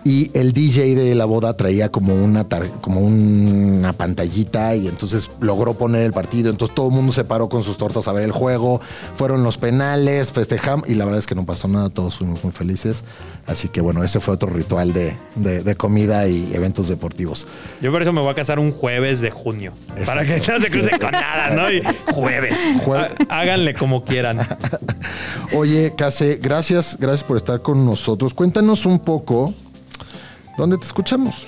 Y 0.05 0.30
el 0.34 0.53
DJ 0.53 0.94
de 0.94 1.14
la 1.14 1.24
boda 1.24 1.55
traía 1.57 1.90
como 1.90 2.14
una 2.14 2.46
como 2.80 3.01
una 3.01 3.92
pantallita 3.92 4.74
y 4.76 4.88
entonces 4.88 5.30
logró 5.40 5.74
poner 5.74 6.03
el 6.03 6.12
partido. 6.12 6.51
Entonces 6.51 6.74
todo 6.74 6.88
el 6.88 6.94
mundo 6.94 7.12
se 7.12 7.24
paró 7.24 7.49
con 7.49 7.62
sus 7.62 7.78
tortas 7.78 8.09
a 8.09 8.12
ver 8.12 8.24
el 8.24 8.32
juego. 8.32 8.80
Fueron 9.16 9.42
los 9.44 9.59
penales, 9.59 10.32
festejamos 10.32 10.88
y 10.88 10.94
la 10.94 11.05
verdad 11.05 11.20
es 11.20 11.26
que 11.26 11.34
no 11.34 11.44
pasó 11.46 11.68
nada, 11.68 11.88
todos 11.90 12.16
fuimos 12.16 12.42
muy 12.44 12.53
felices. 12.53 13.03
Así 13.46 13.68
que 13.68 13.80
bueno, 13.80 14.05
ese 14.05 14.20
fue 14.20 14.34
otro 14.34 14.51
ritual 14.51 14.92
de, 14.92 15.16
de- 15.36 15.62
de 15.62 15.74
comida 15.74 16.28
y 16.28 16.51
eventos 16.55 16.88
deportivos. 16.88 17.46
Yo 17.80 17.90
por 17.90 18.03
eso 18.03 18.12
me 18.12 18.20
voy 18.20 18.30
a 18.30 18.34
casar 18.34 18.59
un 18.59 18.72
jueves 18.72 19.20
de 19.22 19.30
junio. 19.30 19.72
Para 20.05 20.24
que 20.26 20.38
no 20.46 20.61
se 20.61 20.68
cruce 20.70 20.90
con 20.99 21.12
nada, 21.12 21.51
¿no? 21.55 21.72
Y 21.72 21.82
jueves. 22.12 22.59
Jue- 22.84 23.09
Há- 23.30 23.40
Háganle 23.40 23.72
como 23.74 24.05
quieran. 24.05 24.46
Oye, 25.55 25.94
Case, 25.96 26.38
gracias, 26.42 26.96
gracias 27.01 27.24
por 27.24 27.38
estar 27.39 27.62
con 27.62 27.84
nosotros. 27.84 28.34
Cuéntanos 28.34 28.86
un 28.86 28.99
poco 28.99 29.55
dónde 30.57 30.78
te 30.78 30.84
escuchamos. 30.84 31.47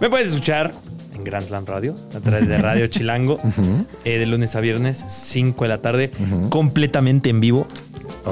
Me 0.00 0.08
puedes 0.08 0.28
escuchar 0.28 0.72
en 1.14 1.24
Grand 1.24 1.46
Slam 1.46 1.66
Radio, 1.66 1.94
a 2.14 2.20
través 2.20 2.48
de 2.48 2.58
Radio 2.58 2.86
Chilango, 2.88 3.38
eh, 4.04 4.18
de 4.18 4.26
lunes 4.26 4.56
a 4.56 4.60
viernes, 4.60 5.04
5 5.08 5.64
de 5.64 5.68
la 5.68 5.78
tarde, 5.78 6.10
completamente 6.48 7.30
en 7.30 7.40
vivo. 7.40 7.66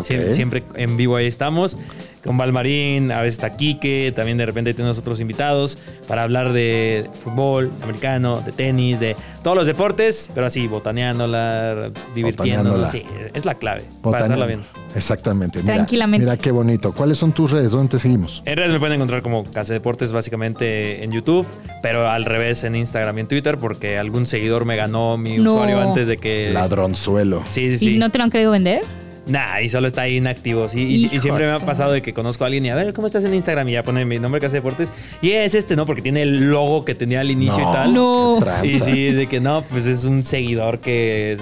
Siempre, 0.02 0.34
siempre 0.34 0.62
en 0.76 0.96
vivo 0.96 1.16
ahí 1.16 1.26
estamos. 1.26 1.76
Con 2.24 2.36
Valmarín, 2.36 3.12
a 3.12 3.20
veces 3.22 3.34
está 3.34 3.56
Quique, 3.56 4.12
también 4.14 4.36
de 4.36 4.44
repente 4.44 4.74
tenemos 4.74 4.98
otros 4.98 5.20
invitados 5.20 5.78
para 6.08 6.24
hablar 6.24 6.52
de 6.52 7.06
fútbol 7.22 7.70
americano, 7.82 8.40
de 8.40 8.50
tenis, 8.52 8.98
de 9.00 9.14
todos 9.42 9.56
los 9.56 9.66
deportes, 9.68 10.28
pero 10.34 10.46
así, 10.46 10.66
botaneándola, 10.66 11.90
divirtiéndonos. 12.14 12.72
Botaneándola. 12.82 12.90
Sí, 12.90 13.04
es 13.32 13.44
la 13.44 13.54
clave 13.54 13.84
para 14.02 14.18
pasarla 14.20 14.46
bien. 14.46 14.60
Exactamente. 14.96 15.60
Mira, 15.62 15.74
Tranquilamente. 15.76 16.24
Mira 16.26 16.36
qué 16.36 16.50
bonito. 16.50 16.92
¿Cuáles 16.92 17.18
son 17.18 17.32
tus 17.32 17.50
redes? 17.52 17.70
¿Dónde 17.70 17.90
te 17.92 17.98
seguimos? 18.00 18.42
En 18.44 18.56
redes 18.56 18.72
me 18.72 18.80
pueden 18.80 18.96
encontrar 18.96 19.22
como 19.22 19.44
Casa 19.44 19.72
Deportes 19.72 20.10
básicamente 20.12 21.04
en 21.04 21.12
YouTube, 21.12 21.46
pero 21.82 22.08
al 22.10 22.24
revés 22.24 22.64
en 22.64 22.74
Instagram 22.74 23.16
y 23.18 23.20
en 23.22 23.26
Twitter 23.28 23.58
porque 23.58 23.96
algún 23.96 24.26
seguidor 24.26 24.64
me 24.64 24.76
ganó 24.76 25.16
mi 25.16 25.38
No. 25.38 25.52
usuario 25.54 25.80
antes 25.80 26.08
de 26.08 26.16
que... 26.16 26.50
Ladronzuelo. 26.52 27.44
Sí, 27.48 27.70
sí, 27.70 27.78
sí. 27.78 27.94
¿Y 27.94 27.98
no 27.98 28.10
te 28.10 28.18
lo 28.18 28.24
han 28.24 28.30
querido 28.30 28.50
vender? 28.50 28.82
Nah, 29.28 29.60
y 29.60 29.68
solo 29.68 29.86
está 29.86 30.02
ahí 30.02 30.16
inactivo. 30.16 30.68
Sí, 30.68 30.80
y, 30.80 31.08
siempre 31.20 31.46
me 31.46 31.52
ha 31.52 31.60
pasado 31.60 31.92
de 31.92 32.02
que 32.02 32.14
conozco 32.14 32.44
a 32.44 32.46
alguien 32.46 32.64
y 32.64 32.70
a 32.70 32.74
ver, 32.74 32.94
¿cómo 32.94 33.06
estás 33.06 33.24
en 33.24 33.34
Instagram? 33.34 33.68
Y 33.68 33.72
ya 33.72 33.82
pone 33.82 34.04
mi 34.04 34.18
nombre 34.18 34.40
Casa 34.40 34.54
Deportes. 34.54 34.90
Y 35.20 35.32
es 35.32 35.54
este, 35.54 35.76
¿no? 35.76 35.86
Porque 35.86 36.02
tiene 36.02 36.22
el 36.22 36.50
logo 36.50 36.84
que 36.84 36.94
tenía 36.94 37.20
al 37.20 37.30
inicio 37.30 37.60
y 37.60 37.72
tal. 37.72 37.92
No. 37.92 38.38
Y 38.62 38.80
sí, 38.80 39.08
es 39.08 39.16
de 39.16 39.26
que 39.28 39.40
no, 39.40 39.62
pues 39.68 39.86
es 39.86 40.04
un 40.04 40.24
seguidor 40.24 40.80
que 40.80 41.36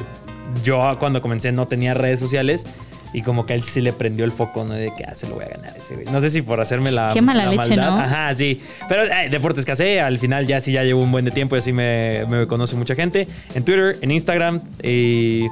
yo 0.65 0.97
cuando 0.99 1.23
comencé 1.23 1.53
no 1.53 1.67
tenía 1.67 1.95
redes 1.95 2.21
sociales. 2.21 2.67
Y 3.13 3.23
como 3.23 3.47
que 3.47 3.55
a 3.55 3.57
él 3.57 3.63
sí 3.63 3.81
le 3.81 3.93
prendió 3.95 4.25
el 4.27 4.33
foco, 4.33 4.65
¿no? 4.65 4.75
De 4.75 4.93
que, 4.95 5.05
ah, 5.05 5.15
se 5.15 5.27
lo 5.27 5.37
voy 5.37 5.45
a 5.45 5.49
ganar 5.49 5.75
ese 5.77 5.95
güey. 5.95 6.07
No 6.07 6.21
sé 6.21 6.29
si 6.29 6.43
por 6.43 6.61
hacerme 6.61 6.91
la, 6.91 7.13
Qué 7.15 7.23
mala 7.23 7.45
la 7.45 7.51
leche, 7.53 7.69
maldad. 7.71 7.91
¿no? 7.93 7.99
Ajá, 8.01 8.35
sí. 8.35 8.61
Pero 8.89 9.05
eh, 9.05 9.29
Deportes 9.31 9.65
Casé, 9.65 10.01
al 10.01 10.19
final 10.19 10.47
ya 10.47 10.61
sí 10.61 10.73
ya 10.73 10.83
llevo 10.83 11.03
un 11.03 11.13
buen 11.13 11.25
de 11.25 11.31
tiempo 11.31 11.57
y 11.57 11.61
así 11.61 11.73
me, 11.73 12.27
me 12.29 12.47
conoce 12.47 12.77
mucha 12.77 12.95
gente. 12.95 13.27
En 13.55 13.65
Twitter, 13.65 13.97
en 14.03 14.11
Instagram 14.11 14.61
y, 14.83 15.47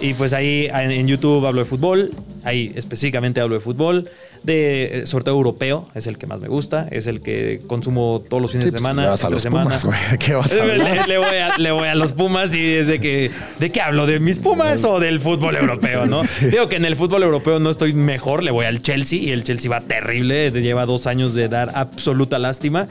y 0.00 0.14
pues 0.14 0.32
ahí 0.32 0.68
en, 0.72 1.06
YouTube 1.06 1.46
hablo 1.46 1.60
de 1.60 1.66
fútbol. 1.66 2.12
Ahí 2.44 2.72
específicamente 2.74 3.40
hablo 3.40 3.54
de 3.54 3.60
fútbol. 3.60 4.08
De 4.42 5.00
eh, 5.00 5.06
sorteo 5.06 5.34
europeo, 5.34 5.86
es 5.94 6.06
el 6.06 6.16
que 6.16 6.26
más 6.26 6.40
me 6.40 6.48
gusta. 6.48 6.88
Es 6.90 7.06
el 7.06 7.20
que 7.20 7.60
consumo 7.66 8.22
todos 8.28 8.40
los 8.40 8.52
fines 8.52 8.66
Sí, 8.66 8.70
de 8.70 8.72
pues, 8.72 8.82
semana. 8.82 9.02
le 9.02 9.08
vas 9.08 9.22
a 9.22 9.26
entre 9.26 9.34
los 9.34 9.42
semana. 9.42 9.64
Pumas, 9.64 9.84
güey. 9.84 9.98
¿De 10.10 10.18
qué 10.18 10.34
vas 10.34 10.52
a 10.52 10.64
Le, 10.64 11.06
le 11.06 11.18
voy 11.18 11.36
a, 11.36 11.58
le 11.58 11.70
voy 11.70 11.88
a 11.88 11.94
los 11.94 12.12
Pumas 12.14 12.54
y 12.54 12.62
desde 12.62 13.00
que. 13.00 13.30
¿De 13.58 13.70
qué 13.70 13.82
hablo? 13.82 14.06
¿De 14.06 14.18
mis 14.18 14.38
Pumas 14.38 14.82
o 14.84 14.98
del 14.98 15.20
fútbol 15.20 15.56
europeo, 15.56 16.06
no? 16.06 16.22
Digo 16.50 16.68
que 16.68 16.76
en 16.76 16.86
el 16.86 16.96
fútbol 16.96 17.22
europeo 17.22 17.58
no 17.58 17.68
estoy 17.68 17.92
mejor, 17.92 18.42
le 18.42 18.50
voy 18.50 18.64
al 18.64 18.80
Chelsea 18.80 19.18
y 19.18 19.30
el 19.30 19.44
Chelsea 19.44 19.70
va 19.70 19.82
terrible. 19.82 20.50
Lleva 20.50 20.86
dos 20.86 21.06
años 21.06 21.34
de 21.34 21.48
dar 21.48 21.72
absoluta 21.74 22.38
lástima. 22.38 22.88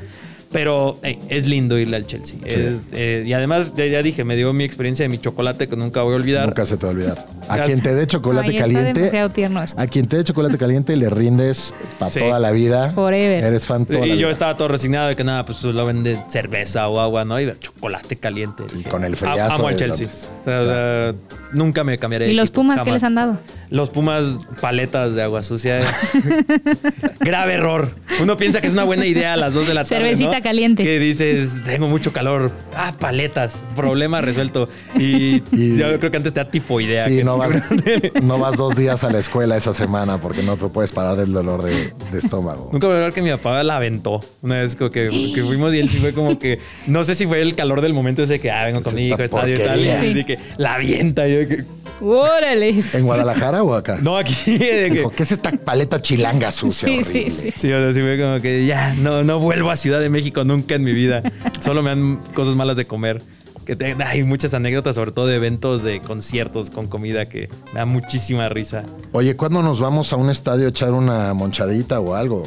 Pero 0.51 0.97
hey, 1.03 1.19
es 1.29 1.45
lindo 1.45 1.77
irle 1.77 1.95
al 1.97 2.07
Chelsea. 2.07 2.37
Es, 2.43 2.81
eh, 2.91 3.23
y 3.25 3.33
además, 3.33 3.71
ya, 3.75 4.01
dije, 4.01 4.23
me 4.23 4.35
dio 4.35 4.51
mi 4.51 4.63
experiencia 4.63 5.03
de 5.03 5.09
mi 5.09 5.19
chocolate 5.19 5.67
que 5.67 5.75
nunca 5.75 6.01
voy 6.01 6.13
a 6.13 6.15
olvidar. 6.15 6.47
Nunca 6.47 6.65
se 6.65 6.75
te 6.77 6.87
va 6.87 6.91
a 6.91 6.95
olvidar. 6.95 7.25
A 7.47 7.63
quien 7.65 7.81
te 7.83 7.93
dé 7.93 8.07
chocolate 8.07 8.49
Ay, 8.49 8.57
caliente. 8.57 8.93
demasiado 8.93 9.29
tierno 9.29 9.61
esto. 9.61 9.79
A 9.79 9.85
quien 9.85 10.07
te 10.07 10.17
dé 10.17 10.23
chocolate 10.23 10.57
caliente 10.57 10.95
le 10.95 11.09
rindes 11.11 11.73
para 11.99 12.09
Sí. 12.11 12.19
toda 12.19 12.39
la 12.39 12.49
vida. 12.51 12.89
Forever. 12.93 13.43
Eres 13.43 13.67
fan 13.67 13.85
toda 13.85 13.99
la 13.99 14.05
Y 14.07 14.09
yo 14.11 14.15
vida. 14.17 14.29
estaba 14.31 14.57
todo 14.57 14.69
resignado 14.69 15.09
de 15.09 15.15
que 15.15 15.23
nada, 15.23 15.45
pues 15.45 15.61
lo 15.63 15.85
vende 15.85 16.17
cerveza 16.29 16.87
o 16.87 16.99
agua, 16.99 17.25
¿no? 17.25 17.39
Y 17.39 17.53
chocolate 17.59 18.15
caliente. 18.15 18.63
Sí, 18.71 18.77
Dije, 18.77 18.89
con 18.89 19.03
el 19.03 19.13
"Am- 19.13 19.17
friazo 19.19 19.53
Amo 19.53 19.67
al 19.67 19.75
Chelsea. 19.77 20.07
López". 20.07 20.29
O 20.41 20.45
sea, 20.49 20.61
o 20.61 20.65
sea, 20.65 21.15
nunca 21.53 21.83
me 21.83 21.99
cambiaré. 21.99 22.25
de 22.25 22.31
¿Y 22.31 22.35
los 22.35 22.45
equipo, 22.49 22.61
Pumas 22.61 22.81
qué 22.83 22.91
les 22.91 23.03
han 23.03 23.13
dado? 23.13 23.37
Los 23.70 23.89
Pumas 23.91 24.39
paletas 24.61 25.13
de 25.15 25.22
agua 25.24 25.43
sucia. 25.43 25.82
Grave 27.20 27.53
error. 27.53 27.89
Uno 28.22 28.38
piensa 28.38 28.61
que 28.61 28.67
es 28.67 28.74
una 28.74 28.84
buena 28.84 29.05
idea 29.05 29.34
a 29.34 29.38
las 29.38 29.53
2 29.53 29.67
de 29.67 29.74
la 29.74 29.84
tarde. 29.84 29.95
Cervecita 30.03 30.38
¿no? 30.39 30.43
caliente. 30.43 30.84
Que 30.84 30.99
dices, 30.99 31.61
tengo 31.63 31.88
mucho 31.88 32.11
calor. 32.11 32.51
Ah, 32.76 32.93
paletas. 32.99 33.61
Problema 33.76 34.22
resuelto. 34.22 34.70
Y, 34.97 35.43
Y- 35.51 35.78
yo 35.78 35.97
creo 35.99 36.11
que 36.11 36.17
antes 36.17 36.34
te 36.34 36.39
da 36.43 36.49
tifoidea. 36.49 37.07
Sí, 37.07 37.17
que- 37.17 37.24
no 37.24 37.38
vas, 37.38 37.53
no 38.24 38.39
vas 38.39 38.57
dos 38.57 38.76
días 38.76 39.03
a 39.03 39.11
la 39.11 39.20
escuela 39.20 39.57
esa 39.57 39.74
semana 39.74 40.17
porque 40.20 40.41
no 40.43 40.57
te 40.57 40.67
puedes 40.70 40.91
parar 40.91 41.15
del 41.15 41.32
dolor 41.34 41.61
de, 41.63 41.93
de 42.11 42.20
estómago. 42.20 42.70
Nunca 42.74 42.88
voy 42.88 42.95
a 42.95 42.97
olvidar 42.97 43.13
que 43.13 43.22
mi 43.22 43.30
papá 43.30 43.61
la 43.63 43.76
aventó. 43.78 44.20
Una 44.41 44.55
vez 44.57 44.76
como 44.76 44.89
que, 44.89 45.32
que 45.36 45.43
fuimos 45.43 45.74
y 45.74 45.80
él 45.80 45.89
sí 45.89 45.97
fue 45.97 46.13
como 46.13 46.39
que, 46.39 46.59
no 46.88 47.03
sé 47.03 47.15
si 47.15 47.26
fue 47.28 47.41
el 47.41 47.55
calor 47.55 47.82
del 47.82 47.93
momento 47.93 48.24
ese 48.24 48.39
que, 48.39 48.49
ah, 48.51 48.65
vengo 48.65 48.80
Es 48.80 48.86
con 48.86 48.95
mi 48.95 49.07
hijo, 49.07 49.22
estadio 49.22 49.55
y 49.55 49.57
tal. 49.59 49.80
Y 49.80 49.86
porquería. 49.89 50.11
así 50.11 50.24
que 50.24 50.38
la 50.57 50.74
avienta. 50.74 51.28
Y 51.28 51.34
yo 51.43 51.47
que, 51.47 51.63
¡Órale! 52.01 52.69
¿En 52.93 53.03
Guadalajara 53.05 53.63
o 53.63 53.73
acá? 53.73 53.99
no, 54.01 54.17
aquí. 54.17 54.57
Dijo, 54.57 55.09
¿qué 55.11 55.23
es 55.23 55.31
esta 55.31 55.51
paleta 55.51 56.01
chilanga 56.01 56.51
sucia? 56.51 56.87
Sí, 56.87 57.03
sí, 57.03 57.09
horrible? 57.11 57.29
sí. 57.31 57.53
Sí, 57.55 57.71
o 57.73 57.81
sea, 57.81 57.91
sí 57.93 57.99
fue 58.01 58.19
como 58.21 58.41
que 58.41 58.65
ya, 58.65 58.93
no, 58.93 59.23
no 59.23 59.39
vuelvo 59.39 59.69
a 59.71 59.75
Ciudad 59.75 59.99
de 59.99 60.09
México 60.09 60.43
nunca 60.43 60.75
en 60.75 60.83
mi 60.83 60.93
vida. 60.93 61.21
Solo 61.59 61.83
me 61.83 61.89
dan 61.89 62.17
cosas 62.33 62.55
malas 62.55 62.77
de 62.77 62.85
comer. 62.85 63.21
Que 63.65 63.75
te- 63.75 63.95
hay 64.03 64.23
muchas 64.23 64.53
anécdotas, 64.55 64.95
sobre 64.95 65.11
todo 65.11 65.27
de 65.27 65.35
eventos 65.35 65.83
de 65.83 66.01
conciertos 66.01 66.71
con 66.71 66.87
comida 66.87 67.29
que 67.29 67.49
me 67.73 67.79
da 67.79 67.85
muchísima 67.85 68.49
risa. 68.49 68.83
Oye, 69.11 69.35
¿cuándo 69.35 69.61
nos 69.61 69.79
vamos 69.79 70.11
a 70.11 70.15
un 70.15 70.29
estadio 70.31 70.65
a 70.65 70.69
echar 70.69 70.91
una 70.93 71.33
monchadita 71.35 71.99
o 71.99 72.15
algo? 72.15 72.43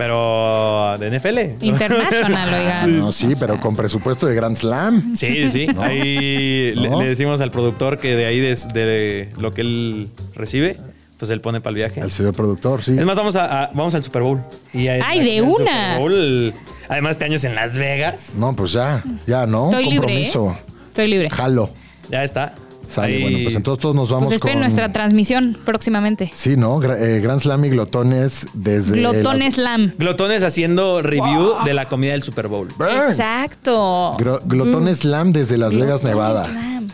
Pero 0.00 0.96
de 0.98 1.10
NFL. 1.18 1.62
International, 1.64 2.48
oigan. 2.60 2.98
No, 3.00 3.12
sí, 3.12 3.34
pero 3.38 3.60
con 3.60 3.76
presupuesto 3.76 4.26
de 4.26 4.34
Grand 4.34 4.56
Slam. 4.56 5.14
Sí, 5.14 5.50
sí. 5.50 5.66
Ahí 5.78 6.72
le, 6.74 6.88
¿No? 6.88 7.02
le 7.02 7.08
decimos 7.08 7.42
al 7.42 7.50
productor 7.50 8.00
que 8.00 8.16
de 8.16 8.24
ahí 8.24 8.40
de, 8.40 8.54
de 8.72 9.28
lo 9.38 9.52
que 9.52 9.60
él 9.60 10.08
recibe, 10.34 10.78
pues 11.18 11.30
él 11.30 11.42
pone 11.42 11.60
para 11.60 11.70
el 11.72 11.76
viaje. 11.76 12.00
El 12.00 12.10
señor 12.10 12.32
productor, 12.34 12.82
sí. 12.82 12.96
Es 12.98 13.04
más, 13.04 13.14
vamos, 13.14 13.36
a, 13.36 13.64
a- 13.64 13.70
vamos 13.74 13.94
al 13.94 14.02
Super 14.02 14.22
Bowl. 14.22 14.40
Y 14.72 14.88
ahí- 14.88 15.02
¡Ay, 15.04 15.22
de 15.22 15.42
una! 15.42 15.58
Super 15.58 15.98
Bowl, 15.98 16.54
además, 16.88 17.10
este 17.12 17.24
año 17.26 17.36
es 17.36 17.44
en 17.44 17.54
Las 17.54 17.76
Vegas. 17.76 18.32
No, 18.36 18.56
pues 18.56 18.72
ya, 18.72 19.04
ya, 19.26 19.46
¿no? 19.46 19.66
Estoy 19.70 19.84
libre. 19.84 19.98
Compromiso. 19.98 20.56
¿eh? 20.58 20.72
Estoy 20.88 21.08
libre. 21.08 21.28
Jalo. 21.28 21.68
Ya 22.10 22.24
está. 22.24 22.54
Sale, 22.90 23.14
Ahí- 23.16 23.22
bueno, 23.22 23.38
pues 23.44 23.54
entonces 23.56 23.80
todos 23.80 23.94
nos 23.94 24.10
vamos 24.10 24.26
Pues 24.26 24.36
esperen 24.36 24.56
con... 24.56 24.62
nuestra 24.62 24.92
transmisión 24.92 25.56
próximamente. 25.64 26.30
Sí, 26.34 26.56
¿no? 26.56 26.80
Gra- 26.80 26.98
eh, 27.00 27.20
Grand 27.20 27.40
Slam 27.40 27.64
y 27.64 27.70
glotones 27.70 28.46
desde... 28.52 28.98
Glotones 28.98 29.54
Slam. 29.54 29.92
Glotones 29.96 30.42
haciendo 30.42 31.00
review 31.00 31.52
de 31.64 31.72
la 31.74 31.88
comida 31.88 32.12
del 32.12 32.22
Super 32.24 32.48
Bowl. 32.48 32.68
Burn. 32.76 32.90
Exacto. 33.08 34.16
Gro- 34.18 34.40
glotones 34.44 34.98
Slam 34.98 35.32
desde 35.32 35.56
Las 35.56 35.72
Vegas, 35.74 36.00
Glotones 36.02 36.04
Nevada. 36.14 36.44
Slam. 36.46 36.88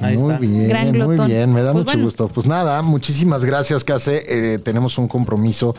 Ahí 0.00 0.16
muy 0.16 0.32
está. 0.32 0.38
bien, 0.40 0.68
Gran 0.68 0.98
muy 0.98 1.26
bien, 1.26 1.52
me 1.52 1.62
da 1.62 1.72
Pues 1.72 1.84
mucho 1.84 1.92
bueno. 1.92 2.04
gusto. 2.04 2.28
Pues 2.28 2.46
nada, 2.46 2.80
muchísimas 2.82 3.44
gracias, 3.44 3.84
Case. 3.84 4.24
Eh, 4.26 4.58
tenemos 4.58 4.96
un 4.98 5.08
compromiso 5.08 5.74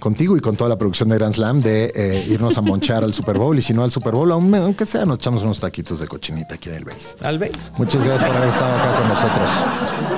contigo 0.00 0.36
y 0.36 0.40
con 0.40 0.56
toda 0.56 0.68
la 0.70 0.76
producción 0.78 1.08
de 1.08 1.16
Grand 1.16 1.34
Slam 1.34 1.60
de 1.60 1.92
eh, 1.94 2.26
irnos 2.28 2.56
a 2.58 2.60
monchar 2.62 3.04
al 3.04 3.12
Super 3.14 3.38
Bowl 3.38 3.56
y 3.58 3.62
si 3.62 3.72
no 3.74 3.82
al 3.84 3.90
Super 3.90 4.12
Bowl, 4.12 4.30
aún- 4.32 4.54
aunque 4.54 4.86
sea, 4.86 5.04
nos 5.04 5.18
echamos 5.18 5.42
unos 5.42 5.60
taquitos 5.60 6.00
de 6.00 6.06
cochinita 6.08 6.54
aquí 6.54 6.68
en 6.68 6.74
el 6.76 6.84
base. 6.84 7.16
Al 7.22 7.38
base. 7.38 7.70
Muchas 7.78 8.04
gracias 8.04 8.28
por 8.28 8.36
haber 8.36 8.48
estado 8.50 8.74
acá 8.76 8.98
con 8.98 9.08
nosotros. 9.08 10.15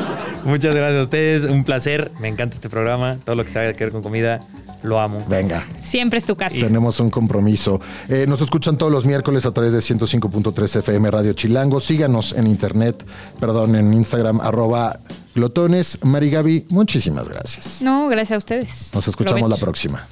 Muchas 0.49 0.75
gracias 0.75 1.01
a 1.01 1.03
ustedes. 1.03 1.45
Un 1.45 1.63
placer. 1.63 2.11
Me 2.21 2.29
encanta 2.29 2.55
este 2.55 2.71
programa. 2.71 3.19
Todo 3.23 3.37
lo 3.37 3.45
que 3.45 3.51
se 3.51 3.59
haga 3.59 3.75
que 3.75 3.85
ver 3.85 3.93
con 3.93 4.03
comida, 4.03 4.41
lo 4.83 4.99
amo. 4.99 5.23
Venga. 5.29 5.67
Siempre 5.81 6.19
es 6.19 6.25
tu 6.25 6.37
casa. 6.37 6.57
Tenemos 6.57 7.01
un 7.01 7.11
compromiso. 7.11 7.81
Eh, 8.09 8.25
nos 8.27 8.41
escuchan 8.41 8.79
todos 8.79 8.91
los 8.91 9.05
miércoles 9.05 9.45
a 9.45 9.53
través 9.53 9.73
de 9.73 9.81
105.3 9.81 10.79
FM 10.79 11.11
Radio 11.11 11.35
Chilango. 11.35 11.81
Síganos 11.81 12.33
en 12.33 12.47
internet, 12.47 13.05
perdón, 13.39 13.77
en 13.77 13.93
Instagram, 13.93 14.41
arroba 14.41 15.01
glotones. 15.35 15.99
Mari 16.03 16.31
Gaby, 16.31 16.67
muchísimas 16.71 17.29
gracias. 17.29 17.83
No, 17.83 18.09
gracias 18.09 18.37
a 18.37 18.39
ustedes. 18.39 18.91
Nos 18.95 19.07
escuchamos 19.07 19.51
la 19.51 19.57
próxima. 19.57 20.09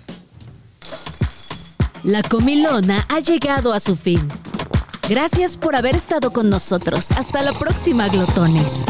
La 2.05 2.23
comilona 2.23 3.07
ha 3.09 3.21
llegado 3.21 3.73
a 3.73 3.81
su 3.81 3.97
fin. 3.97 4.21
Gracias 5.09 5.57
por 5.57 5.77
haber 5.77 5.97
estado 5.97 6.31
con 6.31 6.51
nosotros. 6.51 7.11
Hasta 7.13 7.43
la 7.43 7.53
próxima, 7.53 8.09
glotones. 8.09 8.85